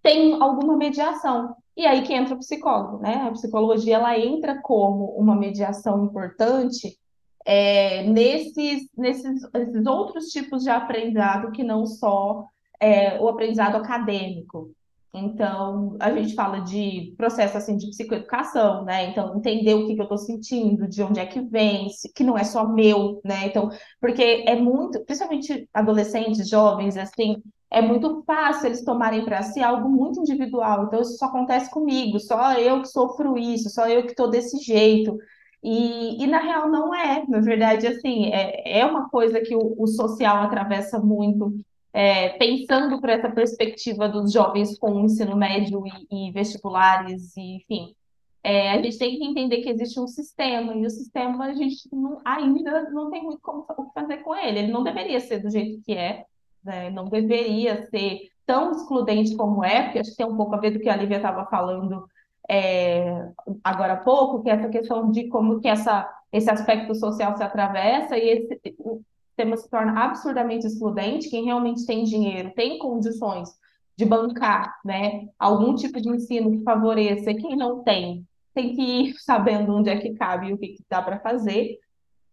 tem 0.01 0.41
alguma 0.41 0.77
mediação. 0.77 1.55
E 1.75 1.86
aí 1.86 2.03
que 2.03 2.13
entra 2.13 2.36
o 2.36 2.39
psicólogo, 2.39 2.99
né? 2.99 3.27
A 3.27 3.31
psicologia 3.31 3.95
ela 3.95 4.17
entra 4.17 4.62
como 4.62 5.05
uma 5.17 5.36
mediação 5.36 6.05
importante 6.05 6.97
é, 7.45 8.03
nesses, 8.03 8.88
nesses, 8.97 9.41
nesses 9.51 9.86
outros 9.86 10.27
tipos 10.27 10.63
de 10.63 10.69
aprendizado 10.69 11.51
que 11.51 11.63
não 11.63 11.86
só 11.86 12.47
é, 12.79 13.19
o 13.19 13.27
aprendizado 13.27 13.75
acadêmico. 13.75 14.71
Então, 15.17 15.95
a 15.99 16.12
gente 16.12 16.36
fala 16.36 16.60
de 16.60 17.13
processo 17.17 17.58
assim 17.58 17.78
de 17.78 17.88
psicoeducação, 17.89 18.84
né? 18.84 19.10
Então, 19.10 19.36
entender 19.36 19.73
o 19.73 19.88
que, 19.88 19.95
que 19.95 20.01
eu 20.01 20.04
estou 20.04 20.17
sentindo, 20.17 20.88
de 20.88 21.01
onde 21.01 21.19
é 21.19 21.25
que 21.25 21.41
vem, 21.41 21.88
que 22.13 22.23
não 22.23 22.38
é 22.38 22.43
só 22.43 22.67
meu, 22.67 23.21
né? 23.23 23.47
Então, 23.47 23.69
porque 24.01 24.43
é 24.47 24.56
muito, 24.56 25.04
principalmente 25.06 25.69
adolescentes, 25.73 26.49
jovens, 26.49 26.97
assim, 26.97 27.41
é 27.71 27.82
muito 27.82 28.23
fácil 28.25 28.67
eles 28.67 28.84
tomarem 28.84 29.23
para 29.25 29.43
si 29.43 29.62
algo 29.62 29.89
muito 29.89 30.19
individual. 30.19 30.86
Então, 30.86 31.01
isso 31.01 31.17
só 31.17 31.25
acontece 31.25 31.69
comigo, 31.71 32.19
só 32.19 32.54
eu 32.54 32.82
que 32.82 32.88
sofro 32.88 33.38
isso, 33.38 33.69
só 33.69 33.88
eu 33.88 34.04
que 34.04 34.12
estou 34.12 34.30
desse 34.30 34.58
jeito. 34.60 35.17
E, 35.63 36.23
e, 36.23 36.28
na 36.28 36.39
real 36.39 36.69
não 36.69 36.93
é, 36.93 37.25
na 37.28 37.39
verdade, 37.41 37.88
assim, 37.88 38.28
é, 38.32 38.80
é 38.82 38.86
uma 38.86 39.10
coisa 39.10 39.41
que 39.41 39.56
o, 39.56 39.75
o 39.80 39.88
social 39.88 40.43
atravessa 40.43 40.99
muito 40.99 41.56
é, 41.95 42.27
pensando 42.38 42.99
por 42.99 43.08
essa 43.08 43.31
perspectiva 43.31 44.10
dos 44.10 44.34
jovens 44.34 44.77
com 44.77 44.99
ensino 44.99 45.34
médio 45.38 45.81
e, 46.12 46.27
e 46.27 46.31
vestibulares, 46.34 47.38
e, 47.38 47.55
enfim, 47.55 47.95
é, 48.43 48.71
a 48.71 48.81
gente 48.81 48.97
tem 48.97 49.17
que 49.17 49.23
entender 49.23 49.62
que 49.62 49.69
existe 49.69 49.97
um 49.97 50.05
sistema, 50.05 50.75
e 50.75 50.86
o 50.86 50.89
sistema 50.89 51.45
a 51.45 51.53
gente 51.53 51.88
não, 51.93 52.19
ainda 52.25 52.89
não 52.89 53.10
tem 53.10 53.23
muito 53.23 53.39
como, 53.41 53.65
o 53.69 53.86
que 53.86 53.93
fazer 53.93 54.17
com 54.17 54.36
ele. 54.36 54.60
Ele 54.60 54.71
não 54.73 54.84
deveria 54.84 55.21
ser 55.21 55.39
do 55.39 55.49
jeito 55.49 55.81
que 55.86 55.93
é, 55.93 56.25
né? 56.62 56.89
não 56.89 57.05
deveria 57.05 57.86
ser 57.89 58.29
tão 58.45 58.73
excludente 58.73 59.34
como 59.38 59.63
é, 59.63 59.84
porque 59.84 59.99
acho 59.99 60.12
que 60.12 60.17
tem 60.17 60.25
um 60.25 60.36
pouco 60.36 60.53
a 60.53 60.60
ver 60.60 60.71
do 60.71 60.79
que 60.81 60.89
a 60.89 60.97
Lívia 60.97 61.15
estava 61.15 61.45
falando 61.45 62.05
é, 62.49 63.29
agora 63.63 63.93
há 63.93 63.97
pouco, 64.03 64.43
que 64.43 64.49
é 64.49 64.53
essa 64.53 64.67
questão 64.67 65.10
de 65.12 65.29
como 65.29 65.62
que 65.62 65.67
essa, 65.69 66.13
esse 66.29 66.49
aspecto 66.49 66.93
social 66.93 67.38
se 67.38 67.41
atravessa, 67.43 68.17
e 68.17 68.29
esse, 68.29 68.75
sistema 69.35 69.57
se 69.57 69.69
torna 69.69 70.05
absurdamente 70.05 70.65
excludente, 70.65 71.29
quem 71.29 71.43
realmente 71.43 71.85
tem 71.85 72.05
dinheiro, 72.05 72.53
tem 72.55 72.79
condições 72.79 73.49
de 73.97 74.05
bancar, 74.05 74.73
né, 74.83 75.27
algum 75.37 75.75
tipo 75.75 75.99
de 75.99 76.09
ensino 76.09 76.51
que 76.51 76.63
favoreça, 76.63 77.33
quem 77.33 77.55
não 77.55 77.83
tem, 77.83 78.25
tem 78.53 78.73
que 78.73 78.81
ir 78.81 79.13
sabendo 79.19 79.75
onde 79.75 79.89
é 79.89 79.97
que 79.99 80.13
cabe 80.13 80.47
e 80.47 80.53
o 80.53 80.57
que, 80.57 80.69
que 80.69 80.83
dá 80.89 81.01
para 81.01 81.19
fazer. 81.19 81.77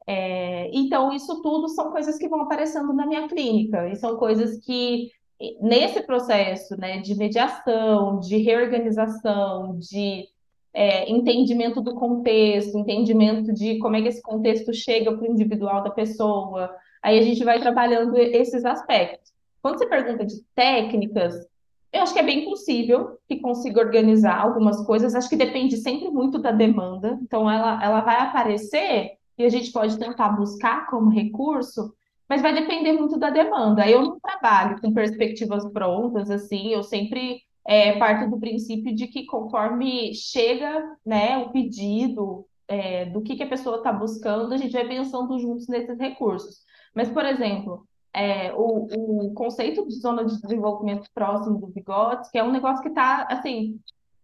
É, 0.07 0.71
então, 0.73 1.13
isso 1.13 1.41
tudo 1.43 1.69
são 1.69 1.91
coisas 1.93 2.19
que 2.19 2.29
vão 2.29 2.43
aparecendo 2.43 2.93
na 2.93 3.07
minha 3.07 3.29
clínica, 3.29 3.89
e 3.89 3.97
são 3.97 4.17
coisas 4.17 4.59
que, 4.65 5.11
nesse 5.61 6.03
processo 6.03 6.77
né, 6.77 7.01
de 7.01 7.15
mediação, 7.17 8.19
de 8.19 8.37
reorganização, 8.39 9.79
de 9.79 10.27
é, 10.75 11.11
entendimento 11.11 11.81
do 11.81 11.95
contexto, 11.95 12.79
entendimento 12.79 13.53
de 13.53 13.79
como 13.79 13.97
é 13.97 14.03
que 14.03 14.09
esse 14.09 14.23
contexto 14.23 14.73
chega 14.73 15.13
para 15.13 15.29
o 15.29 15.31
individual 15.31 15.83
da 15.83 15.91
pessoa, 15.91 16.75
Aí 17.03 17.19
a 17.19 17.23
gente 17.23 17.43
vai 17.43 17.61
trabalhando 17.61 18.17
esses 18.17 18.65
aspectos. 18.65 19.33
Quando 19.61 19.79
você 19.79 19.87
pergunta 19.87 20.25
de 20.25 20.41
técnicas, 20.55 21.35
eu 21.93 22.03
acho 22.03 22.13
que 22.13 22.21
é 22.21 22.23
bem 22.23 22.45
possível 22.45 23.19
que 23.29 23.41
consiga 23.41 23.81
organizar 23.81 24.41
algumas 24.41 24.85
coisas. 24.87 25.15
Acho 25.15 25.29
que 25.29 25.37
depende 25.37 25.77
sempre 25.79 26.09
muito 26.09 26.39
da 26.39 26.53
demanda. 26.53 27.19
Então, 27.21 27.51
ela, 27.51 27.83
ela 27.83 28.01
vai 28.01 28.19
aparecer 28.21 29.13
e 29.37 29.45
a 29.45 29.49
gente 29.49 29.73
pode 29.73 29.99
tentar 29.99 30.31
buscar 30.31 30.87
como 30.87 31.11
recurso, 31.11 31.93
mas 32.29 32.41
vai 32.41 32.55
depender 32.55 32.93
muito 32.93 33.19
da 33.19 33.31
demanda. 33.31 33.89
Eu 33.89 34.03
não 34.03 34.21
trabalho 34.21 34.81
com 34.81 34.93
perspectivas 34.93 35.65
prontas, 35.73 36.31
assim, 36.31 36.69
eu 36.69 36.85
sempre 36.85 37.43
é, 37.67 38.27
do 38.27 38.39
princípio 38.39 38.95
de 38.95 39.07
que 39.07 39.25
conforme 39.27 40.15
chega 40.15 40.97
né, 41.05 41.39
o 41.39 41.51
pedido 41.51 42.47
é, 42.67 43.07
do 43.07 43.21
que, 43.21 43.37
que 43.37 43.43
a 43.43 43.49
pessoa 43.49 43.77
está 43.77 43.93
buscando, 43.93 44.53
a 44.53 44.57
gente 44.57 44.73
vai 44.73 44.87
pensando 44.87 45.39
juntos 45.39 45.69
nesses 45.69 45.99
recursos. 45.99 46.63
Mas, 46.95 47.09
por 47.09 47.25
exemplo, 47.25 47.87
é, 48.13 48.53
o, 48.55 49.29
o 49.29 49.35
conceito 49.35 49.87
de 49.87 49.95
zona 49.95 50.25
de 50.25 50.41
desenvolvimento 50.41 51.09
próximo 51.15 51.59
do 51.59 51.67
bigote, 51.69 52.31
que 52.31 52.39
é 52.39 52.45
um 52.45 52.53
negócio 52.53 52.83
que 52.83 52.89
está, 52.89 53.27
assim, 53.31 53.79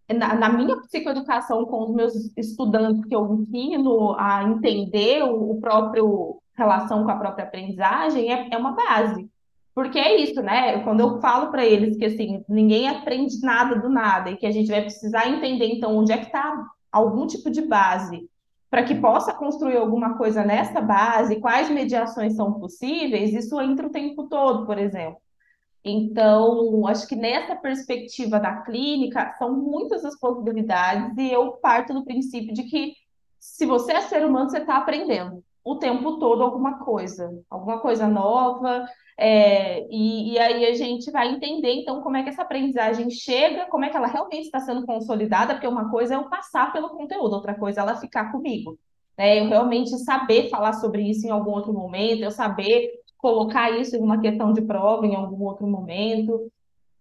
na, 0.09 0.35
na, 0.35 0.49
minha 0.51 0.77
psicoeducação 0.81 1.65
com 1.67 1.85
os 1.85 1.95
meus 1.95 2.15
estudantes, 2.37 3.05
que 3.05 3.15
eu 3.15 3.35
ensino 3.35 4.15
a 4.19 4.45
entender 4.45 5.23
o, 5.23 5.53
o 5.53 5.61
próprio 5.61 6.41
relação 6.57 7.05
com 7.05 7.11
a 7.11 7.17
própria 7.17 7.45
aprendizagem, 7.45 8.33
é, 8.33 8.49
é 8.51 8.57
uma 8.57 8.73
base. 8.73 9.31
Porque 9.79 9.97
é 9.97 10.21
isso, 10.21 10.43
né? 10.43 10.83
Quando 10.83 10.99
eu 10.99 11.21
falo 11.21 11.53
para 11.53 11.65
eles 11.65 11.97
que 11.97 12.05
assim, 12.05 12.45
ninguém 12.49 12.89
aprende 12.89 13.41
nada 13.41 13.77
do 13.77 13.89
nada 13.89 14.29
e 14.29 14.37
que 14.37 14.45
a 14.45 14.51
gente 14.51 14.69
vai 14.69 14.83
precisar 14.83 15.29
entender 15.29 15.67
então 15.67 15.97
onde 15.97 16.11
é 16.11 16.19
que 16.19 16.27
está 16.27 16.67
algum 16.91 17.29
tipo 17.29 17.49
de 17.49 17.63
base 17.63 18.29
para 18.69 18.83
que 18.83 18.97
possa 18.97 19.33
construir 19.33 19.77
alguma 19.77 20.19
coisa 20.19 20.45
nessa 20.45 20.81
base, 20.81 21.39
quais 21.39 21.71
mediações 21.71 22.35
são 22.35 22.55
possíveis, 22.55 23.33
isso 23.33 23.61
entra 23.61 23.87
o 23.87 23.93
tempo 23.93 24.25
todo, 24.25 24.67
por 24.67 24.79
exemplo. 24.79 25.21
Então, 25.85 26.85
acho 26.89 27.07
que 27.07 27.15
nessa 27.15 27.55
perspectiva 27.55 28.41
da 28.41 28.63
clínica, 28.63 29.33
são 29.39 29.57
muitas 29.57 30.05
as 30.05 30.19
possibilidades, 30.19 31.17
e 31.17 31.33
eu 31.33 31.53
parto 31.53 31.95
do 31.95 32.05
princípio 32.05 32.53
de 32.53 32.65
que, 32.65 32.95
se 33.39 33.65
você 33.65 33.93
é 33.93 34.01
ser 34.01 34.27
humano, 34.27 34.51
você 34.51 34.59
está 34.59 34.77
aprendendo 34.77 35.41
o 35.69 35.77
tempo 35.77 36.19
todo 36.19 36.43
alguma 36.43 36.79
coisa, 36.79 37.31
alguma 37.51 37.79
coisa 37.79 38.09
nova, 38.09 38.87
é, 39.19 39.87
e, 39.91 40.33
e, 40.33 40.39
aí 40.39 40.65
a 40.65 40.75
gente 40.75 41.11
vai 41.11 41.29
entender, 41.29 41.73
então, 41.73 42.01
como 42.01 42.17
é 42.17 42.23
que 42.23 42.31
essa 42.31 42.41
aprendizagem 42.41 43.11
chega, 43.11 43.67
como 43.67 43.85
é 43.85 43.91
que 43.91 43.97
ela 43.97 44.07
realmente 44.07 44.45
está 44.45 44.61
sendo 44.61 44.87
consolidada, 44.87 45.53
porque 45.53 45.67
uma 45.67 45.91
coisa 45.91 46.15
é 46.15 46.17
eu 46.17 46.29
passar 46.31 46.73
pelo 46.73 46.89
conteúdo, 46.91 47.35
outra 47.35 47.55
coisa 47.55 47.81
é 47.81 47.83
ela 47.83 47.97
ficar 47.97 48.33
comigo. 48.33 48.79
Né? 49.19 49.41
Eu 49.41 49.49
realmente 49.49 49.91
saber 49.99 50.49
falar 50.49 50.73
sobre 50.75 51.03
isso 51.03 51.27
em 51.27 51.31
algum 51.31 51.51
outro 51.51 51.73
momento, 51.73 52.23
eu 52.23 52.31
saber 52.31 52.91
colocar 53.19 53.71
isso 53.71 53.95
em 53.95 54.01
uma 54.01 54.21
questão 54.21 54.55
de 54.55 54.63
prova 54.63 55.07
em 55.07 55.17
algum 55.17 55.45
outro 55.45 55.67
momento. 55.67 56.51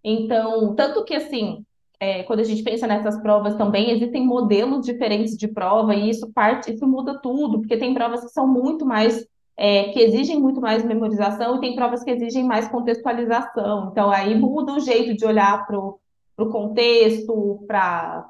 Então, 0.03 0.75
tanto 0.75 1.05
que, 1.05 1.15
assim, 1.15 1.63
é, 1.99 2.23
quando 2.23 2.41
a 2.41 2.43
gente 2.43 2.63
pensa 2.63 2.85
nessas 2.85 3.19
provas 3.21 3.55
também, 3.55 3.91
existem 3.91 4.25
modelos 4.25 4.85
diferentes 4.85 5.35
de 5.35 5.47
prova, 5.47 5.95
e 5.95 6.09
isso 6.09 6.31
parte, 6.31 6.73
isso 6.73 6.87
muda 6.87 7.19
tudo, 7.21 7.59
porque 7.59 7.77
tem 7.77 7.93
provas 7.93 8.21
que 8.21 8.29
são 8.29 8.47
muito 8.47 8.85
mais 8.85 9.25
é, 9.57 9.85
que 9.85 9.99
exigem 9.99 10.39
muito 10.39 10.61
mais 10.61 10.83
memorização 10.83 11.57
e 11.57 11.59
tem 11.59 11.75
provas 11.75 12.03
que 12.03 12.11
exigem 12.11 12.43
mais 12.43 12.67
contextualização. 12.67 13.89
Então, 13.91 14.11
aí 14.11 14.39
muda 14.39 14.73
o 14.73 14.79
jeito 14.79 15.17
de 15.17 15.25
olhar 15.25 15.65
para 15.65 15.79
o 15.79 16.51
contexto, 16.51 17.65
para 17.67 18.27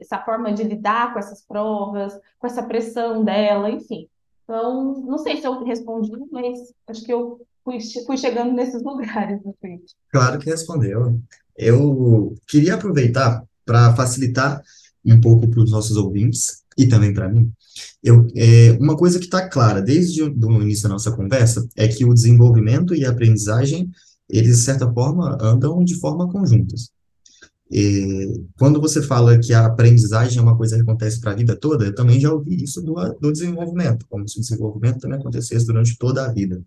essa 0.00 0.18
forma 0.18 0.52
de 0.52 0.64
lidar 0.64 1.12
com 1.12 1.20
essas 1.20 1.40
provas, 1.46 2.12
com 2.38 2.46
essa 2.48 2.64
pressão 2.64 3.24
dela, 3.24 3.70
enfim. 3.70 4.08
Então, 4.42 5.00
não 5.06 5.18
sei 5.18 5.36
se 5.36 5.46
eu 5.46 5.62
respondi, 5.62 6.12
mas 6.32 6.58
acho 6.88 7.04
que 7.04 7.12
eu 7.12 7.40
fui, 7.64 8.16
chegando 8.16 8.52
nesses 8.52 8.82
lugares. 8.84 9.40
Assim. 9.46 9.80
Claro 10.10 10.38
que 10.40 10.50
respondeu. 10.50 11.20
Eu 11.58 12.34
queria 12.48 12.74
aproveitar 12.74 13.42
para 13.64 13.94
facilitar 13.94 14.62
um 15.04 15.20
pouco 15.20 15.48
para 15.48 15.60
os 15.60 15.70
nossos 15.70 15.96
ouvintes 15.96 16.62
e 16.76 16.86
também 16.86 17.14
para 17.14 17.28
mim, 17.28 17.50
eu, 18.02 18.26
é, 18.34 18.72
uma 18.78 18.96
coisa 18.96 19.18
que 19.18 19.24
está 19.24 19.48
clara 19.48 19.80
desde 19.80 20.22
o 20.22 20.62
início 20.62 20.84
da 20.84 20.90
nossa 20.90 21.10
conversa 21.12 21.66
é 21.74 21.88
que 21.88 22.04
o 22.04 22.14
desenvolvimento 22.14 22.94
e 22.94 23.04
a 23.04 23.10
aprendizagem, 23.10 23.90
eles, 24.28 24.58
de 24.58 24.62
certa 24.62 24.90
forma, 24.92 25.38
andam 25.40 25.82
de 25.82 25.94
forma 25.96 26.30
conjuntas. 26.30 26.90
E, 27.70 28.44
quando 28.58 28.80
você 28.80 29.02
fala 29.02 29.38
que 29.38 29.52
a 29.52 29.66
aprendizagem 29.66 30.38
é 30.38 30.42
uma 30.42 30.56
coisa 30.56 30.76
que 30.76 30.82
acontece 30.82 31.20
para 31.20 31.32
a 31.32 31.34
vida 31.34 31.56
toda, 31.56 31.86
eu 31.86 31.94
também 31.94 32.20
já 32.20 32.32
ouvi 32.32 32.62
isso 32.62 32.80
do, 32.80 32.94
do 33.20 33.32
desenvolvimento, 33.32 34.06
como 34.08 34.28
se 34.28 34.38
o 34.38 34.40
desenvolvimento 34.40 35.00
também 35.00 35.18
acontecesse 35.18 35.66
durante 35.66 35.98
toda 35.98 36.24
a 36.24 36.32
vida. 36.32 36.62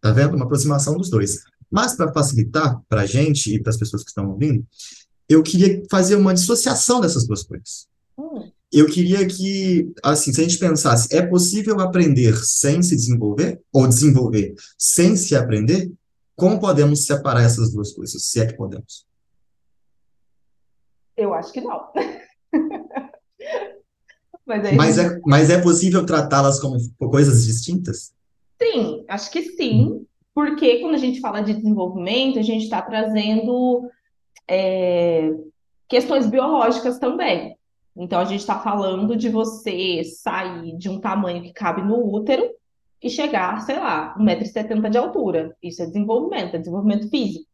Tá 0.00 0.12
vendo? 0.12 0.34
Uma 0.34 0.44
aproximação 0.44 0.96
dos 0.96 1.10
dois. 1.10 1.40
Mas, 1.70 1.96
para 1.96 2.12
facilitar 2.12 2.80
para 2.88 3.02
a 3.02 3.06
gente 3.06 3.54
e 3.54 3.62
para 3.62 3.70
as 3.70 3.78
pessoas 3.78 4.02
que 4.02 4.10
estão 4.10 4.30
ouvindo, 4.30 4.64
eu 5.28 5.42
queria 5.42 5.82
fazer 5.90 6.16
uma 6.16 6.34
dissociação 6.34 7.00
dessas 7.00 7.26
duas 7.26 7.42
coisas. 7.42 7.86
Hum 8.18 8.50
eu 8.74 8.86
queria 8.86 9.24
que, 9.24 9.92
assim, 10.02 10.32
se 10.32 10.40
a 10.40 10.44
gente 10.44 10.58
pensasse, 10.58 11.16
é 11.16 11.24
possível 11.24 11.78
aprender 11.78 12.36
sem 12.44 12.82
se 12.82 12.96
desenvolver? 12.96 13.62
Ou 13.72 13.86
desenvolver 13.86 14.52
sem 14.76 15.14
se 15.14 15.36
aprender? 15.36 15.92
Como 16.34 16.58
podemos 16.58 17.06
separar 17.06 17.44
essas 17.44 17.72
duas 17.72 17.92
coisas, 17.92 18.24
se 18.24 18.40
é 18.40 18.46
que 18.46 18.54
podemos? 18.54 19.06
Eu 21.16 21.32
acho 21.32 21.52
que 21.52 21.60
não. 21.60 21.80
Mas, 24.46 24.62
aí, 24.62 24.76
mas, 24.76 24.98
é, 24.98 25.20
mas 25.24 25.48
é 25.48 25.58
possível 25.58 26.04
tratá-las 26.04 26.60
como 26.60 26.76
coisas 26.98 27.46
distintas? 27.46 28.12
Sim, 28.62 29.02
acho 29.08 29.30
que 29.30 29.42
sim, 29.42 30.06
porque 30.34 30.80
quando 30.80 30.94
a 30.94 30.98
gente 30.98 31.20
fala 31.20 31.40
de 31.40 31.54
desenvolvimento, 31.54 32.38
a 32.38 32.42
gente 32.42 32.64
está 32.64 32.82
trazendo 32.82 33.88
é, 34.48 35.30
questões 35.88 36.26
biológicas 36.26 36.98
também. 36.98 37.56
Então, 37.96 38.18
a 38.18 38.24
gente 38.24 38.40
está 38.40 38.58
falando 38.58 39.14
de 39.14 39.28
você 39.28 40.02
sair 40.02 40.76
de 40.76 40.88
um 40.88 41.00
tamanho 41.00 41.42
que 41.42 41.52
cabe 41.52 41.80
no 41.82 42.12
útero 42.12 42.50
e 43.00 43.08
chegar, 43.08 43.60
sei 43.60 43.78
lá, 43.78 44.16
1,70m 44.18 44.90
de 44.90 44.98
altura. 44.98 45.56
Isso 45.62 45.82
é 45.82 45.86
desenvolvimento, 45.86 46.56
é 46.56 46.58
desenvolvimento 46.58 47.08
físico, 47.08 47.46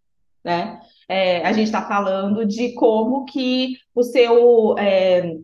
né? 0.43 0.81
É, 1.07 1.45
a 1.45 1.53
gente 1.53 1.66
está 1.66 1.83
falando 1.83 2.47
de 2.47 2.72
como 2.72 3.26
que 3.26 3.76
o 3.95 4.03
seu, 4.03 4.78
é, 4.78 5.37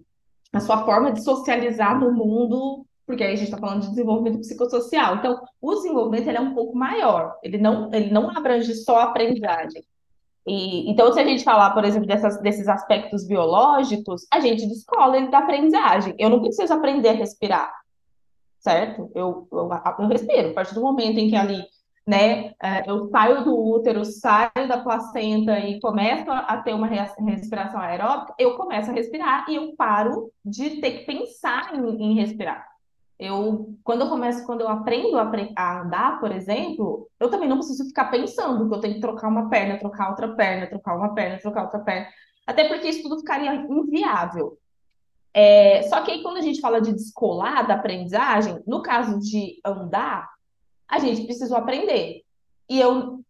a 0.52 0.60
sua 0.60 0.84
forma 0.84 1.12
de 1.12 1.22
socializar 1.22 2.00
no 2.00 2.12
mundo, 2.12 2.86
porque 3.06 3.22
aí 3.22 3.32
a 3.32 3.36
gente 3.36 3.46
está 3.46 3.58
falando 3.58 3.82
de 3.82 3.90
desenvolvimento 3.90 4.40
psicossocial. 4.40 5.16
Então, 5.16 5.40
o 5.60 5.74
desenvolvimento 5.74 6.28
ele 6.28 6.38
é 6.38 6.40
um 6.40 6.54
pouco 6.54 6.76
maior, 6.76 7.38
ele 7.42 7.56
não, 7.56 7.92
ele 7.94 8.10
não 8.10 8.36
abrange 8.36 8.74
só 8.74 8.98
a 8.98 9.04
aprendizagem. 9.04 9.84
E, 10.46 10.90
então, 10.90 11.12
se 11.12 11.20
a 11.20 11.24
gente 11.24 11.42
falar, 11.42 11.70
por 11.70 11.84
exemplo, 11.84 12.06
dessas, 12.06 12.40
desses 12.40 12.68
aspectos 12.68 13.26
biológicos, 13.26 14.26
a 14.32 14.40
gente 14.40 14.66
descola 14.66 15.16
ele 15.16 15.28
da 15.28 15.38
aprendizagem. 15.38 16.14
Eu 16.18 16.30
não 16.30 16.40
preciso 16.40 16.72
aprender 16.72 17.10
a 17.10 17.12
respirar, 17.12 17.72
certo? 18.60 19.10
Eu, 19.14 19.48
eu, 19.50 19.70
eu 19.98 20.06
respiro. 20.06 20.50
A 20.50 20.54
partir 20.54 20.74
do 20.74 20.82
momento 20.82 21.18
em 21.18 21.28
que 21.28 21.34
ali, 21.34 21.64
né, 22.06 22.54
é, 22.62 22.88
eu 22.88 23.08
saio 23.10 23.42
do 23.44 23.56
útero, 23.56 24.04
saio 24.04 24.68
da 24.68 24.78
placenta 24.78 25.58
e 25.58 25.80
começo 25.80 26.30
a 26.30 26.56
ter 26.58 26.74
uma 26.74 26.86
respiração 26.86 27.80
aeróbica, 27.80 28.34
eu 28.38 28.56
começo 28.56 28.90
a 28.90 28.94
respirar 28.94 29.46
e 29.48 29.56
eu 29.56 29.74
paro 29.76 30.30
de 30.44 30.80
ter 30.80 30.98
que 30.98 31.06
pensar 31.06 31.74
em, 31.74 32.02
em 32.02 32.14
respirar. 32.14 32.75
Eu, 33.18 33.74
quando 33.82 34.02
eu 34.02 34.08
começo, 34.10 34.44
quando 34.44 34.60
eu 34.60 34.68
aprendo 34.68 35.16
a, 35.16 35.30
a, 35.56 35.80
andar, 35.80 36.20
por 36.20 36.30
exemplo, 36.30 37.08
eu 37.18 37.30
também 37.30 37.48
não 37.48 37.56
preciso 37.56 37.86
ficar 37.86 38.10
pensando 38.10 38.68
que 38.68 38.74
eu 38.74 38.80
tenho 38.80 38.94
que 38.94 39.00
trocar 39.00 39.28
uma 39.28 39.48
perna, 39.48 39.78
trocar 39.78 40.10
outra 40.10 40.28
perna, 40.34 40.66
trocar 40.66 40.96
uma 40.96 41.14
perna, 41.14 41.38
trocar 41.38 41.64
outra 41.64 41.78
perna. 41.78 42.06
Até 42.46 42.68
porque 42.68 42.88
isso 42.88 43.02
tudo 43.02 43.18
ficaria 43.18 43.54
inviável. 43.54 44.58
É, 45.32 45.82
só 45.84 46.02
que 46.02 46.10
aí, 46.10 46.22
quando 46.22 46.36
a 46.36 46.42
gente 46.42 46.60
fala 46.60 46.80
de 46.80 46.92
descolar 46.92 47.66
da 47.66 47.74
aprendizagem, 47.74 48.62
no 48.66 48.82
caso 48.82 49.18
de 49.18 49.60
andar, 49.64 50.30
a 50.88 50.98
gente 50.98 51.24
precisou 51.24 51.56
aprender. 51.56 52.22
E 52.68 52.80
eu, 52.80 53.20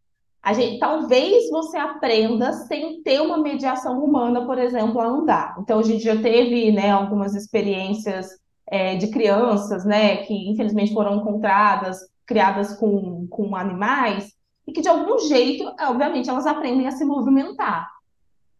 a 0.42 0.52
gente, 0.52 0.78
talvez 0.78 1.48
você 1.50 1.76
aprenda 1.76 2.52
sem 2.52 3.02
ter 3.02 3.20
uma 3.20 3.38
mediação 3.38 4.04
humana, 4.04 4.44
por 4.46 4.58
exemplo, 4.58 5.00
a 5.00 5.06
andar. 5.06 5.56
Então, 5.60 5.78
a 5.78 5.82
gente 5.82 6.02
já 6.02 6.20
teve, 6.20 6.70
né, 6.72 6.90
algumas 6.90 7.34
experiências 7.34 8.38
é, 8.68 8.96
de 8.96 9.08
crianças, 9.08 9.84
né, 9.84 10.18
que 10.18 10.34
infelizmente 10.50 10.92
foram 10.92 11.16
encontradas, 11.16 12.00
criadas 12.26 12.76
com, 12.76 13.26
com 13.28 13.54
animais, 13.54 14.32
e 14.66 14.72
que 14.72 14.80
de 14.80 14.88
algum 14.88 15.18
jeito, 15.20 15.64
obviamente, 15.80 16.28
elas 16.28 16.46
aprendem 16.46 16.88
a 16.88 16.90
se 16.90 17.04
movimentar. 17.04 17.88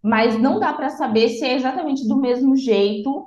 Mas 0.01 0.39
não 0.39 0.61
dá 0.61 0.73
para 0.73 0.91
saber 0.91 1.31
se 1.31 1.45
é 1.45 1.57
exatamente 1.57 2.07
do 2.07 2.17
mesmo 2.17 2.57
jeito 2.57 3.27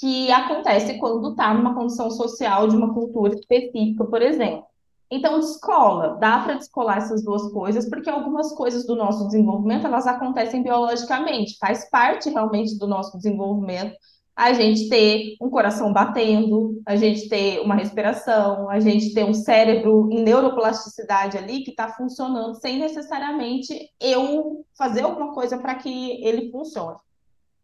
que 0.00 0.30
acontece 0.32 0.98
quando 0.98 1.30
está 1.30 1.54
numa 1.54 1.74
condição 1.74 2.10
social 2.10 2.66
de 2.66 2.76
uma 2.76 2.92
cultura 2.92 3.34
específica, 3.34 4.04
por 4.04 4.20
exemplo. 4.20 4.66
Então, 5.08 5.38
escola, 5.38 6.16
dá 6.20 6.40
para 6.40 6.54
descolar 6.54 6.98
essas 6.98 7.22
duas 7.22 7.50
coisas, 7.52 7.88
porque 7.88 8.10
algumas 8.10 8.52
coisas 8.52 8.84
do 8.84 8.96
nosso 8.96 9.24
desenvolvimento, 9.26 9.86
elas 9.86 10.06
acontecem 10.06 10.64
biologicamente, 10.64 11.56
faz 11.58 11.88
parte 11.88 12.28
realmente 12.28 12.76
do 12.76 12.88
nosso 12.88 13.16
desenvolvimento, 13.16 13.94
a 14.36 14.52
gente 14.52 14.90
ter 14.90 15.34
um 15.40 15.48
coração 15.48 15.94
batendo, 15.94 16.82
a 16.84 16.94
gente 16.94 17.26
ter 17.26 17.58
uma 17.60 17.74
respiração, 17.74 18.68
a 18.68 18.78
gente 18.78 19.14
ter 19.14 19.24
um 19.24 19.32
cérebro 19.32 20.10
em 20.12 20.22
neuroplasticidade 20.22 21.38
ali 21.38 21.62
que 21.62 21.70
está 21.70 21.88
funcionando 21.88 22.54
sem 22.60 22.78
necessariamente 22.78 23.90
eu 23.98 24.62
fazer 24.76 25.00
alguma 25.00 25.32
coisa 25.32 25.56
para 25.56 25.74
que 25.76 26.22
ele 26.22 26.50
funcione. 26.50 26.98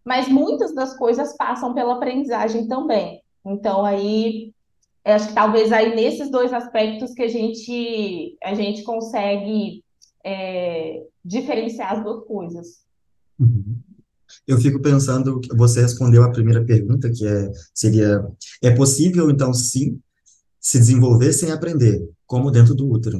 Mas 0.02 0.28
muitas 0.28 0.74
das 0.74 0.96
coisas 0.96 1.36
passam 1.36 1.74
pela 1.74 1.92
aprendizagem 1.96 2.66
também. 2.66 3.22
Então 3.44 3.84
aí 3.84 4.50
acho 5.04 5.28
que 5.28 5.34
talvez 5.34 5.72
aí 5.72 5.94
nesses 5.94 6.30
dois 6.30 6.54
aspectos 6.54 7.12
que 7.12 7.22
a 7.22 7.28
gente 7.28 8.38
a 8.42 8.54
gente 8.54 8.82
consegue 8.82 9.84
é, 10.24 11.04
diferenciar 11.22 11.92
as 11.92 12.02
duas 12.02 12.24
coisas. 12.26 12.82
Eu 14.46 14.58
fico 14.58 14.80
pensando, 14.80 15.40
você 15.54 15.82
respondeu 15.82 16.22
a 16.22 16.30
primeira 16.30 16.64
pergunta, 16.64 17.10
que 17.10 17.26
é, 17.26 17.50
seria, 17.74 18.24
é 18.62 18.70
possível, 18.70 19.30
então, 19.30 19.52
sim, 19.54 20.00
se 20.60 20.78
desenvolver 20.78 21.32
sem 21.32 21.50
aprender, 21.50 22.08
como 22.26 22.50
dentro 22.50 22.74
do 22.74 22.88
útero. 22.88 23.18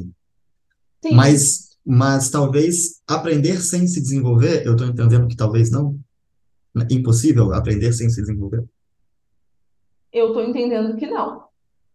Sim. 1.01 1.13
Mas, 1.15 1.77
mas 1.85 2.29
talvez 2.29 3.01
aprender 3.07 3.61
sem 3.61 3.87
se 3.87 4.01
desenvolver, 4.01 4.65
eu 4.65 4.73
estou 4.73 4.87
entendendo 4.87 5.27
que 5.27 5.35
talvez 5.35 5.69
não. 5.69 5.99
Impossível 6.89 7.53
aprender 7.53 7.93
sem 7.93 8.09
se 8.09 8.21
desenvolver? 8.21 8.63
Eu 10.11 10.27
estou 10.27 10.43
entendendo 10.43 10.95
que 10.95 11.05
não. 11.05 11.43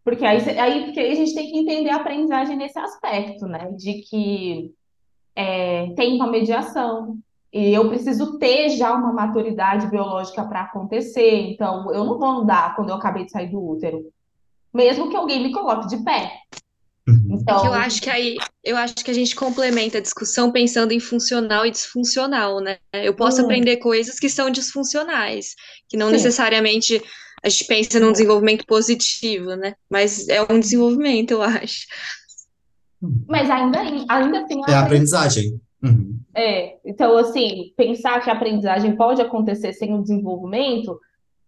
Porque 0.04 0.24
aí, 0.24 0.38
aí, 0.58 0.84
porque 0.84 1.00
aí 1.00 1.12
a 1.12 1.14
gente 1.14 1.34
tem 1.34 1.50
que 1.50 1.58
entender 1.58 1.90
a 1.90 1.96
aprendizagem 1.96 2.56
nesse 2.56 2.78
aspecto, 2.78 3.46
né? 3.46 3.72
De 3.72 4.00
que 4.02 4.72
é, 5.34 5.90
tem 5.94 6.14
uma 6.14 6.30
mediação, 6.30 7.18
e 7.52 7.72
eu 7.72 7.88
preciso 7.88 8.38
ter 8.38 8.70
já 8.70 8.92
uma 8.92 9.12
maturidade 9.12 9.86
biológica 9.86 10.44
para 10.44 10.62
acontecer. 10.62 11.50
Então, 11.50 11.92
eu 11.92 12.04
não 12.04 12.18
vou 12.18 12.28
andar 12.28 12.76
quando 12.76 12.90
eu 12.90 12.96
acabei 12.96 13.24
de 13.24 13.30
sair 13.30 13.50
do 13.50 13.62
útero, 13.62 14.04
mesmo 14.72 15.08
que 15.08 15.16
alguém 15.16 15.42
me 15.42 15.52
coloque 15.52 15.88
de 15.88 16.04
pé. 16.04 16.32
Uhum. 17.08 17.38
Então, 17.40 17.64
eu 17.64 17.72
acho 17.72 18.02
que 18.02 18.10
aí, 18.10 18.36
eu 18.62 18.76
acho 18.76 18.96
que 18.96 19.10
a 19.10 19.14
gente 19.14 19.34
complementa 19.34 19.96
a 19.96 20.00
discussão 20.00 20.52
pensando 20.52 20.92
em 20.92 21.00
funcional 21.00 21.64
e 21.64 21.70
disfuncional, 21.70 22.60
né? 22.60 22.76
Eu 22.92 23.14
posso 23.14 23.40
hum. 23.40 23.44
aprender 23.44 23.78
coisas 23.78 24.18
que 24.18 24.28
são 24.28 24.50
disfuncionais, 24.50 25.54
que 25.88 25.96
não 25.96 26.08
Sim. 26.08 26.12
necessariamente 26.12 27.02
a 27.42 27.48
gente 27.48 27.64
pensa 27.64 28.00
num 28.00 28.12
desenvolvimento 28.12 28.66
positivo, 28.66 29.56
né? 29.56 29.74
Mas 29.88 30.28
é 30.28 30.42
um 30.42 30.60
desenvolvimento, 30.60 31.30
eu 31.30 31.42
acho. 31.42 31.86
Mas 33.26 33.48
ainda, 33.48 33.78
ainda 34.08 34.40
assim. 34.40 34.60
É 34.68 34.74
a 34.74 34.80
aprendizagem. 34.80 35.60
Uhum. 35.82 36.18
É, 36.34 36.78
então, 36.84 37.16
assim, 37.16 37.72
pensar 37.76 38.22
que 38.22 38.30
a 38.30 38.32
aprendizagem 38.32 38.96
pode 38.96 39.22
acontecer 39.22 39.72
sem 39.72 39.94
o 39.94 40.02
desenvolvimento 40.02 40.98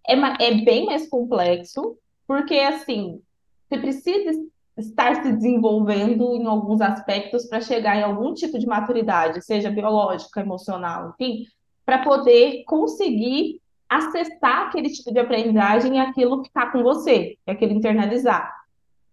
é, 0.06 0.14
é 0.14 0.64
bem 0.64 0.86
mais 0.86 1.08
complexo, 1.08 1.96
porque, 2.26 2.54
assim, 2.54 3.20
você 3.68 3.78
precisa 3.78 4.30
estar 4.76 5.22
se 5.22 5.32
desenvolvendo 5.32 6.34
em 6.34 6.46
alguns 6.46 6.80
aspectos 6.80 7.46
para 7.46 7.60
chegar 7.60 7.96
em 7.96 8.02
algum 8.02 8.32
tipo 8.32 8.58
de 8.58 8.66
maturidade, 8.66 9.44
seja 9.44 9.70
biológica, 9.70 10.40
emocional, 10.40 11.10
enfim, 11.10 11.44
para 11.84 11.98
poder 11.98 12.64
conseguir 12.64 13.60
acessar 13.88 14.68
aquele 14.68 14.88
tipo 14.88 15.12
de 15.12 15.18
aprendizagem 15.18 15.96
e 15.96 15.98
aquilo 15.98 16.44
ficar 16.44 16.70
com 16.70 16.82
você, 16.82 17.36
aquilo 17.46 17.72
internalizar. 17.72 18.54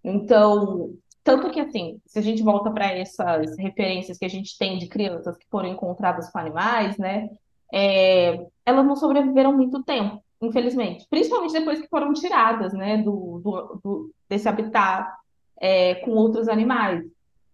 Então, 0.04 0.94
tanto 1.28 1.50
que, 1.50 1.60
assim, 1.60 2.00
se 2.06 2.18
a 2.18 2.22
gente 2.22 2.42
volta 2.42 2.72
para 2.72 2.86
essas 2.86 3.58
referências 3.58 4.18
que 4.18 4.24
a 4.24 4.30
gente 4.30 4.58
tem 4.58 4.78
de 4.78 4.88
crianças 4.88 5.36
que 5.36 5.46
foram 5.52 5.68
encontradas 5.68 6.32
com 6.32 6.40
animais, 6.40 6.98
né, 6.98 7.30
é, 7.74 8.48
elas 8.66 8.86
não 8.86 8.96
sobreviveram 8.96 9.52
muito 9.52 9.84
tempo, 9.84 10.24
infelizmente. 10.42 11.06
Principalmente 11.10 11.52
depois 11.52 11.82
que 11.82 11.90
foram 11.90 12.14
tiradas, 12.14 12.72
né, 12.72 13.00
do, 13.00 13.42
do, 13.44 13.82
do 13.84 14.12
desse 14.30 14.48
habitat 14.48 15.06
é, 15.60 15.96
com 15.96 16.12
outros 16.12 16.48
animais. 16.48 17.04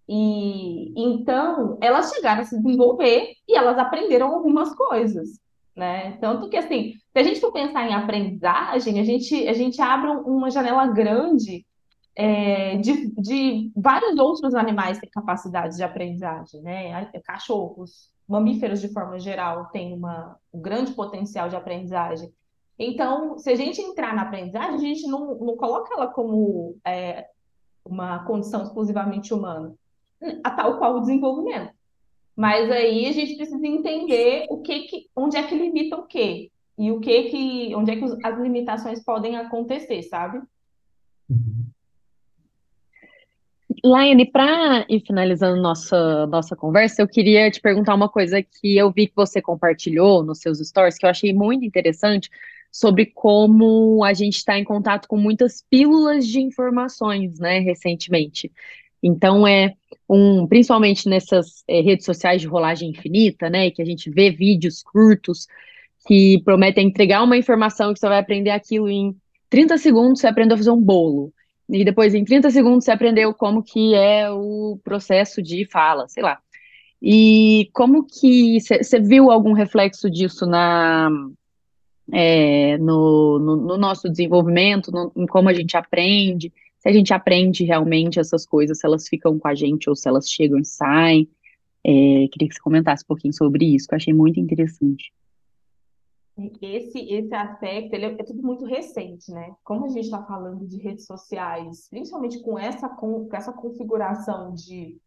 E 0.07 0.93
então 0.95 1.79
elas 1.81 2.11
chegaram 2.13 2.43
a 2.43 2.45
se 2.45 2.61
desenvolver 2.61 3.33
e 3.47 3.57
elas 3.57 3.79
aprenderam 3.79 4.35
algumas 4.35 4.75
coisas, 4.75 5.39
né? 5.75 6.15
Tanto 6.21 6.47
que 6.47 6.57
assim, 6.57 6.93
se 7.11 7.19
a 7.19 7.23
gente 7.23 7.39
for 7.39 7.51
pensar 7.51 7.89
em 7.89 7.95
aprendizagem, 7.95 8.99
a 8.99 9.03
gente, 9.03 9.47
a 9.47 9.53
gente 9.53 9.81
abre 9.81 10.11
uma 10.11 10.51
janela 10.51 10.85
grande 10.85 11.65
é, 12.15 12.77
de, 12.77 13.09
de, 13.19 13.71
vários 13.75 14.17
outros 14.19 14.53
animais 14.53 14.99
têm 14.99 15.09
capacidade 15.09 15.75
de 15.75 15.83
aprendizagem, 15.83 16.61
né? 16.61 17.05
Cachorros, 17.25 18.11
mamíferos 18.27 18.81
de 18.81 18.89
forma 18.89 19.19
geral 19.19 19.65
têm 19.67 19.93
uma, 19.93 20.37
um 20.53 20.61
grande 20.61 20.93
potencial 20.93 21.49
de 21.49 21.55
aprendizagem. 21.55 22.31
Então, 22.77 23.37
se 23.37 23.49
a 23.49 23.55
gente 23.55 23.81
entrar 23.81 24.15
na 24.15 24.23
aprendizagem, 24.23 24.75
a 24.75 24.77
gente 24.77 25.07
não, 25.07 25.35
não 25.35 25.55
coloca 25.55 25.93
ela 25.93 26.07
como 26.07 26.75
é, 26.85 27.27
uma 27.85 28.23
condição 28.25 28.63
exclusivamente 28.63 29.33
humana, 29.33 29.73
a 30.43 30.51
tal 30.51 30.77
qual 30.77 30.97
o 30.97 31.01
desenvolvimento. 31.01 31.73
Mas 32.35 32.71
aí 32.71 33.05
a 33.05 33.11
gente 33.11 33.35
precisa 33.35 33.65
entender 33.65 34.47
o 34.49 34.61
que, 34.61 34.81
que 34.83 35.09
onde 35.15 35.37
é 35.37 35.43
que 35.43 35.55
limita 35.55 35.97
o 35.97 36.07
quê 36.07 36.51
e 36.77 36.91
o 36.91 36.99
que 36.99 37.23
que 37.23 37.75
onde 37.75 37.91
é 37.91 37.95
que 37.95 38.05
as 38.25 38.39
limitações 38.39 39.03
podem 39.03 39.35
acontecer, 39.35 40.01
sabe? 40.03 40.41
Uhum. 41.29 41.65
Laiane, 43.85 44.25
para 44.25 44.85
ir 44.87 45.01
finalizando 45.01 45.61
nossa, 45.61 46.25
nossa 46.27 46.55
conversa, 46.55 47.01
eu 47.01 47.07
queria 47.07 47.51
te 47.51 47.59
perguntar 47.59 47.93
uma 47.93 48.07
coisa 48.07 48.41
que 48.41 48.77
eu 48.77 48.89
vi 48.89 49.07
que 49.07 49.15
você 49.15 49.41
compartilhou 49.41 50.23
nos 50.23 50.39
seus 50.39 50.59
stories, 50.59 50.97
que 50.97 51.05
eu 51.05 51.09
achei 51.09 51.33
muito 51.33 51.65
interessante, 51.65 52.29
sobre 52.71 53.05
como 53.07 54.01
a 54.03 54.13
gente 54.13 54.37
está 54.37 54.57
em 54.57 54.63
contato 54.63 55.07
com 55.07 55.17
muitas 55.17 55.61
pílulas 55.69 56.25
de 56.25 56.39
informações, 56.39 57.37
né, 57.39 57.59
recentemente. 57.59 58.49
Então, 59.01 59.45
é 59.45 59.73
um, 60.09 60.47
principalmente 60.47 61.09
nessas 61.09 61.63
é, 61.67 61.81
redes 61.81 62.05
sociais 62.05 62.41
de 62.41 62.47
rolagem 62.47 62.89
infinita, 62.89 63.49
né, 63.49 63.69
que 63.69 63.81
a 63.81 63.85
gente 63.85 64.09
vê 64.09 64.31
vídeos 64.31 64.81
curtos 64.81 65.45
que 66.07 66.41
prometem 66.43 66.87
entregar 66.87 67.21
uma 67.21 67.37
informação 67.37 67.93
que 67.93 67.99
você 67.99 68.07
vai 68.07 68.19
aprender 68.19 68.51
aquilo 68.51 68.89
em 68.89 69.13
30 69.49 69.77
segundos, 69.77 70.21
você 70.21 70.27
aprendeu 70.27 70.55
a 70.55 70.57
fazer 70.57 70.71
um 70.71 70.81
bolo. 70.81 71.33
E 71.69 71.83
depois, 71.85 72.13
em 72.13 72.25
30 72.25 72.49
segundos, 72.51 72.85
você 72.85 72.91
aprendeu 72.91 73.33
como 73.33 73.63
que 73.63 73.93
é 73.95 74.29
o 74.29 74.79
processo 74.83 75.41
de 75.41 75.65
fala, 75.65 76.07
sei 76.07 76.23
lá. 76.23 76.39
E 77.01 77.69
como 77.73 78.05
que 78.05 78.59
você 78.61 78.99
viu 78.99 79.31
algum 79.31 79.53
reflexo 79.53 80.09
disso 80.09 80.45
na, 80.45 81.09
é, 82.11 82.77
no, 82.77 83.39
no, 83.39 83.55
no, 83.57 83.77
nosso 83.77 84.09
desenvolvimento, 84.09 84.91
no, 84.91 85.11
em 85.15 85.25
como 85.25 85.49
a 85.49 85.53
gente 85.53 85.75
aprende, 85.75 86.51
se 86.79 86.89
a 86.89 86.93
gente 86.93 87.13
aprende 87.13 87.63
realmente 87.63 88.19
essas 88.19 88.45
coisas, 88.45 88.79
se 88.79 88.85
elas 88.85 89.07
ficam 89.07 89.37
com 89.39 89.47
a 89.47 89.55
gente 89.55 89.89
ou 89.89 89.95
se 89.95 90.07
elas 90.07 90.29
chegam 90.29 90.59
e 90.59 90.65
saem. 90.65 91.27
É, 91.85 92.27
queria 92.31 92.47
que 92.47 92.55
você 92.55 92.61
comentasse 92.61 93.03
um 93.03 93.07
pouquinho 93.07 93.33
sobre 93.33 93.65
isso, 93.65 93.87
que 93.87 93.93
eu 93.93 93.97
achei 93.97 94.13
muito 94.13 94.39
interessante. 94.39 95.11
Esse, 96.61 96.99
esse 96.99 97.33
aspecto 97.33 97.93
ele 97.93 98.05
é, 98.05 98.11
é 98.13 98.23
tudo 98.23 98.41
muito 98.41 98.65
recente, 98.65 99.31
né? 99.31 99.53
Como 99.63 99.85
a 99.85 99.89
gente 99.89 100.05
está 100.05 100.23
falando 100.23 100.65
de 100.65 100.77
redes 100.77 101.05
sociais, 101.05 101.87
principalmente 101.89 102.41
com 102.41 102.57
essa, 102.57 102.89
com, 102.89 103.27
com 103.27 103.35
essa 103.35 103.53
configuração 103.53 104.53
de 104.53 104.97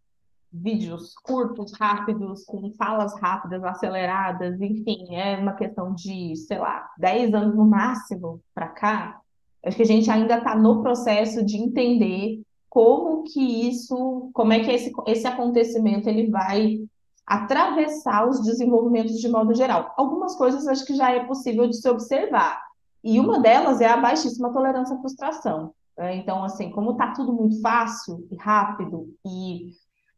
vídeos 0.53 1.15
curtos, 1.23 1.73
rápidos, 1.73 2.45
com 2.45 2.71
falas 2.73 3.19
rápidas, 3.21 3.63
aceleradas, 3.65 4.61
enfim, 4.61 5.15
é 5.15 5.37
uma 5.37 5.55
questão 5.55 5.93
de, 5.93 6.37
sei 6.37 6.59
lá, 6.59 6.89
10 6.99 7.35
anos 7.35 7.57
no 7.57 7.67
máximo 7.67 8.41
para 8.55 8.69
cá. 8.69 9.21
Acho 9.65 9.77
que 9.77 9.83
a 9.83 9.87
gente 9.87 10.11
ainda 10.11 10.39
está 10.39 10.55
no 10.55 10.81
processo 10.81 11.45
de 11.45 11.57
entender 11.57 12.41
como 12.69 13.25
que 13.25 13.69
isso, 13.69 14.31
como 14.33 14.53
é 14.53 14.61
que 14.61 14.71
esse, 14.71 14.93
esse 15.07 15.27
acontecimento 15.27 16.09
ele 16.09 16.31
vai 16.31 16.79
atravessar 17.27 18.29
os 18.29 18.41
desenvolvimentos 18.43 19.19
de 19.19 19.29
modo 19.29 19.53
geral. 19.55 19.93
Algumas 19.97 20.37
coisas 20.37 20.67
acho 20.69 20.85
que 20.85 20.95
já 20.95 21.11
é 21.11 21.25
possível 21.25 21.67
de 21.67 21.77
se 21.77 21.89
observar. 21.89 22.63
E 23.03 23.19
uma 23.19 23.41
delas 23.41 23.81
é 23.81 23.87
a 23.87 23.97
baixíssima 23.97 24.53
tolerância 24.53 24.97
à 24.97 25.01
frustração. 25.01 25.73
Né? 25.99 26.17
Então, 26.17 26.45
assim, 26.45 26.71
como 26.71 26.93
está 26.93 27.13
tudo 27.13 27.33
muito 27.33 27.61
fácil 27.61 28.27
e 28.31 28.37
rápido 28.37 29.09
e 29.27 29.73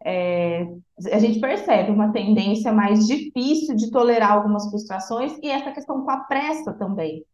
é, 0.05 0.67
a 1.13 1.19
gente 1.19 1.41
percebe 1.41 1.91
uma 1.91 2.13
tendência 2.13 2.73
mais 2.73 3.07
difícil 3.07 3.75
de 3.75 3.91
tolerar 3.91 4.33
algumas 4.33 4.69
frustrações 4.69 5.37
e 5.43 5.49
essa 5.49 5.73
questão 5.73 6.03
com 6.03 6.11
a 6.11 6.21
pressa 6.21 6.73
também. 6.75 7.25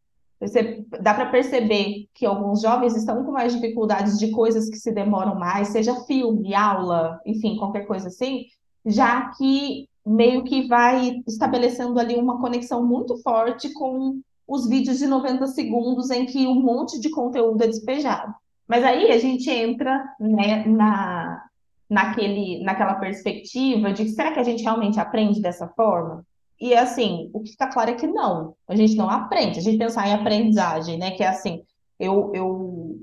Você, 0.41 0.85
dá 1.01 1.15
para 1.15 1.31
perceber 1.31 2.09
que 2.15 2.27
alguns 2.27 2.63
jovens 2.63 2.97
estão 2.97 3.25
com 3.25 3.33
mais 3.33 3.55
dificuldades 3.55 4.19
de 4.19 4.31
coisas 4.31 4.69
que 4.69 4.77
se 4.77 4.93
demoram 4.93 5.39
mais, 5.39 5.69
seja 5.69 5.95
filme, 6.07 6.55
aula, 6.55 7.21
enfim, 7.25 7.57
qualquer 7.57 7.87
coisa 7.87 8.09
assim, 8.09 8.47
já 8.85 9.31
que 9.31 9.89
meio 10.05 10.45
que 10.45 10.67
vai 10.67 11.23
estabelecendo 11.27 11.99
ali 11.99 12.17
uma 12.17 12.41
conexão 12.41 12.87
muito 12.87 13.17
forte 13.23 13.73
com 13.73 14.21
os 14.47 14.69
vídeos 14.69 14.99
de 14.99 15.07
90 15.07 15.47
segundos 15.49 16.11
em 16.11 16.27
que 16.27 16.47
um 16.47 16.61
monte 16.61 17.01
de 17.01 17.09
conteúdo 17.11 17.63
é 17.63 17.67
despejado. 17.67 18.35
Mas 18.69 18.85
aí 18.85 19.11
a 19.11 19.19
gente 19.19 19.51
entra 19.51 20.05
né, 20.21 20.65
na, 20.67 21.43
naquele, 21.89 22.63
naquela 22.63 22.95
perspectiva 22.95 23.93
de 23.93 24.09
será 24.11 24.33
que 24.33 24.41
a 24.41 24.45
gente 24.45 24.63
realmente 24.63 25.01
aprende 25.01 25.41
dessa 25.41 25.69
forma? 25.69 26.25
E 26.61 26.75
assim, 26.75 27.31
o 27.33 27.41
que 27.41 27.51
está 27.51 27.67
claro 27.67 27.91
é 27.91 27.95
que 27.95 28.07
não, 28.07 28.55
a 28.69 28.77
gente 28.77 28.95
não 28.95 29.11
aprende. 29.11 29.59
A 29.59 29.63
gente 29.63 29.79
pensar 29.79 30.09
em 30.09 30.15
aprendizagem, 30.15 30.99
né? 30.99 31.11
Que 31.11 31.23
é 31.23 31.29
assim, 31.29 31.63
eu, 31.99 32.31
eu 32.35 32.99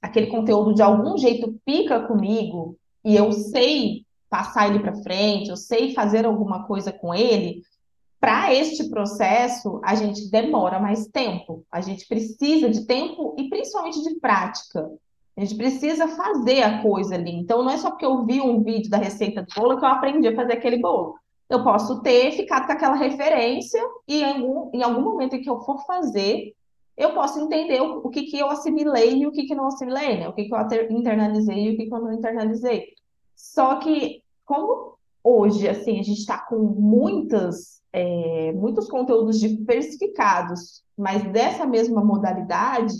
aquele 0.00 0.28
conteúdo 0.28 0.74
de 0.74 0.82
algum 0.82 1.16
jeito 1.16 1.58
pica 1.64 2.00
comigo 2.00 2.76
e 3.04 3.14
eu 3.14 3.32
sei 3.32 4.04
passar 4.32 4.66
ele 4.66 4.78
para 4.78 4.96
frente, 5.02 5.50
eu 5.50 5.56
sei 5.58 5.92
fazer 5.92 6.24
alguma 6.24 6.66
coisa 6.66 6.90
com 6.90 7.14
ele, 7.14 7.62
para 8.18 8.54
este 8.54 8.88
processo, 8.88 9.78
a 9.84 9.94
gente 9.94 10.30
demora 10.30 10.80
mais 10.80 11.06
tempo. 11.06 11.66
A 11.70 11.82
gente 11.82 12.08
precisa 12.08 12.70
de 12.70 12.86
tempo 12.86 13.36
e 13.36 13.50
principalmente 13.50 14.02
de 14.02 14.14
prática. 14.20 14.90
A 15.36 15.40
gente 15.40 15.54
precisa 15.54 16.08
fazer 16.08 16.62
a 16.62 16.80
coisa 16.80 17.14
ali. 17.14 17.32
Então, 17.32 17.62
não 17.62 17.70
é 17.70 17.76
só 17.76 17.90
porque 17.90 18.06
eu 18.06 18.24
vi 18.24 18.40
um 18.40 18.62
vídeo 18.62 18.88
da 18.88 18.96
receita 18.96 19.42
do 19.42 19.48
bolo 19.54 19.78
que 19.78 19.84
eu 19.84 19.88
aprendi 19.88 20.28
a 20.28 20.34
fazer 20.34 20.54
aquele 20.54 20.78
bolo. 20.78 21.16
Eu 21.50 21.62
posso 21.62 22.00
ter 22.00 22.32
ficado 22.32 22.66
com 22.66 22.72
aquela 22.72 22.94
referência 22.94 23.82
e 24.08 24.22
em 24.22 24.24
algum, 24.24 24.70
em 24.72 24.82
algum 24.82 25.02
momento 25.02 25.36
em 25.36 25.42
que 25.42 25.50
eu 25.50 25.60
for 25.60 25.84
fazer, 25.84 26.54
eu 26.96 27.12
posso 27.12 27.38
entender 27.38 27.82
o, 27.82 28.06
o 28.06 28.08
que, 28.08 28.22
que 28.22 28.38
eu 28.38 28.48
assimilei 28.48 29.18
e 29.18 29.26
o 29.26 29.32
que, 29.32 29.44
que 29.44 29.54
não 29.54 29.66
assimilei, 29.66 30.20
né? 30.20 30.28
O 30.28 30.32
que, 30.32 30.44
que 30.44 30.54
eu 30.54 30.90
internalizei 30.90 31.58
e 31.58 31.74
o 31.74 31.76
que, 31.76 31.86
que 31.86 31.94
eu 31.94 32.00
não 32.00 32.12
internalizei. 32.14 32.94
Só 33.34 33.76
que, 33.80 34.21
como 34.44 34.96
hoje, 35.22 35.68
assim, 35.68 36.00
a 36.00 36.02
gente 36.02 36.20
está 36.20 36.38
com 36.38 36.58
muitas, 36.58 37.80
é, 37.92 38.52
muitos 38.52 38.88
conteúdos 38.88 39.38
diversificados, 39.38 40.82
mas 40.96 41.22
dessa 41.32 41.64
mesma 41.66 42.04
modalidade, 42.04 42.94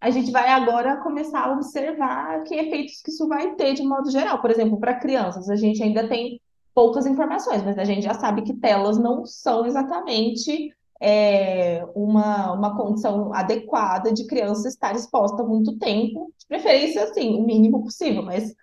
a 0.00 0.10
gente 0.10 0.30
vai 0.30 0.48
agora 0.48 1.02
começar 1.02 1.46
a 1.46 1.52
observar 1.52 2.42
que 2.44 2.54
efeitos 2.54 3.02
que 3.02 3.10
isso 3.10 3.26
vai 3.28 3.54
ter 3.54 3.74
de 3.74 3.82
modo 3.82 4.10
geral. 4.10 4.40
Por 4.40 4.50
exemplo, 4.50 4.78
para 4.78 5.00
crianças, 5.00 5.48
a 5.48 5.56
gente 5.56 5.82
ainda 5.82 6.08
tem 6.08 6.40
poucas 6.74 7.06
informações, 7.06 7.62
mas 7.62 7.78
a 7.78 7.84
gente 7.84 8.04
já 8.04 8.14
sabe 8.14 8.42
que 8.42 8.54
telas 8.54 8.98
não 8.98 9.24
são 9.24 9.64
exatamente 9.64 10.70
é, 11.00 11.86
uma, 11.94 12.52
uma 12.52 12.76
condição 12.76 13.32
adequada 13.32 14.12
de 14.12 14.26
criança 14.26 14.68
estar 14.68 14.94
exposta 14.94 15.42
muito 15.42 15.78
tempo, 15.78 16.32
de 16.38 16.46
preferência, 16.46 17.04
assim, 17.04 17.34
o 17.34 17.44
mínimo 17.44 17.82
possível, 17.82 18.22
mas 18.22 18.54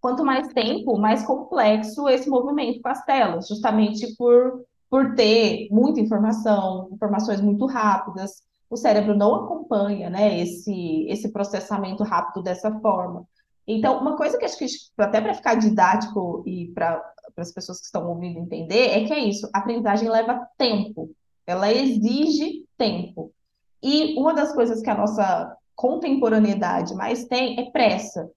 quanto 0.00 0.24
mais 0.24 0.48
tempo, 0.48 0.98
mais 0.98 1.24
complexo 1.24 2.08
esse 2.08 2.28
movimento 2.28 2.80
com 2.80 2.88
as 2.88 3.04
telas, 3.04 3.46
justamente 3.48 4.16
por, 4.16 4.64
por 4.88 5.14
ter 5.14 5.68
muita 5.70 6.00
informação, 6.00 6.88
informações 6.92 7.40
muito 7.40 7.66
rápidas. 7.66 8.42
O 8.68 8.76
cérebro 8.76 9.16
não 9.16 9.34
acompanha 9.34 10.08
né, 10.08 10.40
esse, 10.40 11.06
esse 11.08 11.30
processamento 11.32 12.02
rápido 12.02 12.42
dessa 12.42 12.70
forma. 12.80 13.26
Então, 13.66 14.00
uma 14.00 14.16
coisa 14.16 14.38
que 14.38 14.44
acho 14.44 14.58
que, 14.58 14.66
até 14.98 15.20
para 15.20 15.34
ficar 15.34 15.54
didático 15.54 16.42
e 16.46 16.68
para 16.68 17.00
as 17.36 17.52
pessoas 17.52 17.78
que 17.78 17.86
estão 17.86 18.08
ouvindo 18.08 18.38
entender, 18.38 18.88
é 18.90 19.04
que 19.04 19.12
é 19.12 19.18
isso: 19.18 19.48
a 19.52 19.58
aprendizagem 19.58 20.08
leva 20.08 20.46
tempo, 20.56 21.10
ela 21.46 21.72
exige 21.72 22.64
tempo. 22.76 23.32
E 23.82 24.18
uma 24.18 24.34
das 24.34 24.52
coisas 24.52 24.80
que 24.80 24.90
a 24.90 24.96
nossa 24.96 25.56
contemporaneidade 25.74 26.94
mais 26.94 27.24
tem 27.24 27.58
é 27.60 27.70
pressa. 27.70 28.30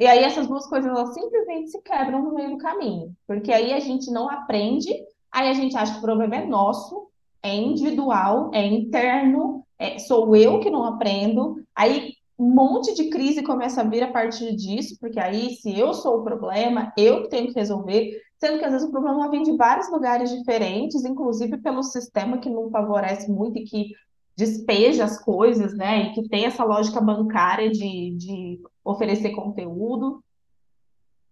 E 0.00 0.06
aí 0.06 0.24
essas 0.24 0.46
duas 0.46 0.66
coisas 0.66 0.90
elas 0.90 1.12
simplesmente 1.12 1.68
se 1.68 1.82
quebram 1.82 2.22
no 2.22 2.34
meio 2.34 2.52
do 2.52 2.56
caminho, 2.56 3.14
porque 3.26 3.52
aí 3.52 3.74
a 3.74 3.80
gente 3.80 4.10
não 4.10 4.30
aprende, 4.30 4.90
aí 5.30 5.50
a 5.50 5.52
gente 5.52 5.76
acha 5.76 5.92
que 5.92 5.98
o 5.98 6.02
problema 6.02 6.36
é 6.36 6.46
nosso, 6.46 7.08
é 7.42 7.54
individual, 7.54 8.50
é 8.54 8.66
interno, 8.66 9.62
é, 9.78 9.98
sou 9.98 10.34
eu 10.34 10.58
que 10.58 10.70
não 10.70 10.84
aprendo, 10.84 11.62
aí 11.76 12.14
um 12.38 12.48
monte 12.48 12.94
de 12.94 13.10
crise 13.10 13.42
começa 13.42 13.82
a 13.82 13.84
vir 13.84 14.02
a 14.02 14.10
partir 14.10 14.56
disso, 14.56 14.96
porque 14.98 15.20
aí 15.20 15.50
se 15.56 15.78
eu 15.78 15.92
sou 15.92 16.20
o 16.20 16.24
problema, 16.24 16.90
eu 16.96 17.24
que 17.24 17.28
tenho 17.28 17.48
que 17.48 17.58
resolver, 17.58 18.18
sendo 18.38 18.58
que 18.58 18.64
às 18.64 18.72
vezes 18.72 18.88
o 18.88 18.90
problema 18.90 19.30
vem 19.30 19.42
de 19.42 19.54
vários 19.54 19.90
lugares 19.92 20.30
diferentes, 20.30 21.04
inclusive 21.04 21.58
pelo 21.58 21.82
sistema 21.82 22.38
que 22.38 22.48
não 22.48 22.70
favorece 22.70 23.30
muito 23.30 23.58
e 23.58 23.64
que 23.64 23.92
despeja 24.34 25.04
as 25.04 25.22
coisas, 25.22 25.76
né? 25.76 26.04
E 26.04 26.12
que 26.14 26.26
tem 26.26 26.46
essa 26.46 26.64
lógica 26.64 26.98
bancária 26.98 27.70
de, 27.70 28.16
de 28.16 28.60
oferecer 28.90 29.30
conteúdo 29.30 30.22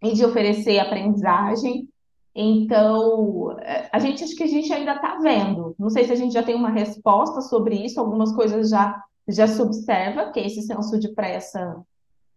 e 0.02 0.12
de 0.12 0.24
oferecer 0.24 0.78
aprendizagem. 0.78 1.88
Então, 2.34 3.59
é, 3.61 3.88
a 3.92 3.98
gente 3.98 4.22
acho 4.22 4.36
que 4.36 4.44
a 4.44 4.48
gente 4.48 4.72
ainda 4.72 4.94
está 4.94 5.18
vendo. 5.18 5.74
Não 5.78 5.90
sei 5.90 6.04
se 6.04 6.12
a 6.12 6.16
gente 6.16 6.32
já 6.32 6.42
tem 6.42 6.54
uma 6.54 6.70
resposta 6.70 7.40
sobre 7.40 7.74
isso, 7.74 7.98
algumas 7.98 8.32
coisas 8.34 8.70
já, 8.70 9.02
já 9.26 9.46
se 9.46 9.61
observa, 9.61 10.30
que 10.30 10.40
é 10.40 10.46
esse 10.46 10.62
senso 10.62 10.98
de 10.98 11.09
pressa 11.14 11.82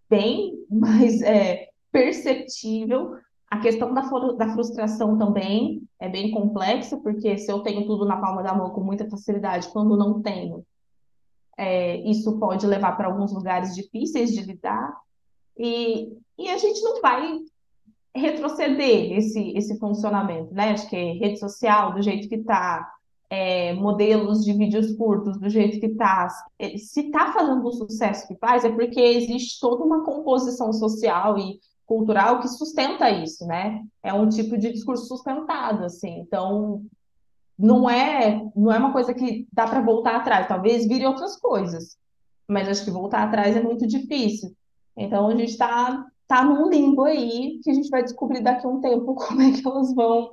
bem 0.10 0.54
mais 0.70 1.22
é, 1.22 1.70
perceptível, 1.92 3.16
a 3.52 3.60
questão 3.60 3.94
da, 3.94 4.02
da 4.38 4.54
frustração 4.54 5.18
também 5.18 5.84
é 6.00 6.08
bem 6.08 6.32
complexa, 6.32 6.96
porque 6.96 7.38
se 7.38 7.52
eu 7.52 7.60
tenho 7.60 7.86
tudo 7.86 8.06
na 8.06 8.16
palma 8.16 8.42
da 8.42 8.56
mão 8.56 8.70
com 8.70 8.80
muita 8.80 9.10
facilidade, 9.10 9.68
quando 9.74 9.98
não 9.98 10.22
tenho, 10.22 10.66
é, 11.58 11.98
isso 12.10 12.40
pode 12.40 12.66
levar 12.66 12.94
para 12.94 13.08
alguns 13.08 13.34
lugares 13.34 13.76
difíceis 13.76 14.32
de 14.32 14.42
lidar. 14.42 14.96
E, 15.62 16.18
e 16.40 16.50
a 16.50 16.58
gente 16.58 16.82
não 16.82 17.00
vai 17.02 17.40
retroceder 18.16 19.12
esse, 19.14 19.52
esse 19.56 19.78
funcionamento, 19.78 20.52
né? 20.56 20.72
Acho 20.72 20.90
que 20.90 20.96
é 20.96 21.14
rede 21.14 21.38
social, 21.38 21.94
do 21.94 22.02
jeito 22.02 22.28
que 22.28 22.36
está, 22.36 22.92
é, 23.30 23.74
modelos 23.74 24.44
de 24.44 24.54
vídeos 24.54 24.96
curtos, 24.96 25.38
do 25.38 25.48
jeito 25.50 25.80
que 25.80 25.86
está. 25.86 26.28
Se 26.78 27.02
está 27.02 27.32
fazendo 27.32 27.64
o 27.64 27.72
sucesso 27.72 28.28
que 28.28 28.36
faz, 28.36 28.66
é 28.66 28.72
porque 28.72 29.00
existe 29.00 29.60
toda 29.60 29.86
uma 29.86 30.04
composição 30.04 30.74
social 30.74 31.38
e 31.38 31.60
cultural 31.86 32.40
que 32.40 32.48
sustenta 32.48 33.10
isso, 33.12 33.46
né? 33.46 33.84
É 34.02 34.12
um 34.12 34.28
tipo 34.28 34.58
de 34.58 34.74
discurso 34.74 35.06
sustentado, 35.06 35.86
assim. 35.86 36.22
Então, 36.22 36.84
não 37.58 37.88
é, 37.88 38.50
não 38.56 38.72
é 38.72 38.80
uma 38.80 38.92
coisa 38.92 39.14
que 39.14 39.48
dá 39.54 39.68
para 39.68 39.82
voltar 39.82 40.16
atrás. 40.16 40.48
Talvez 40.48 40.88
vire 40.88 41.06
outras 41.06 41.38
coisas, 41.38 41.98
mas 42.48 42.68
acho 42.68 42.84
que 42.84 42.90
voltar 42.90 43.24
atrás 43.24 43.56
é 43.56 43.62
muito 43.62 43.86
difícil. 43.86 44.56
Então, 44.96 45.28
a 45.28 45.36
gente 45.36 45.52
está 45.52 46.06
tá 46.28 46.44
num 46.44 46.70
limbo 46.70 47.04
aí 47.04 47.60
que 47.64 47.70
a 47.72 47.74
gente 47.74 47.90
vai 47.90 48.04
descobrir 48.04 48.42
daqui 48.42 48.66
a 48.66 48.70
um 48.70 48.82
tempo 48.82 49.14
como 49.16 49.42
é 49.42 49.52
que 49.52 49.68
elas 49.68 49.94
vão 49.94 50.32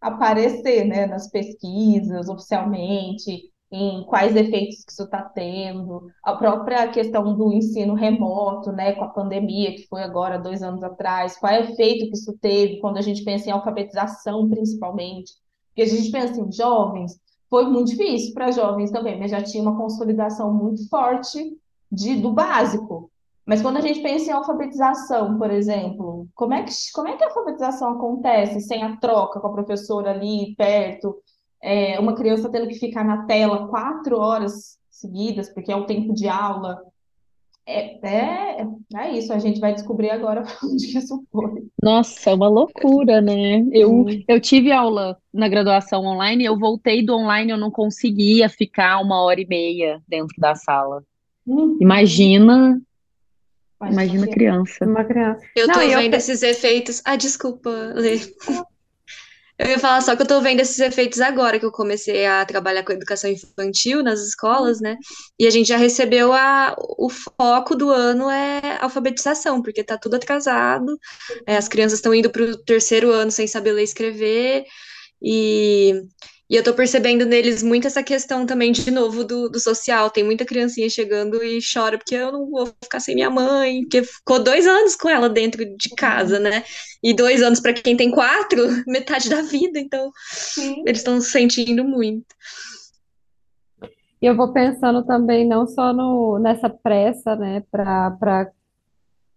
aparecer, 0.00 0.84
né, 0.84 1.06
nas 1.06 1.30
pesquisas, 1.30 2.28
oficialmente, 2.28 3.52
em 3.70 4.04
quais 4.04 4.36
efeitos 4.36 4.84
que 4.84 4.92
isso 4.92 5.04
está 5.04 5.22
tendo, 5.22 6.10
a 6.22 6.36
própria 6.36 6.88
questão 6.88 7.34
do 7.34 7.52
ensino 7.52 7.94
remoto, 7.94 8.70
né, 8.72 8.92
com 8.92 9.04
a 9.04 9.08
pandemia, 9.08 9.74
que 9.74 9.86
foi 9.88 10.02
agora 10.02 10.38
dois 10.38 10.62
anos 10.62 10.82
atrás, 10.82 11.38
qual 11.38 11.52
é 11.52 11.60
o 11.60 11.64
efeito 11.70 12.06
que 12.08 12.16
isso 12.16 12.36
teve 12.38 12.80
quando 12.80 12.98
a 12.98 13.00
gente 13.00 13.24
pensa 13.24 13.48
em 13.48 13.52
alfabetização, 13.52 14.48
principalmente, 14.50 15.32
porque 15.68 15.82
a 15.82 15.86
gente 15.86 16.10
pensa 16.10 16.40
em 16.40 16.52
jovens, 16.52 17.18
foi 17.48 17.66
muito 17.66 17.90
difícil 17.90 18.32
para 18.32 18.50
jovens 18.50 18.90
também, 18.90 19.18
mas 19.18 19.30
já 19.30 19.42
tinha 19.42 19.62
uma 19.62 19.76
consolidação 19.76 20.52
muito 20.52 20.88
forte 20.88 21.38
de, 21.90 22.16
do 22.16 22.32
básico. 22.32 23.11
Mas 23.44 23.60
quando 23.60 23.78
a 23.78 23.80
gente 23.80 24.00
pensa 24.00 24.30
em 24.30 24.32
alfabetização, 24.32 25.36
por 25.36 25.50
exemplo, 25.50 26.28
como 26.34 26.54
é 26.54 26.62
que, 26.62 26.72
como 26.94 27.08
é 27.08 27.16
que 27.16 27.24
a 27.24 27.28
alfabetização 27.28 27.92
acontece 27.92 28.60
sem 28.60 28.82
a 28.82 28.96
troca 28.96 29.40
com 29.40 29.48
a 29.48 29.52
professora 29.52 30.10
ali 30.10 30.54
perto? 30.56 31.16
É, 31.60 31.98
uma 31.98 32.14
criança 32.14 32.50
tendo 32.50 32.68
que 32.68 32.78
ficar 32.78 33.04
na 33.04 33.24
tela 33.26 33.68
quatro 33.68 34.18
horas 34.18 34.78
seguidas, 34.90 35.52
porque 35.52 35.72
é 35.72 35.76
o 35.76 35.86
tempo 35.86 36.14
de 36.14 36.28
aula. 36.28 36.80
É, 37.64 37.98
é, 38.06 38.66
é 38.96 39.10
isso, 39.12 39.32
a 39.32 39.38
gente 39.38 39.60
vai 39.60 39.72
descobrir 39.72 40.10
agora 40.10 40.44
onde 40.64 40.86
que 40.86 40.98
isso 40.98 41.24
foi. 41.30 41.64
Nossa, 41.80 42.30
é 42.30 42.34
uma 42.34 42.48
loucura, 42.48 43.20
né? 43.20 43.64
Eu, 43.72 44.06
eu 44.26 44.40
tive 44.40 44.72
aula 44.72 45.16
na 45.32 45.48
graduação 45.48 46.04
online, 46.04 46.44
eu 46.44 46.58
voltei 46.58 47.04
do 47.04 47.14
online, 47.14 47.52
eu 47.52 47.58
não 47.58 47.70
conseguia 47.70 48.48
ficar 48.48 49.00
uma 49.00 49.22
hora 49.22 49.40
e 49.40 49.46
meia 49.46 50.00
dentro 50.06 50.34
da 50.38 50.54
sala. 50.54 51.04
Uhum. 51.46 51.78
Imagina, 51.80 52.80
imagina 53.90 54.26
criança. 54.26 54.84
Uma 54.84 55.04
criança. 55.04 55.40
Eu 55.56 55.66
tô 55.66 55.78
não, 55.78 55.88
vendo 55.88 56.14
eu... 56.14 56.18
esses 56.18 56.42
efeitos. 56.42 57.02
Ah, 57.04 57.16
desculpa, 57.16 57.70
Lê. 57.94 58.20
Eu 59.58 59.68
ia 59.68 59.78
falar 59.78 60.00
só 60.00 60.16
que 60.16 60.22
eu 60.22 60.26
tô 60.26 60.40
vendo 60.40 60.58
esses 60.58 60.80
efeitos 60.80 61.20
agora, 61.20 61.56
que 61.56 61.64
eu 61.64 61.70
comecei 61.70 62.26
a 62.26 62.44
trabalhar 62.44 62.82
com 62.82 62.90
educação 62.90 63.30
infantil 63.30 64.02
nas 64.02 64.20
escolas, 64.20 64.80
né? 64.80 64.96
E 65.38 65.46
a 65.46 65.50
gente 65.50 65.68
já 65.68 65.76
recebeu 65.76 66.32
a, 66.32 66.74
o 66.98 67.08
foco 67.08 67.76
do 67.76 67.90
ano 67.90 68.28
é 68.28 68.78
alfabetização, 68.80 69.62
porque 69.62 69.84
tá 69.84 69.96
tudo 69.96 70.16
atrasado, 70.16 70.98
é, 71.46 71.56
as 71.56 71.68
crianças 71.68 71.98
estão 71.98 72.12
indo 72.12 72.28
pro 72.28 72.56
terceiro 72.64 73.12
ano 73.12 73.30
sem 73.30 73.46
saber 73.46 73.72
ler 73.72 73.82
e 73.82 73.84
escrever, 73.84 74.64
e 75.22 76.02
e 76.52 76.56
eu 76.56 76.62
tô 76.62 76.74
percebendo 76.74 77.24
neles 77.24 77.62
muito 77.62 77.86
essa 77.86 78.02
questão 78.02 78.44
também, 78.44 78.72
de 78.72 78.90
novo, 78.90 79.24
do, 79.24 79.48
do 79.48 79.58
social. 79.58 80.10
Tem 80.10 80.22
muita 80.22 80.44
criancinha 80.44 80.86
chegando 80.90 81.42
e 81.42 81.60
chora 81.62 81.96
porque 81.96 82.14
eu 82.14 82.30
não 82.30 82.50
vou 82.50 82.66
ficar 82.66 83.00
sem 83.00 83.14
minha 83.14 83.30
mãe, 83.30 83.80
porque 83.80 84.02
ficou 84.02 84.38
dois 84.38 84.66
anos 84.66 84.94
com 84.94 85.08
ela 85.08 85.30
dentro 85.30 85.64
de 85.64 85.88
casa, 85.96 86.38
né? 86.38 86.62
E 87.02 87.14
dois 87.14 87.42
anos 87.42 87.58
para 87.58 87.72
quem 87.72 87.96
tem 87.96 88.10
quatro, 88.10 88.58
metade 88.86 89.30
da 89.30 89.40
vida. 89.40 89.78
Então, 89.78 90.12
Sim. 90.30 90.82
eles 90.86 90.98
estão 90.98 91.22
sentindo 91.22 91.84
muito. 91.84 92.26
E 94.20 94.26
eu 94.26 94.36
vou 94.36 94.52
pensando 94.52 95.06
também 95.06 95.48
não 95.48 95.66
só 95.66 95.90
no, 95.94 96.38
nessa 96.38 96.68
pressa, 96.68 97.34
né, 97.34 97.64
para 97.70 98.52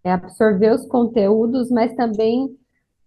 é, 0.04 0.12
absorver 0.12 0.74
os 0.74 0.86
conteúdos, 0.86 1.72
mas 1.72 1.96
também 1.96 2.50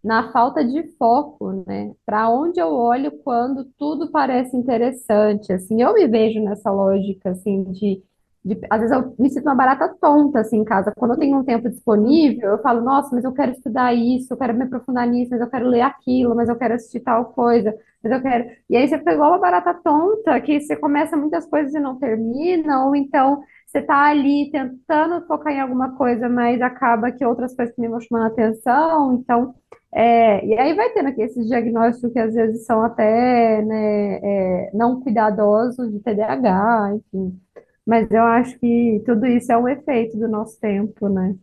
na 0.02 0.32
falta 0.32 0.64
de 0.64 0.82
foco, 0.96 1.64
né? 1.66 1.92
Para 2.06 2.28
onde 2.30 2.60
eu 2.60 2.68
olho 2.68 3.10
quando 3.24 3.64
tudo 3.78 4.10
parece 4.10 4.56
interessante, 4.56 5.52
assim, 5.52 5.82
eu 5.82 5.92
me 5.94 6.06
vejo 6.06 6.40
nessa 6.42 6.70
lógica, 6.70 7.30
assim, 7.30 7.64
de, 7.72 8.02
de, 8.44 8.58
às 8.70 8.80
vezes 8.80 8.96
eu 8.96 9.14
me 9.18 9.28
sinto 9.28 9.44
uma 9.44 9.54
barata 9.54 9.94
tonta, 10.00 10.40
assim, 10.40 10.58
em 10.58 10.64
casa, 10.64 10.92
quando 10.96 11.12
eu 11.12 11.18
tenho 11.18 11.38
um 11.38 11.44
tempo 11.44 11.68
disponível, 11.68 12.50
eu 12.50 12.62
falo, 12.62 12.80
nossa, 12.82 13.14
mas 13.14 13.24
eu 13.24 13.32
quero 13.32 13.52
estudar 13.52 13.92
isso, 13.94 14.32
eu 14.32 14.36
quero 14.38 14.54
me 14.54 14.64
aprofundar 14.64 15.06
nisso, 15.06 15.30
mas 15.32 15.40
eu 15.40 15.50
quero 15.50 15.68
ler 15.68 15.80
aquilo, 15.82 16.34
mas 16.34 16.48
eu 16.48 16.56
quero 16.56 16.74
assistir 16.74 17.00
tal 17.00 17.26
coisa, 17.32 17.74
mas 18.02 18.12
eu 18.12 18.22
quero... 18.22 18.48
E 18.70 18.76
aí 18.76 18.88
você 18.88 18.98
fica 18.98 19.12
igual 19.12 19.32
uma 19.32 19.38
barata 19.40 19.74
tonta, 19.74 20.40
que 20.40 20.60
você 20.60 20.76
começa 20.76 21.16
muitas 21.16 21.44
coisas 21.46 21.74
e 21.74 21.80
não 21.80 21.98
termina, 21.98 22.86
ou 22.86 22.94
então 22.94 23.40
você 23.66 23.80
está 23.80 24.06
ali 24.06 24.50
tentando 24.50 25.26
focar 25.26 25.52
em 25.52 25.60
alguma 25.60 25.94
coisa, 25.96 26.28
mas 26.28 26.60
acaba 26.62 27.10
que 27.12 27.24
outras 27.24 27.54
coisas 27.54 27.74
me 27.76 27.88
vão 27.88 28.00
chamando 28.00 28.24
a 28.24 28.28
atenção, 28.28 29.12
então 29.14 29.54
é, 29.92 30.44
e 30.44 30.58
aí 30.58 30.74
vai 30.74 30.92
tendo 30.92 31.08
aqui 31.08 31.22
esses 31.22 31.46
diagnósticos 31.46 32.12
que 32.12 32.18
às 32.18 32.34
vezes 32.34 32.66
são 32.66 32.82
até 32.82 33.62
né, 33.62 34.16
é, 34.22 34.70
não 34.74 35.00
cuidadosos 35.00 35.90
de 35.90 36.00
TDAH, 36.00 36.96
enfim. 36.96 37.40
Mas 37.86 38.10
eu 38.10 38.22
acho 38.22 38.58
que 38.58 39.02
tudo 39.06 39.26
isso 39.26 39.50
é 39.50 39.56
um 39.56 39.66
efeito 39.66 40.18
do 40.18 40.28
nosso 40.28 40.60
tempo, 40.60 41.08
né? 41.08 41.34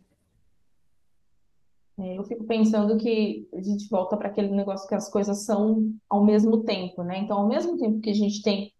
É, 1.98 2.18
eu 2.18 2.24
fico 2.24 2.44
pensando 2.44 2.96
que 2.98 3.48
a 3.54 3.62
gente 3.62 3.88
volta 3.88 4.16
para 4.16 4.28
aquele 4.28 4.54
negócio 4.54 4.86
que 4.86 4.94
as 4.94 5.10
coisas 5.10 5.44
são 5.44 5.92
ao 6.08 6.24
mesmo 6.24 6.62
tempo, 6.62 7.02
né? 7.02 7.18
Então, 7.18 7.38
ao 7.38 7.48
mesmo 7.48 7.76
tempo 7.78 8.00
que 8.00 8.10
a 8.10 8.14
gente 8.14 8.42
tem 8.42 8.70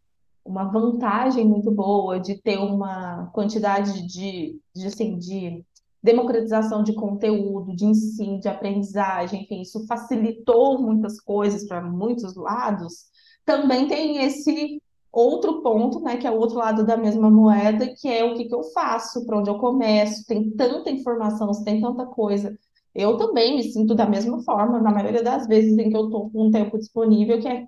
uma 0.45 0.65
vantagem 0.65 1.45
muito 1.45 1.71
boa 1.73 2.21
de 2.21 2.41
ter 2.41 2.59
uma 2.59 3.27
quantidade 3.33 4.07
de, 4.07 4.61
de, 4.75 4.87
assim, 4.87 5.19
de 5.19 5.65
democratização 6.07 6.83
de 6.85 6.95
conteúdo, 6.95 7.75
de 7.75 7.85
ensino, 7.85 8.41
de 8.41 8.49
aprendizagem, 8.49 9.43
enfim, 9.43 9.61
isso 9.61 9.85
facilitou 9.87 10.81
muitas 10.81 11.21
coisas 11.21 11.67
para 11.67 11.83
muitos 11.83 12.37
lados, 12.37 13.07
também 13.45 13.89
tem 13.89 14.25
esse 14.25 14.81
outro 15.13 15.63
ponto, 15.63 16.01
né, 16.01 16.17
que 16.17 16.27
é 16.27 16.31
o 16.31 16.39
outro 16.39 16.59
lado 16.59 16.87
da 16.87 16.97
mesma 16.97 17.29
moeda, 17.29 17.93
que 18.01 18.09
é 18.09 18.25
o 18.25 18.35
que, 18.35 18.45
que 18.45 18.55
eu 18.55 18.63
faço, 18.73 19.27
para 19.27 19.39
onde 19.39 19.51
eu 19.51 19.59
começo, 19.59 20.25
tem 20.27 20.51
tanta 20.51 20.91
informação, 20.91 21.51
tem 21.65 21.81
tanta 21.81 22.07
coisa. 22.07 22.57
Eu 22.95 23.17
também 23.17 23.57
me 23.57 23.63
sinto 23.65 23.95
da 23.95 24.07
mesma 24.07 24.43
forma, 24.43 24.81
na 24.81 24.91
maioria 24.91 25.23
das 25.23 25.47
vezes 25.47 25.77
em 25.77 25.91
que 25.91 25.97
eu 25.97 26.07
estou 26.07 26.31
com 26.31 26.47
um 26.47 26.51
tempo 26.51 26.79
disponível, 26.79 27.41
que 27.41 27.49
é 27.49 27.67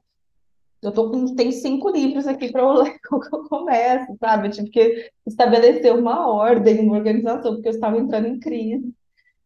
eu 0.82 0.92
tô 0.92 1.10
com, 1.10 1.34
tem 1.34 1.50
cinco 1.50 1.90
livros 1.90 2.26
aqui 2.26 2.50
para 2.52 2.62
eu 2.62 2.72
ler 2.82 2.98
como 3.08 3.20
que 3.22 3.34
eu 3.34 3.44
começo, 3.48 4.16
sabe? 4.18 4.48
Eu 4.48 4.52
tive 4.52 4.70
que 4.70 5.10
estabelecer 5.26 5.94
uma 5.94 6.28
ordem, 6.28 6.80
uma 6.80 6.96
organização, 6.96 7.54
porque 7.54 7.68
eu 7.68 7.72
estava 7.72 7.98
entrando 7.98 8.28
em 8.28 8.38
crise. 8.38 8.94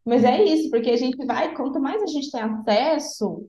Mas 0.05 0.25
é 0.25 0.43
isso, 0.43 0.69
porque 0.71 0.91
a 0.91 0.97
gente 0.97 1.25
vai, 1.25 1.55
quanto 1.55 1.81
mais 1.81 2.03
a 2.03 2.07
gente 2.07 2.31
tem 2.31 2.41
acesso, 2.41 3.49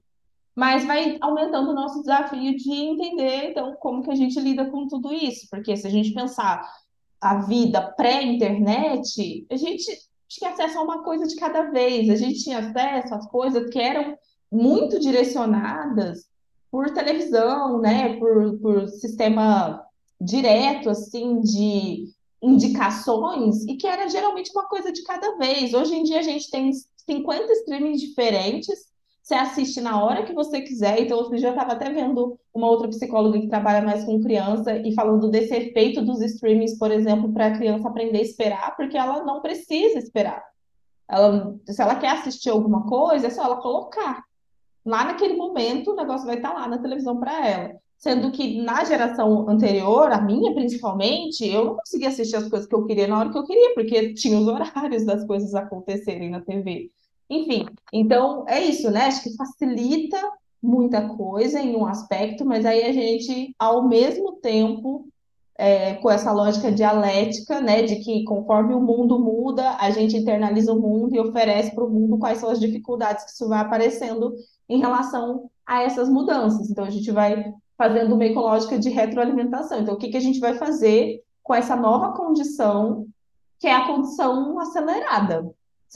mais 0.55 0.85
vai 0.85 1.17
aumentando 1.19 1.71
o 1.71 1.75
nosso 1.75 2.01
desafio 2.01 2.55
de 2.55 2.71
entender, 2.71 3.49
então, 3.49 3.75
como 3.79 4.03
que 4.03 4.11
a 4.11 4.15
gente 4.15 4.39
lida 4.39 4.69
com 4.69 4.87
tudo 4.87 5.11
isso. 5.11 5.47
Porque 5.49 5.75
se 5.75 5.87
a 5.87 5.89
gente 5.89 6.13
pensar 6.13 6.63
a 7.19 7.39
vida 7.39 7.81
pré-internet, 7.81 9.47
a 9.49 9.55
gente 9.55 9.85
tinha 10.27 10.51
acesso 10.51 10.77
a 10.77 10.83
uma 10.83 11.03
coisa 11.03 11.25
de 11.25 11.35
cada 11.35 11.71
vez, 11.71 12.09
a 12.09 12.15
gente 12.15 12.43
tinha 12.43 12.59
acesso 12.59 13.15
às 13.15 13.27
coisas 13.27 13.69
que 13.69 13.79
eram 13.79 14.15
muito 14.51 14.99
direcionadas 14.99 16.27
por 16.73 16.89
televisão, 16.89 17.79
né, 17.79 18.17
por, 18.17 18.57
por 18.57 18.87
sistema 18.89 19.85
direto, 20.19 20.89
assim, 20.89 21.39
de 21.39 22.07
indicações, 22.41 23.63
e 23.65 23.75
que 23.75 23.85
era 23.85 24.09
geralmente 24.09 24.49
uma 24.51 24.67
coisa 24.67 24.91
de 24.91 25.03
cada 25.03 25.37
vez. 25.37 25.71
Hoje 25.71 25.93
em 25.93 26.01
dia 26.01 26.17
a 26.17 26.23
gente 26.23 26.49
tem 26.49 26.71
50 26.73 27.53
streamings 27.53 28.01
diferentes, 28.01 28.91
você 29.21 29.35
assiste 29.35 29.81
na 29.81 30.03
hora 30.03 30.25
que 30.25 30.33
você 30.33 30.61
quiser. 30.61 30.99
Então, 30.99 31.19
outro 31.19 31.37
dia 31.37 31.49
eu 31.49 31.53
estava 31.53 31.73
até 31.73 31.91
vendo 31.91 32.39
uma 32.51 32.67
outra 32.67 32.87
psicóloga 32.87 33.39
que 33.39 33.47
trabalha 33.47 33.85
mais 33.85 34.03
com 34.03 34.19
criança 34.19 34.75
e 34.75 34.95
falando 34.95 35.29
desse 35.29 35.53
efeito 35.53 36.03
dos 36.03 36.21
streamings, 36.21 36.79
por 36.79 36.89
exemplo, 36.89 37.31
para 37.31 37.47
a 37.47 37.55
criança 37.55 37.87
aprender 37.87 38.17
a 38.17 38.23
esperar, 38.23 38.75
porque 38.75 38.97
ela 38.97 39.23
não 39.23 39.43
precisa 39.43 39.99
esperar. 39.99 40.43
Ela, 41.07 41.55
se 41.69 41.79
ela 41.79 41.97
quer 41.97 42.09
assistir 42.09 42.49
alguma 42.49 42.87
coisa, 42.87 43.27
é 43.27 43.29
só 43.29 43.43
ela 43.43 43.61
colocar 43.61 44.23
lá 44.85 45.05
naquele 45.05 45.35
momento 45.35 45.91
o 45.91 45.95
negócio 45.95 46.25
vai 46.25 46.35
estar 46.35 46.53
lá 46.53 46.67
na 46.67 46.77
televisão 46.77 47.19
para 47.19 47.47
ela. 47.47 47.75
Sendo 47.97 48.31
que 48.31 48.61
na 48.61 48.83
geração 48.83 49.47
anterior, 49.49 50.11
a 50.11 50.19
minha 50.19 50.53
principalmente, 50.53 51.47
eu 51.47 51.65
não 51.65 51.75
conseguia 51.75 52.09
assistir 52.09 52.35
as 52.35 52.49
coisas 52.49 52.67
que 52.67 52.75
eu 52.75 52.85
queria 52.85 53.07
na 53.07 53.17
hora 53.17 53.31
que 53.31 53.37
eu 53.37 53.45
queria, 53.45 53.73
porque 53.73 54.13
tinha 54.13 54.37
os 54.37 54.47
horários 54.47 55.05
das 55.05 55.25
coisas 55.25 55.55
acontecerem 55.55 56.29
na 56.29 56.41
TV. 56.41 56.91
Enfim, 57.29 57.65
então 57.91 58.45
é 58.47 58.61
isso, 58.61 58.91
né? 58.91 59.05
Acho 59.05 59.23
que 59.23 59.35
facilita 59.35 60.19
muita 60.61 61.07
coisa 61.09 61.59
em 61.59 61.75
um 61.75 61.85
aspecto, 61.85 62.45
mas 62.45 62.65
aí 62.65 62.83
a 62.83 62.91
gente, 62.93 63.55
ao 63.57 63.87
mesmo 63.87 64.33
tempo, 64.33 65.07
é, 65.57 65.95
com 65.95 66.09
essa 66.09 66.31
lógica 66.31 66.71
dialética, 66.71 67.61
né, 67.61 67.83
de 67.83 67.97
que 67.97 68.23
conforme 68.23 68.73
o 68.73 68.79
mundo 68.79 69.19
muda, 69.19 69.77
a 69.79 69.91
gente 69.91 70.17
internaliza 70.17 70.73
o 70.73 70.79
mundo 70.79 71.15
e 71.15 71.19
oferece 71.19 71.73
para 71.75 71.83
o 71.83 71.89
mundo 71.89 72.17
quais 72.17 72.39
são 72.39 72.49
as 72.49 72.59
dificuldades 72.59 73.25
que 73.25 73.31
isso 73.31 73.47
vai 73.47 73.59
aparecendo 73.59 74.33
em 74.73 74.79
relação 74.79 75.49
a 75.65 75.83
essas 75.83 76.09
mudanças. 76.09 76.69
Então, 76.69 76.83
a 76.83 76.89
gente 76.89 77.11
vai 77.11 77.53
fazendo 77.77 78.15
uma 78.15 78.25
ecológica 78.25 78.77
de 78.79 78.89
retroalimentação. 78.89 79.79
Então, 79.79 79.93
o 79.93 79.97
que, 79.97 80.09
que 80.09 80.17
a 80.17 80.21
gente 80.21 80.39
vai 80.39 80.55
fazer 80.55 81.21
com 81.41 81.53
essa 81.53 81.75
nova 81.75 82.13
condição, 82.13 83.05
que 83.59 83.67
é 83.67 83.73
a 83.73 83.87
condição 83.87 84.59
acelerada? 84.59 85.53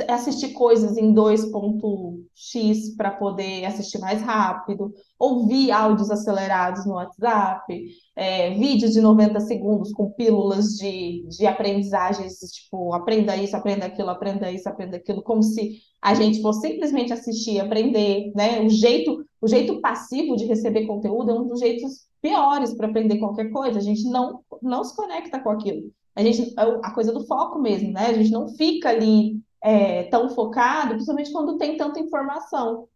assistir 0.08 0.50
coisas 0.50 0.96
em 0.98 1.14
2.x 1.14 2.96
para 2.96 3.12
poder 3.12 3.66
assistir 3.66 3.98
mais 3.98 4.22
rápido, 4.22 4.94
ouvir 5.18 5.72
áudios 5.72 6.12
acelerados 6.12 6.86
no 6.86 6.94
WhatsApp, 6.94 7.88
é, 8.16 8.52
vídeos 8.52 8.94
de 8.94 9.02
90 9.02 9.40
segundos 9.40 9.92
com 9.92 10.12
pílulas 10.12 10.76
de, 10.78 11.26
de 11.30 11.48
aprendizagens, 11.48 12.38
tipo, 12.40 12.94
aprenda 12.94 13.36
isso, 13.36 13.56
aprenda 13.56 13.88
aquilo, 13.88 14.10
aprenda 14.10 14.52
isso, 14.52 14.70
aprenda 14.70 14.98
aquilo, 14.98 15.24
como 15.24 15.42
se 15.42 15.80
a 16.02 16.14
gente 16.14 16.42
fosse 16.42 16.68
simplesmente 16.68 17.12
assistir 17.12 17.60
aprender, 17.60 18.32
né? 18.36 18.62
O 18.62 18.70
jeito, 18.70 19.26
o 19.42 19.48
jeito 19.48 19.82
passivo 19.82 20.36
de 20.36 20.46
receber 20.46 20.86
conteúdo 20.86 21.32
é 21.32 21.34
um 21.34 21.48
dos 21.48 21.60
jeitos 21.60 22.08
piores 22.22 22.74
para 22.74 22.88
aprender 22.88 23.18
qualquer 23.18 23.50
coisa. 23.52 23.80
A 23.80 23.82
gente 23.82 24.04
não, 24.10 24.42
não 24.62 24.84
se 24.84 24.96
conecta 24.96 25.40
com 25.40 25.50
aquilo. 25.50 25.92
A 26.16 26.24
gente, 26.24 26.54
é 26.58 26.62
a 26.84 26.92
coisa 26.92 27.12
do 27.12 27.26
foco 27.26 27.60
mesmo, 27.60 27.92
né? 27.92 28.08
A 28.08 28.14
gente 28.14 28.32
não 28.32 28.50
fica 28.50 28.90
ali 28.90 29.40
é, 29.62 30.04
tão 30.04 30.30
focado, 30.30 30.94
principalmente 30.94 31.32
quando 31.32 31.58
tem 31.58 31.78
tanta 31.78 32.00
informação. 32.00 32.88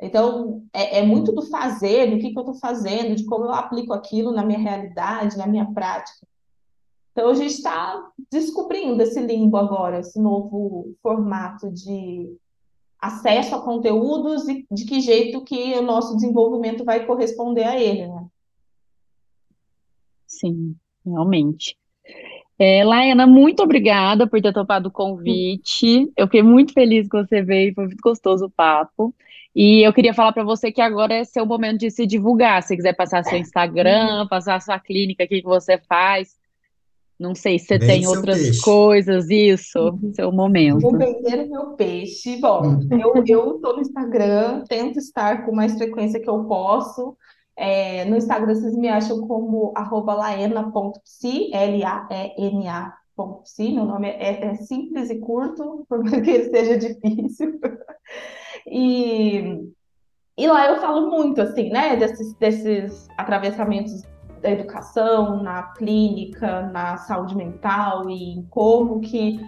Então, 0.00 0.62
é, 0.72 0.98
é 0.98 1.02
muito 1.02 1.32
do 1.32 1.42
fazer, 1.42 2.10
do 2.10 2.18
que, 2.18 2.30
que 2.30 2.38
eu 2.38 2.42
estou 2.42 2.54
fazendo, 2.54 3.16
de 3.16 3.24
como 3.24 3.46
eu 3.46 3.52
aplico 3.52 3.92
aquilo 3.92 4.30
na 4.30 4.44
minha 4.44 4.58
realidade, 4.58 5.36
na 5.36 5.46
minha 5.46 5.66
prática. 5.72 6.26
Então, 7.12 7.30
a 7.30 7.34
gente 7.34 7.54
está 7.54 8.00
descobrindo 8.30 9.02
esse 9.02 9.20
limbo 9.20 9.56
agora, 9.56 9.98
esse 9.98 10.20
novo 10.20 10.94
formato 11.02 11.68
de 11.72 12.32
acesso 13.00 13.54
a 13.54 13.62
conteúdos 13.62 14.48
e 14.48 14.66
de 14.70 14.84
que 14.84 15.00
jeito 15.00 15.44
que 15.44 15.74
o 15.74 15.82
nosso 15.82 16.14
desenvolvimento 16.14 16.84
vai 16.84 17.06
corresponder 17.06 17.64
a 17.64 17.80
ele, 17.80 18.06
né? 18.06 18.26
Sim, 20.26 20.76
realmente. 21.04 21.76
É, 22.58 22.84
Laena, 22.84 23.26
muito 23.26 23.62
obrigada 23.62 24.26
por 24.26 24.42
ter 24.42 24.52
topado 24.52 24.88
o 24.88 24.92
convite. 24.92 26.10
Eu 26.16 26.26
fiquei 26.26 26.42
muito 26.42 26.72
feliz 26.72 27.08
que 27.08 27.16
você 27.16 27.40
veio, 27.40 27.72
foi 27.72 27.86
muito 27.86 28.00
gostoso 28.02 28.46
o 28.46 28.50
papo. 28.50 29.14
E 29.54 29.86
eu 29.86 29.92
queria 29.92 30.12
falar 30.12 30.32
para 30.32 30.44
você 30.44 30.72
que 30.72 30.80
agora 30.80 31.14
é 31.14 31.24
seu 31.24 31.46
momento 31.46 31.78
de 31.78 31.90
se 31.90 32.04
divulgar. 32.04 32.62
Se 32.62 32.76
quiser 32.76 32.94
passar 32.94 33.24
seu 33.24 33.38
Instagram, 33.38 34.26
passar 34.28 34.60
sua 34.60 34.78
clínica, 34.78 35.24
o 35.24 35.28
que 35.28 35.40
você 35.42 35.78
faz. 35.78 36.36
Não 37.18 37.34
sei 37.34 37.58
se 37.58 37.66
você 37.66 37.78
tem 37.80 38.06
outras 38.06 38.40
peixe. 38.40 38.60
coisas, 38.60 39.28
isso, 39.28 39.78
uhum. 39.78 40.12
seu 40.14 40.30
momento. 40.30 40.80
Vou 40.80 40.96
vender 40.96 41.46
o 41.46 41.50
meu 41.50 41.72
peixe. 41.72 42.36
Bom, 42.40 42.62
uhum. 42.62 42.88
eu, 42.92 43.24
eu 43.26 43.58
tô 43.58 43.72
no 43.72 43.80
Instagram, 43.80 44.62
tento 44.68 45.00
estar 45.00 45.44
com 45.44 45.52
mais 45.52 45.76
frequência 45.76 46.20
que 46.20 46.30
eu 46.30 46.44
posso. 46.44 47.16
É, 47.56 48.04
no 48.04 48.16
Instagram 48.16 48.54
vocês 48.54 48.76
me 48.76 48.88
acham 48.88 49.26
como 49.26 49.74
laena.psi, 49.74 51.50
L-A-E-N-A.psi. 51.52 52.92
Meu 53.72 53.84
nome 53.84 54.06
é, 54.10 54.44
é, 54.44 54.54
simples 54.54 55.10
e 55.10 55.18
curto, 55.18 55.84
por 55.88 56.04
mais 56.04 56.22
que 56.22 56.30
ele 56.30 56.50
seja 56.50 56.78
difícil. 56.78 57.58
e, 58.64 59.72
e 60.36 60.46
lá 60.46 60.68
eu 60.68 60.76
falo 60.80 61.10
muito, 61.10 61.42
assim, 61.42 61.68
né, 61.70 61.96
desses, 61.96 62.32
desses 62.34 63.08
atravessamentos 63.18 64.04
da 64.40 64.50
educação, 64.50 65.42
na 65.42 65.62
clínica, 65.74 66.62
na 66.72 66.96
saúde 66.98 67.36
mental 67.36 68.08
e 68.10 68.44
como 68.50 69.00
que 69.00 69.40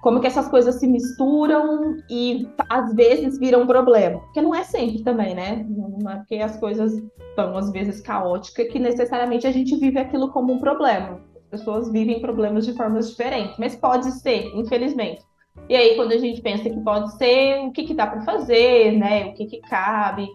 como 0.00 0.20
que 0.20 0.26
essas 0.28 0.48
coisas 0.48 0.76
se 0.76 0.86
misturam 0.86 1.96
e 2.08 2.48
às 2.68 2.94
vezes 2.94 3.38
viram 3.38 3.62
um 3.62 3.66
problema. 3.66 4.20
Porque 4.20 4.40
não 4.40 4.54
é 4.54 4.62
sempre 4.62 5.02
também, 5.02 5.34
né? 5.34 5.66
Não 5.68 6.10
é 6.10 6.16
porque 6.16 6.36
as 6.36 6.56
coisas 6.58 6.92
estão 7.30 7.56
às 7.56 7.70
vezes 7.72 8.00
caóticas 8.00 8.68
que 8.68 8.78
necessariamente 8.78 9.46
a 9.46 9.50
gente 9.50 9.76
vive 9.76 9.98
aquilo 9.98 10.30
como 10.30 10.52
um 10.52 10.60
problema. 10.60 11.20
As 11.36 11.44
pessoas 11.50 11.90
vivem 11.90 12.20
problemas 12.20 12.64
de 12.64 12.74
formas 12.74 13.10
diferentes, 13.10 13.56
mas 13.58 13.74
pode 13.74 14.10
ser, 14.12 14.52
infelizmente. 14.54 15.22
E 15.68 15.74
aí, 15.74 15.96
quando 15.96 16.12
a 16.12 16.18
gente 16.18 16.40
pensa 16.40 16.70
que 16.70 16.80
pode 16.80 17.16
ser, 17.16 17.58
o 17.66 17.72
que, 17.72 17.84
que 17.84 17.94
dá 17.94 18.06
para 18.06 18.22
fazer, 18.22 18.92
né? 18.92 19.26
O 19.26 19.34
que, 19.34 19.46
que 19.46 19.60
cabe. 19.62 20.28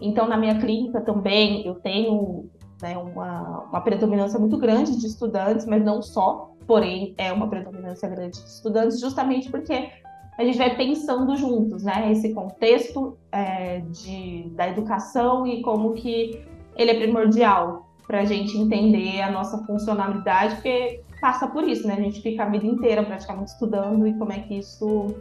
Então, 0.00 0.26
na 0.26 0.36
minha 0.36 0.58
clínica 0.58 1.00
também, 1.00 1.66
eu 1.66 1.74
tenho 1.76 2.50
né, 2.82 2.96
uma, 2.96 3.64
uma 3.68 3.80
predominância 3.80 4.38
muito 4.38 4.56
grande 4.58 4.98
de 4.98 5.06
estudantes, 5.06 5.66
mas 5.66 5.84
não 5.84 6.02
só, 6.02 6.52
porém 6.66 7.14
é 7.18 7.32
uma 7.32 7.48
predominância 7.48 8.08
grande 8.08 8.42
de 8.42 8.48
estudantes, 8.48 9.00
justamente 9.00 9.50
porque 9.50 9.90
a 10.36 10.44
gente 10.44 10.58
vai 10.58 10.76
pensando 10.76 11.36
juntos, 11.36 11.84
né, 11.84 12.10
esse 12.10 12.34
contexto 12.34 13.16
é, 13.30 13.80
de, 13.80 14.50
da 14.50 14.68
educação 14.68 15.46
e 15.46 15.62
como 15.62 15.92
que 15.94 16.44
ele 16.76 16.90
é 16.90 16.94
primordial 16.94 17.88
para 18.06 18.20
a 18.20 18.24
gente 18.24 18.58
entender 18.58 19.20
a 19.22 19.30
nossa 19.30 19.58
funcionalidade, 19.64 20.56
porque 20.56 21.02
passa 21.20 21.46
por 21.46 21.66
isso, 21.66 21.86
né, 21.86 21.94
a 21.94 22.00
gente 22.00 22.20
fica 22.20 22.44
a 22.44 22.48
vida 22.48 22.66
inteira 22.66 23.02
praticamente 23.02 23.52
estudando 23.52 24.06
e 24.06 24.14
como 24.14 24.32
é 24.32 24.40
que 24.40 24.58
isso, 24.58 25.14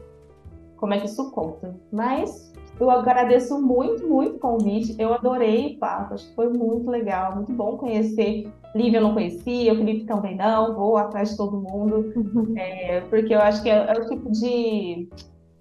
como 0.75 0.93
é 0.93 0.99
que 0.99 1.05
isso 1.05 1.31
conta. 1.31 1.75
Mas 1.91 2.51
eu 2.79 2.89
agradeço 2.89 3.61
muito, 3.61 4.07
muito 4.07 4.37
o 4.37 4.39
convite. 4.39 4.95
Eu 4.99 5.13
adorei 5.13 5.75
o 5.75 5.79
papo, 5.79 6.13
acho 6.13 6.27
que 6.27 6.35
foi 6.35 6.49
muito 6.49 6.89
legal, 6.89 7.35
muito 7.35 7.51
bom 7.53 7.77
conhecer. 7.77 8.51
Lívia 8.75 8.97
eu 8.97 9.03
não 9.03 9.13
conhecia, 9.13 9.73
o 9.73 9.77
Felipe 9.77 10.05
também 10.05 10.35
não, 10.35 10.73
vou 10.73 10.97
atrás 10.97 11.31
de 11.31 11.37
todo 11.37 11.61
mundo, 11.61 12.11
é, 12.57 13.01
porque 13.01 13.33
eu 13.33 13.39
acho 13.39 13.61
que 13.61 13.69
é, 13.69 13.85
é 13.87 13.93
o 13.93 14.07
tipo 14.07 14.31
de, 14.31 15.07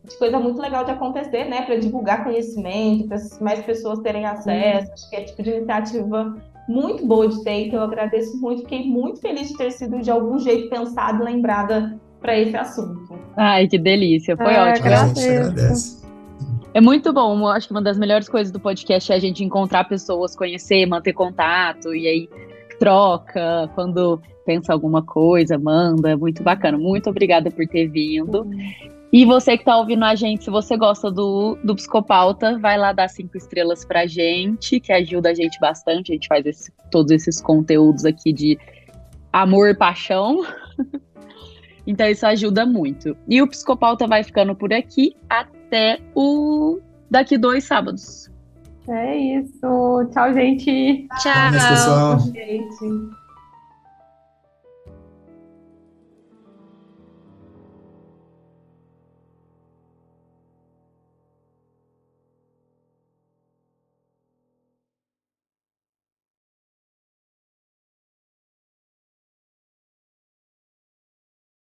de, 0.05 0.19
coisa 0.19 0.39
muito 0.41 0.61
legal 0.61 0.85
de 0.85 0.93
acontecer, 0.93 1.45
né? 1.45 1.63
Para 1.63 1.77
divulgar 1.77 2.25
conhecimento, 2.25 3.09
para 3.09 3.19
mais 3.41 3.63
pessoas 3.65 3.99
terem 4.01 4.25
acesso. 4.25 4.93
Acho 4.93 5.11
que 5.11 5.17
é 5.17 5.25
tipo 5.25 5.43
de 5.43 5.51
iniciativa 5.51 6.35
muito 6.67 7.07
boa 7.07 7.29
de 7.29 7.43
ter, 7.45 7.67
então 7.67 7.81
eu 7.81 7.85
agradeço 7.85 8.41
muito. 8.41 8.63
Fiquei 8.63 8.89
muito 8.89 9.21
feliz 9.21 9.49
de 9.49 9.59
ter 9.59 9.71
sido 9.73 10.01
de 10.01 10.11
algum 10.11 10.39
jeito 10.39 10.71
pensada 10.71 11.23
e 11.23 11.27
lembrada 11.27 12.01
para 12.19 12.39
esse 12.39 12.57
assunto. 12.57 13.19
Ai, 13.37 13.69
que 13.69 13.79
delícia, 13.79 14.37
foi 14.37 14.55
é, 14.55 14.61
ótimo. 14.63 14.89
A 14.89 15.05
gente 15.07 15.29
agradece. 15.29 16.02
É 16.75 16.81
muito 16.81 17.13
bom. 17.13 17.39
Eu 17.39 17.49
acho 17.49 17.69
que 17.69 17.75
uma 17.75 17.83
das 17.83 17.99
melhores 17.99 18.29
coisas 18.29 18.51
do 18.51 18.59
podcast 18.59 19.13
é 19.13 19.17
a 19.17 19.19
gente 19.19 19.45
encontrar 19.45 19.85
pessoas, 19.85 20.35
conhecer, 20.35 20.87
manter 20.87 21.13
contato 21.13 21.95
e 21.95 22.07
aí 22.07 22.29
troca 22.79 23.71
quando 23.75 24.21
pensa 24.47 24.73
alguma 24.73 25.03
coisa, 25.03 25.59
manda. 25.59 26.11
É 26.11 26.17
muito 26.17 26.43
bacana. 26.43 26.79
Muito 26.79 27.11
obrigada 27.11 27.51
por 27.51 27.67
ter 27.67 27.89
vindo. 27.89 28.49
E 29.13 29.27
você 29.27 29.59
que 29.59 29.63
está 29.63 29.77
ouvindo 29.77 30.05
a 30.05 30.15
gente, 30.15 30.45
se 30.45 30.51
você 30.51 30.75
gosta 30.75 31.11
do, 31.11 31.59
do 31.63 31.75
Psicopauta, 31.75 32.59
vai 32.59 32.79
lá 32.79 32.95
dar 32.95 33.09
cinco 33.09 33.37
estrelas 33.37 33.85
pra 33.85 34.07
gente, 34.07 34.81
que 34.81 34.91
ajuda 34.91 35.29
a 35.31 35.35
gente 35.35 35.61
bastante. 35.61 36.13
A 36.13 36.15
gente 36.15 36.27
faz 36.27 36.47
esse, 36.47 36.73
todos 36.91 37.13
esses 37.13 37.39
conteúdos 37.39 38.07
aqui 38.07 38.33
de 38.33 38.59
amor 39.31 39.69
e 39.69 39.75
paixão. 39.75 40.43
então 41.87 42.09
isso 42.09 42.27
ajuda 42.27 42.65
muito. 42.65 43.15
E 43.29 43.43
o 43.43 43.47
Psicopauta 43.47 44.07
vai 44.07 44.25
ficando 44.25 44.55
por 44.57 44.73
aqui. 44.73 45.15
Até 45.29 45.62
até 45.73 45.99
o 46.15 46.79
daqui 47.11 47.39
dois 47.39 47.65
sábados. 47.65 48.31
É 48.87 49.17
isso. 49.17 50.11
Tchau, 50.13 50.35
gente. 50.35 51.09
Tchau. 51.23 51.33
Tchau, 51.33 51.53
pessoal. 51.53 52.21
Gente. 52.21 53.22